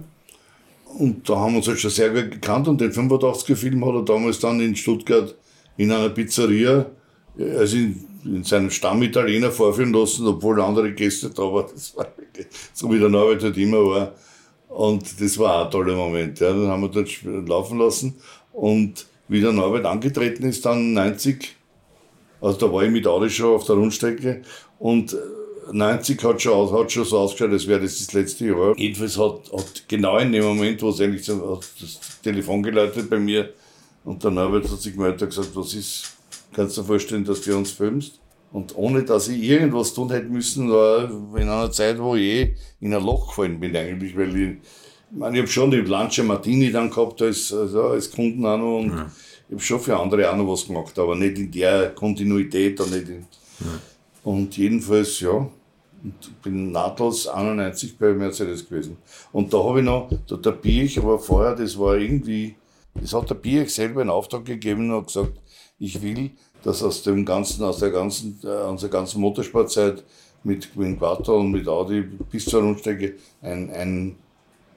[0.99, 3.94] Und da haben wir uns halt schon sehr gut gekannt und den 85er Film hat
[3.94, 5.34] er damals dann in Stuttgart
[5.76, 6.86] in einer Pizzeria,
[7.38, 11.66] also in, in seinem Stammitaliener vorführen lassen, obwohl andere Gäste da waren.
[11.76, 12.07] Das war
[12.74, 14.14] so wie der Norbert halt immer war.
[14.68, 16.40] Und das war auch ein toller Moment.
[16.40, 16.51] Ja.
[16.51, 18.14] Dann haben wir dort laufen lassen.
[18.53, 21.57] Und wie der Norbert angetreten ist, dann 90,
[22.40, 24.42] also da war ich mit Audi schon auf der Rundstrecke
[24.78, 25.16] und
[25.72, 28.76] 90 hat schon, hat schon so ausgeschaut, als wäre das das letzte Jahr.
[28.76, 33.18] Jedenfalls hat, hat genau in dem Moment, wo es eigentlich so, das Telefon geläutet bei
[33.18, 33.52] mir
[34.04, 36.16] und der Norbert hat sich gemeldet und gesagt, was ist,
[36.54, 38.20] kannst du dir vorstellen, dass du uns filmst?
[38.52, 42.56] Und ohne dass ich irgendwas tun hätte müssen, war in einer Zeit, wo ich eh
[42.80, 44.50] in ein Loch gefallen bin eigentlich, weil ich,
[45.12, 48.56] ich meine, ich habe schon die Lancia Martini dann gehabt als, also als Kunden auch
[48.56, 49.10] noch und ja.
[49.48, 52.92] ich habe schon für andere auch noch was gemacht, aber nicht in der Kontinuität und
[52.92, 53.26] nicht in,
[53.60, 53.66] ja.
[54.26, 55.30] Und jedenfalls, ja,
[56.02, 58.96] und bin nahtlos 91 bei Mercedes gewesen.
[59.30, 62.56] Und da habe ich noch, da, der Biech, aber vorher, das war irgendwie,
[62.96, 65.40] das hat der Biech selber einen Auftrag gegeben und hat gesagt,
[65.78, 66.32] ich will,
[66.64, 70.02] dass aus dem ganzen, aus der ganzen, äh, aus der ganzen Motorsportzeit
[70.42, 74.16] mit, mit Quattro und mit Audi bis zur Rundstrecke ein, ein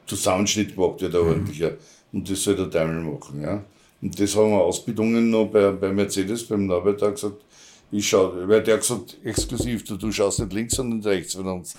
[0.05, 1.27] Zusammenschnitt gemacht wird, ein mhm.
[1.27, 1.71] ordentlicher.
[2.13, 3.63] Und das soll der Daimler machen, ja.
[3.99, 7.43] Und das haben wir ausbedungen noch bei, bei Mercedes, beim Norbert gesagt,
[7.91, 11.47] ich schaue, weil der hat gesagt, exklusiv, du, du schaust nicht links, sondern rechts von
[11.47, 11.75] uns.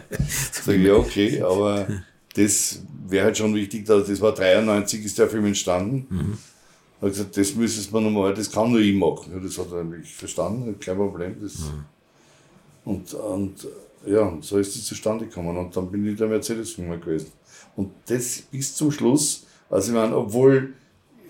[0.52, 1.86] Sag ich, ja, okay, aber
[2.34, 6.06] das wäre halt schon wichtig, dass, das war 93 ist der Film entstanden.
[6.10, 6.38] Mhm.
[7.00, 9.32] Hat gesagt, das müsste man nochmal, das kann nur ich machen.
[9.32, 11.36] Ja, das hat er eigentlich verstanden, kein Problem.
[11.40, 11.84] Das, mhm.
[12.84, 13.68] und, und
[14.06, 15.56] ja, so ist es zustande gekommen.
[15.56, 17.32] Und dann bin ich der Mercedes-Firma gewesen.
[17.76, 20.74] Und das bis zum Schluss, also ich meine, obwohl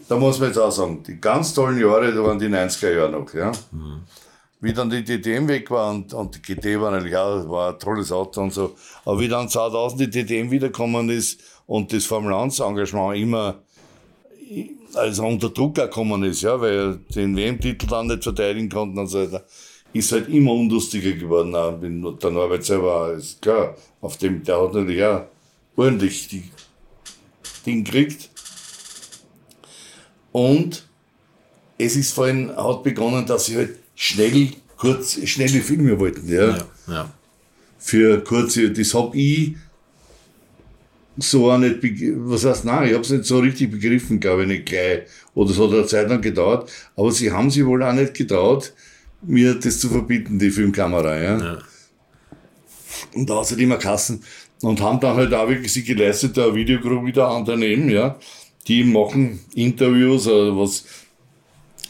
[0.09, 3.11] da muss man jetzt auch sagen, die ganz tollen Jahre, da waren die 90er Jahre
[3.11, 3.53] noch, ja.
[3.73, 4.03] Mhm.
[4.61, 7.79] Wie dann die DTM weg war und, und die GT war natürlich auch, war ein
[7.79, 8.75] tolles Auto und so.
[9.05, 13.57] Aber wie dann 2000 die DTM wiedergekommen ist und das Formel 1 Engagement immer
[14.95, 19.21] also unter Druck gekommen ist, ja, weil den WM-Titel dann nicht verteidigen konnten und so
[19.21, 19.45] weiter,
[19.93, 21.55] ist halt immer unlustiger geworden.
[21.55, 25.23] Auch der Norbert selber, ist klar, auf dem, der hat natürlich auch
[25.77, 26.51] ordentlich die
[27.65, 28.31] Ding gekriegt.
[30.37, 30.87] Und
[31.79, 36.49] es ist vorhin, hat begonnen, dass sie halt schnell, kurz, schnelle Filme wollten, ja.
[36.49, 37.15] ja, ja.
[37.79, 39.55] Für kurze, das hab ich
[41.17, 44.67] so auch nicht, was heißt, nein, ich hab's nicht so richtig begriffen, glaube ich, nicht
[44.67, 45.05] gleich.
[45.35, 46.71] Oder es hat eine Zeit lang gedauert.
[46.97, 48.75] Aber sie haben sich wohl auch nicht getraut,
[49.23, 51.39] mir das zu verbieten, die Filmkamera, ja.
[51.39, 51.59] ja.
[53.15, 54.23] Und außerdem immer Kassen.
[54.61, 58.19] Und haben dann halt auch wirklich sich geleistet, da eine Videogruppe wieder an daneben, ja
[58.69, 60.85] die machen Interviews oder was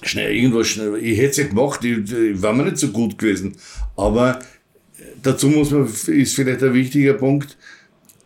[0.02, 0.96] schnell irgendwas schnell.
[0.96, 3.56] Ich hätte es ja gemacht, ich, ich war mir nicht so gut gewesen.
[3.96, 4.38] Aber
[5.22, 7.56] dazu muss man, ist vielleicht ein wichtiger Punkt,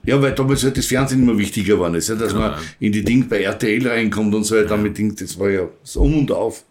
[0.04, 2.48] ja, weil damals halt das Fernsehen immer wichtiger geworden ist, ja, dass genau.
[2.50, 5.68] man in die Dinge bei RTL reinkommt und so weiter, damit Ding, das war ja
[5.82, 6.64] so um und auf.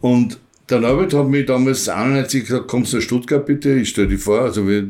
[0.00, 0.38] Und
[0.70, 4.18] der Norbert hat mich damals 91 gesagt, kommst du nach Stuttgart bitte, ich stelle dir
[4.18, 4.86] vor, also wir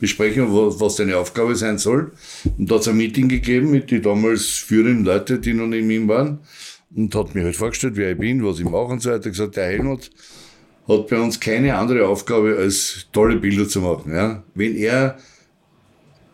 [0.00, 2.12] besprechen, was deine Aufgabe sein soll.
[2.58, 5.90] Und da hat es ein Meeting gegeben mit den damals führenden Leuten, die noch neben
[5.90, 6.40] ihm waren.
[6.94, 9.30] Und hat mir halt vorgestellt, wer ich bin, was ich mache und so weiter.
[9.30, 10.10] gesagt, der Helmut
[10.88, 14.14] hat bei uns keine andere Aufgabe, als tolle Bilder zu machen.
[14.14, 14.42] Ja?
[14.54, 15.16] Wenn er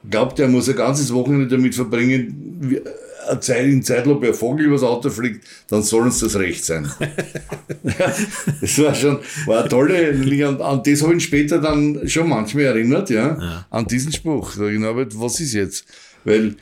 [0.09, 2.81] glaubt, er muss ein ganzes Wochenende damit verbringen,
[3.57, 6.91] in Zeitlupe ein Vogel übers Auto fliegt, dann soll uns das recht sein.
[7.85, 8.13] ja,
[8.61, 12.65] das war schon, war eine tolle, und an das habe ich später dann schon manchmal
[12.65, 13.67] erinnert, ja, ja.
[13.71, 14.57] an diesen Spruch.
[14.57, 15.85] Da was ist jetzt?
[16.25, 16.57] Weil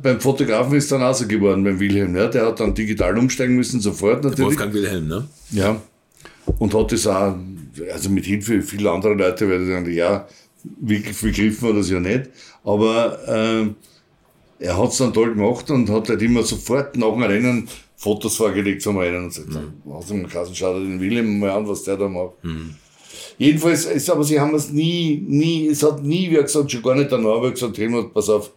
[0.00, 3.56] beim Fotografen ist dann auch so geworden, beim Wilhelm, ja, der hat dann digital umsteigen
[3.56, 4.50] müssen, sofort natürlich.
[4.50, 5.28] Wolfgang Wilhelm, ne?
[5.50, 5.80] Ja.
[6.58, 7.36] Und hat das auch,
[7.92, 10.26] also mit Hilfe vieler anderer Leute, weil sagen, ja,
[10.80, 12.30] wirklich begriffen wir das ja nicht,
[12.64, 13.66] aber äh,
[14.62, 18.36] er hat es dann toll gemacht und hat halt immer sofort nach dem Rennen Fotos
[18.36, 19.74] vorgelegt zum Rennen und sagt, mhm.
[19.84, 22.42] du mal Kassen, schau dir den Wilhelm mal an, was der da macht.
[22.42, 22.74] Mhm.
[23.38, 26.94] Jedenfalls, ist, aber sie haben es nie, nie, es hat nie, wie gesagt, schon gar
[26.94, 28.52] nicht der Norbert gesagt, Helmut, pass auf,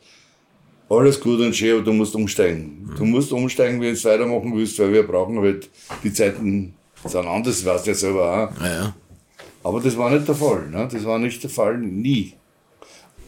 [0.90, 2.88] alles gut und schön, aber du musst umsteigen.
[2.88, 2.96] Mhm.
[2.96, 5.70] Du musst umsteigen, wenn du es weitermachen willst, weil wir brauchen halt,
[6.04, 8.62] die Zeiten sind anders, weißt du ja selber auch.
[8.62, 8.96] Ja, ja.
[9.64, 10.88] Aber das war nicht der Fall, ne?
[10.92, 12.34] das war nicht der Fall, nie.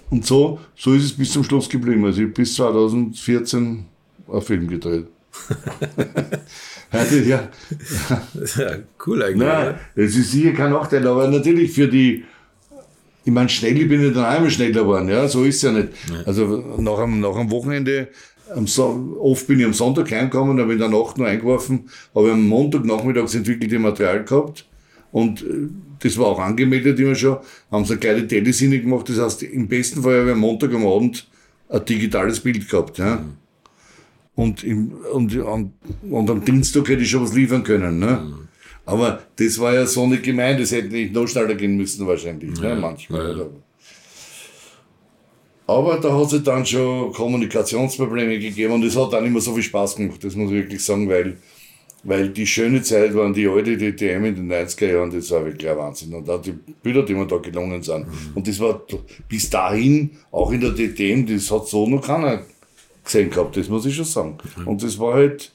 [0.09, 2.05] Und so, so ist es bis zum Schluss geblieben.
[2.05, 3.85] Also ich bis 2014
[4.31, 5.07] einen Film gedreht.
[6.91, 7.49] also, ja.
[8.57, 8.71] ja,
[9.05, 9.47] cool eigentlich.
[9.47, 12.23] Nein, es ist sicher kein Nachteil, aber natürlich für die,
[13.23, 15.89] ich meine, schnell bin ich dann einmal schneller geworden, ja, so ist es ja nicht.
[16.09, 16.23] Ja.
[16.25, 18.07] Also nach einem, nach einem Wochenende,
[18.55, 22.31] am so oft bin ich am Sonntag heimgekommen, habe in der Nacht nur eingeworfen, habe
[22.31, 24.65] am Montag nachmittags entwickelte Material gehabt
[25.11, 25.67] und äh,
[25.99, 27.37] das war auch angemeldet immer schon,
[27.71, 30.73] haben sie eine kleine Telesine gemacht, das heißt, im besten Fall habe ich am Montag
[30.73, 31.27] am Abend
[31.69, 33.17] ein digitales Bild gehabt, ja.
[33.17, 33.37] Mhm.
[34.35, 35.71] Und, im, und, und,
[36.11, 38.21] und, am Dienstag hätte ich schon was liefern können, ne.
[38.23, 38.47] Mhm.
[38.85, 42.59] Aber das war ja so nicht gemeint, das hätte nicht noch schneller gehen müssen wahrscheinlich,
[42.59, 43.37] ne, manchmal.
[43.37, 43.45] Ja.
[45.67, 49.63] Aber da hat es dann schon Kommunikationsprobleme gegeben und es hat dann immer so viel
[49.63, 51.37] Spaß gemacht, das muss ich wirklich sagen, weil
[52.07, 55.69] weil die schöne Zeit waren die alte DTM in den 90er Jahren, das war wirklich
[55.69, 56.13] ein Wahnsinn.
[56.13, 58.07] Und auch die Bilder, die mir da gelungen sind.
[58.07, 58.31] Mhm.
[58.33, 58.81] Und das war
[59.27, 62.43] bis dahin, auch in der DTM, das hat so noch keiner
[63.03, 64.37] gesehen gehabt, das muss ich schon sagen.
[64.55, 64.67] Mhm.
[64.67, 65.51] Und das war halt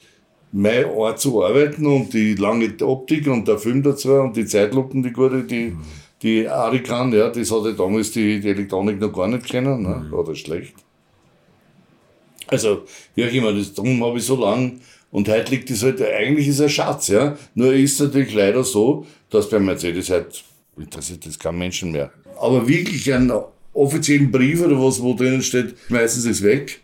[0.51, 5.01] meine Art zu arbeiten und die lange Optik und der Film dazu und die Zeitlupen,
[5.01, 5.81] die gute, die, mhm.
[6.21, 10.05] die Arikan, ja, das hatte damals die, die Elektronik noch gar nicht kennen, ne?
[10.05, 10.13] Mhm.
[10.13, 10.75] oder schlecht.
[12.45, 12.83] Also,
[13.15, 14.73] wie auch immer, das, darum habe ich so lange
[15.13, 17.37] und heute liegt es halt, eigentlich ist ein Schatz, ja.
[17.53, 20.43] Nur ist es natürlich leider so, dass bei Mercedes halt
[20.75, 22.11] interessiert das kein Menschen mehr.
[22.41, 23.31] Aber wirklich einen
[23.73, 26.81] offiziellen Brief oder was, wo drinnen steht, schmeißen Sie es weg.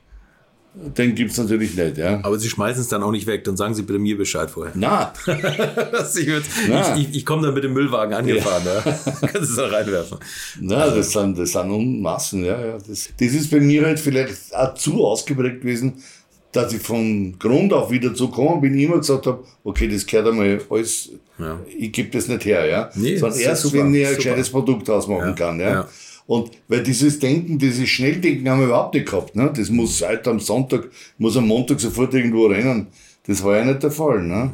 [0.75, 2.19] Den gibt es natürlich nicht, ja.
[2.21, 4.73] Aber Sie schmeißen es dann auch nicht weg, dann sagen Sie bitte mir Bescheid vorher.
[4.75, 5.11] Na.
[6.15, 8.75] ich, ich, ich komme dann mit dem Müllwagen angefahren, ja.
[8.75, 8.81] ja.
[9.21, 10.19] Kannst du es auch reinwerfen.
[10.61, 10.97] Na, also.
[10.97, 12.77] das sind, das sind Unmassen, ja, ja.
[12.77, 16.03] Das, das ist bei mir halt vielleicht auch zu ausgeprägt gewesen,
[16.51, 20.29] dass ich von Grund auf wieder zu kommen bin, immer gesagt habe, okay, das gehört
[20.29, 21.59] einmal alles, ja.
[21.77, 22.89] ich gebe das nicht her, ja.
[22.95, 25.33] Nee, Sondern erst, super, wenn ich ein gescheites Produkt ausmachen ja.
[25.33, 25.71] kann, ja.
[25.71, 25.89] ja.
[26.25, 29.51] Und weil dieses Denken, dieses Schnelldenken haben wir überhaupt nicht gehabt, ne.
[29.55, 32.87] Das muss seit am Sonntag, muss am Montag sofort irgendwo rennen.
[33.25, 34.51] Das war ja nicht der Fall, ne.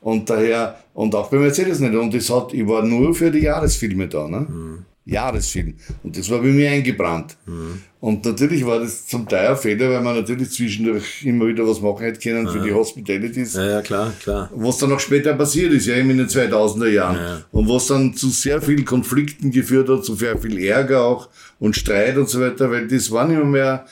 [0.00, 1.94] Und daher, und auch bei Mercedes nicht.
[1.94, 4.40] Und das hat, ich war nur für die Jahresfilme da, ne.
[4.40, 4.84] Mhm.
[5.06, 5.74] Jahresfilm.
[6.02, 7.36] Und das war bei mir eingebrannt.
[7.46, 7.82] Mhm.
[8.04, 11.80] Und natürlich war das zum Teil ein Fehler, weil man natürlich zwischendurch immer wieder was
[11.80, 13.54] machen hätte können für die Hospitalities.
[13.54, 14.50] Ja, ja, klar, klar.
[14.54, 17.16] Was dann auch später passiert ist, ja, eben in den 2000er Jahren.
[17.16, 17.40] Ja.
[17.50, 21.76] Und was dann zu sehr vielen Konflikten geführt hat, zu sehr viel Ärger auch und
[21.76, 23.86] Streit und so weiter, weil das war nicht mehr,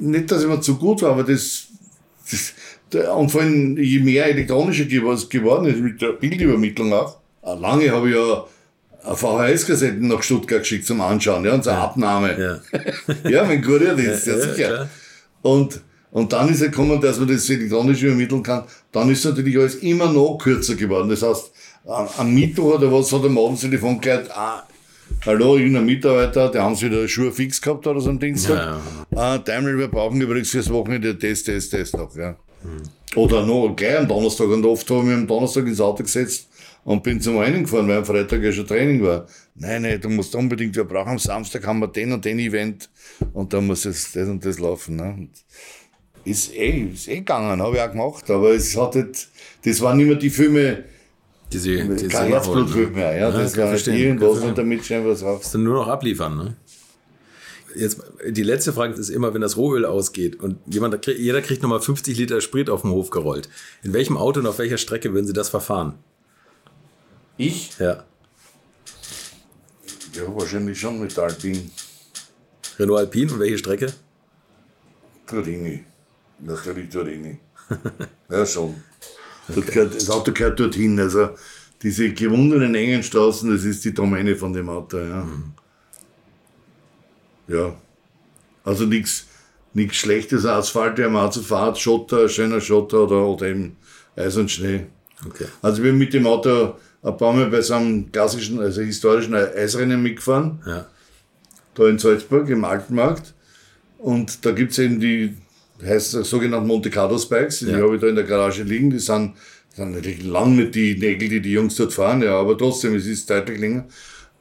[0.00, 1.68] nicht, dass immer zu gut war, aber das,
[2.28, 2.52] das
[3.16, 7.18] und vor allem, je mehr elektronischer geworden ist, mit der Bildübermittlung auch.
[7.44, 8.44] Lange habe ich ja
[9.14, 11.84] VHS-Kassetten nach Stuttgart geschickt zum Anschauen, ja, und zur ja.
[11.84, 12.60] Abnahme.
[13.24, 14.68] Ja, ja mein Kurierdienst, ja, ja, sicher.
[14.68, 14.88] Klar.
[15.42, 15.80] Und,
[16.10, 18.64] und dann ist er gekommen, dass man das elektronisch übermitteln kann.
[18.92, 21.08] Dann ist natürlich alles immer noch kürzer geworden.
[21.08, 21.52] Das heißt,
[21.86, 24.66] am Mittwoch oder was hat am Abend Telefon gehört, ah,
[25.24, 28.56] hallo, irgendein Mitarbeiter, der haben sie wieder Schuhe fix gehabt oder so am Dienstag.
[28.56, 28.80] Ja,
[29.10, 29.18] ja.
[29.18, 32.32] Ah, Daimler, wir brauchen übrigens fürs Wochenende Test, Test, Test noch, ja.
[32.64, 32.82] Mhm.
[33.14, 34.48] Oder noch gleich am Donnerstag.
[34.48, 36.48] Und oft habe ich mich am Donnerstag ins Auto gesetzt
[36.86, 39.26] und bin zum Rennen gefahren, weil am Freitag ja schon Training war.
[39.56, 42.88] Nein, nein, du musst unbedingt, wir brauchen am Samstag haben wir den und den Event
[43.32, 44.94] und da muss jetzt das und das laufen.
[44.94, 45.14] Ne?
[45.18, 45.30] Und
[46.24, 49.28] ist eh, ist eh gegangen, habe ich auch gemacht, aber es hat halt,
[49.64, 50.84] das waren immer die Filme,
[51.52, 55.24] diese, diese kein Herzblutfilm mehr, ja, ja das war halt irgendwas und damit schnell was
[55.24, 55.40] auf.
[55.40, 56.56] Das dann nur noch abliefern, ne?
[57.74, 61.80] Jetzt, die letzte Frage ist immer, wenn das Rohöl ausgeht und jemand, jeder kriegt nochmal
[61.80, 63.48] 50 Liter Sprit auf den Hof gerollt.
[63.82, 65.98] In welchem Auto und auf welcher Strecke würden Sie das verfahren?
[67.36, 67.78] Ich?
[67.78, 68.04] Ja.
[70.14, 71.70] Ja, wahrscheinlich schon mit Alpin.
[72.78, 73.92] Renault Alpin und welche Strecke?
[75.26, 75.84] Turini.
[76.40, 77.38] Natürlich Turini.
[78.30, 78.74] ja, schon.
[79.48, 79.60] Okay.
[79.60, 80.98] Das, gehört, das, Auto gehört dorthin.
[80.98, 81.30] Also
[81.82, 84.98] diese gewundenen engen Straßen, das ist die Domäne von dem Auto.
[84.98, 85.24] Ja.
[85.24, 85.52] Mhm.
[87.48, 87.76] Ja.
[88.64, 89.26] Also nichts
[89.76, 93.76] nichts Schlechtes, Asphalt, der man fahrt, Schotter, schöner Schotter oder, oder eben
[94.16, 94.86] Eis und Schnee.
[95.26, 95.44] Okay.
[95.60, 99.34] Also ich bin mit dem Auto ein paar Mal bei so einem klassischen, also historischen
[99.34, 100.86] Eisrennen mitgefahren, Ja.
[101.74, 103.34] da in Salzburg im Altenmarkt.
[103.98, 105.34] Und da gibt's eben die,
[105.84, 107.78] heißt sogenannten Monte Carlo Spikes, die Ja.
[107.78, 109.32] habe ich da in der Garage liegen, die sind,
[109.74, 113.06] sind natürlich lang nicht die Nägel, die die Jungs dort fahren, ja, aber trotzdem, es
[113.06, 113.84] ist deutlich länger.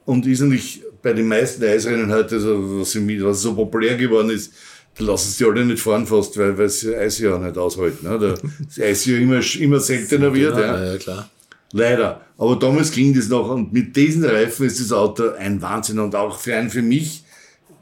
[0.05, 4.29] Und ist natürlich bei den meisten Eisrennen heute, also was, im- was so populär geworden
[4.29, 4.53] ist,
[4.97, 8.07] da lassen sie alle nicht fahren fast, weil, weil sie Eis ja nicht aushalten.
[8.07, 8.17] Ne?
[8.17, 10.55] Da- Das Eis ja immer, immer seltener wird.
[10.57, 10.77] Ja.
[10.83, 11.29] ja, ja, klar.
[11.75, 12.21] Leider.
[12.37, 16.15] Aber damals ging das noch und mit diesen Reifen ist das Auto ein Wahnsinn und
[16.15, 17.25] auch für einen für mich,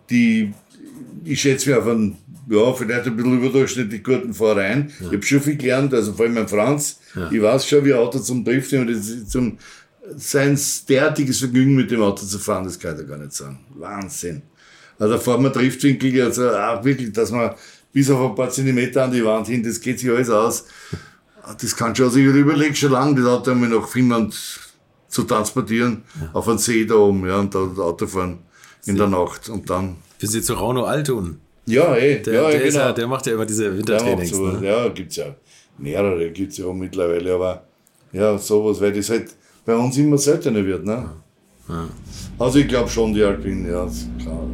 [0.09, 0.51] die,
[1.23, 2.17] ich schätze mich auf einen,
[2.49, 4.91] ja, vielleicht ein bisschen überdurchschnittlich guten Fahrer ein.
[4.99, 7.01] Ich habe schon viel gelernt, also vor allem mein Franz.
[7.29, 9.59] Ich weiß schon, wie Auto zum Driften und zum,
[10.17, 10.59] sein
[10.89, 13.59] derartiges Vergnügen mit dem Auto zu fahren, das kann ich gar nicht sagen.
[13.75, 14.41] Wahnsinn.
[14.97, 17.53] Also da fahren wir Driftwinkel, also auch wirklich, dass man
[17.91, 20.65] bis auf ein paar Zentimeter an die Wand hin, das geht sich alles aus.
[21.61, 24.33] Das kann schon, also ich überlege schon lange, das Auto einmal nach Finnland
[25.09, 26.03] zu transportieren,
[26.33, 28.39] auf einen See da oben, ja, und da das Auto fahren
[28.85, 31.39] in der Nacht und dann, Wir sind zu Rauno Altun.
[31.65, 32.79] ja, ey, Der, ja, der, genau.
[32.79, 34.29] ja, der macht ja immer diese Wintertrainings.
[34.31, 34.59] sowas.
[34.61, 34.67] Ne?
[34.67, 35.35] Ja, gibt's ja
[35.77, 37.63] mehrere, gibt's ja auch mittlerweile, aber
[38.11, 41.09] ja, sowas, weil das halt bei uns immer seltener wird, ne?
[42.39, 44.45] Also ich glaube schon, die Alpine, ja, ist klar.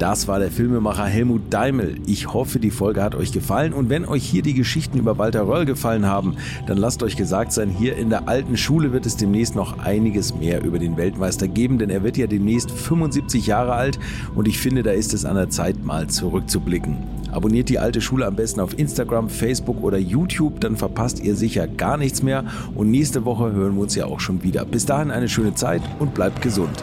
[0.00, 1.96] Das war der Filmemacher Helmut Daimel.
[2.06, 5.46] Ich hoffe, die Folge hat euch gefallen und wenn euch hier die Geschichten über Walter
[5.46, 6.36] Röll gefallen haben,
[6.66, 10.34] dann lasst euch gesagt sein, hier in der alten Schule wird es demnächst noch einiges
[10.34, 13.98] mehr über den Weltmeister geben, denn er wird ja demnächst 75 Jahre alt
[14.34, 16.96] und ich finde, da ist es an der Zeit, mal zurückzublicken.
[17.30, 21.68] Abonniert die alte Schule am besten auf Instagram, Facebook oder YouTube, dann verpasst ihr sicher
[21.68, 22.44] gar nichts mehr
[22.74, 24.64] und nächste Woche hören wir uns ja auch schon wieder.
[24.64, 26.82] Bis dahin eine schöne Zeit und bleibt gesund.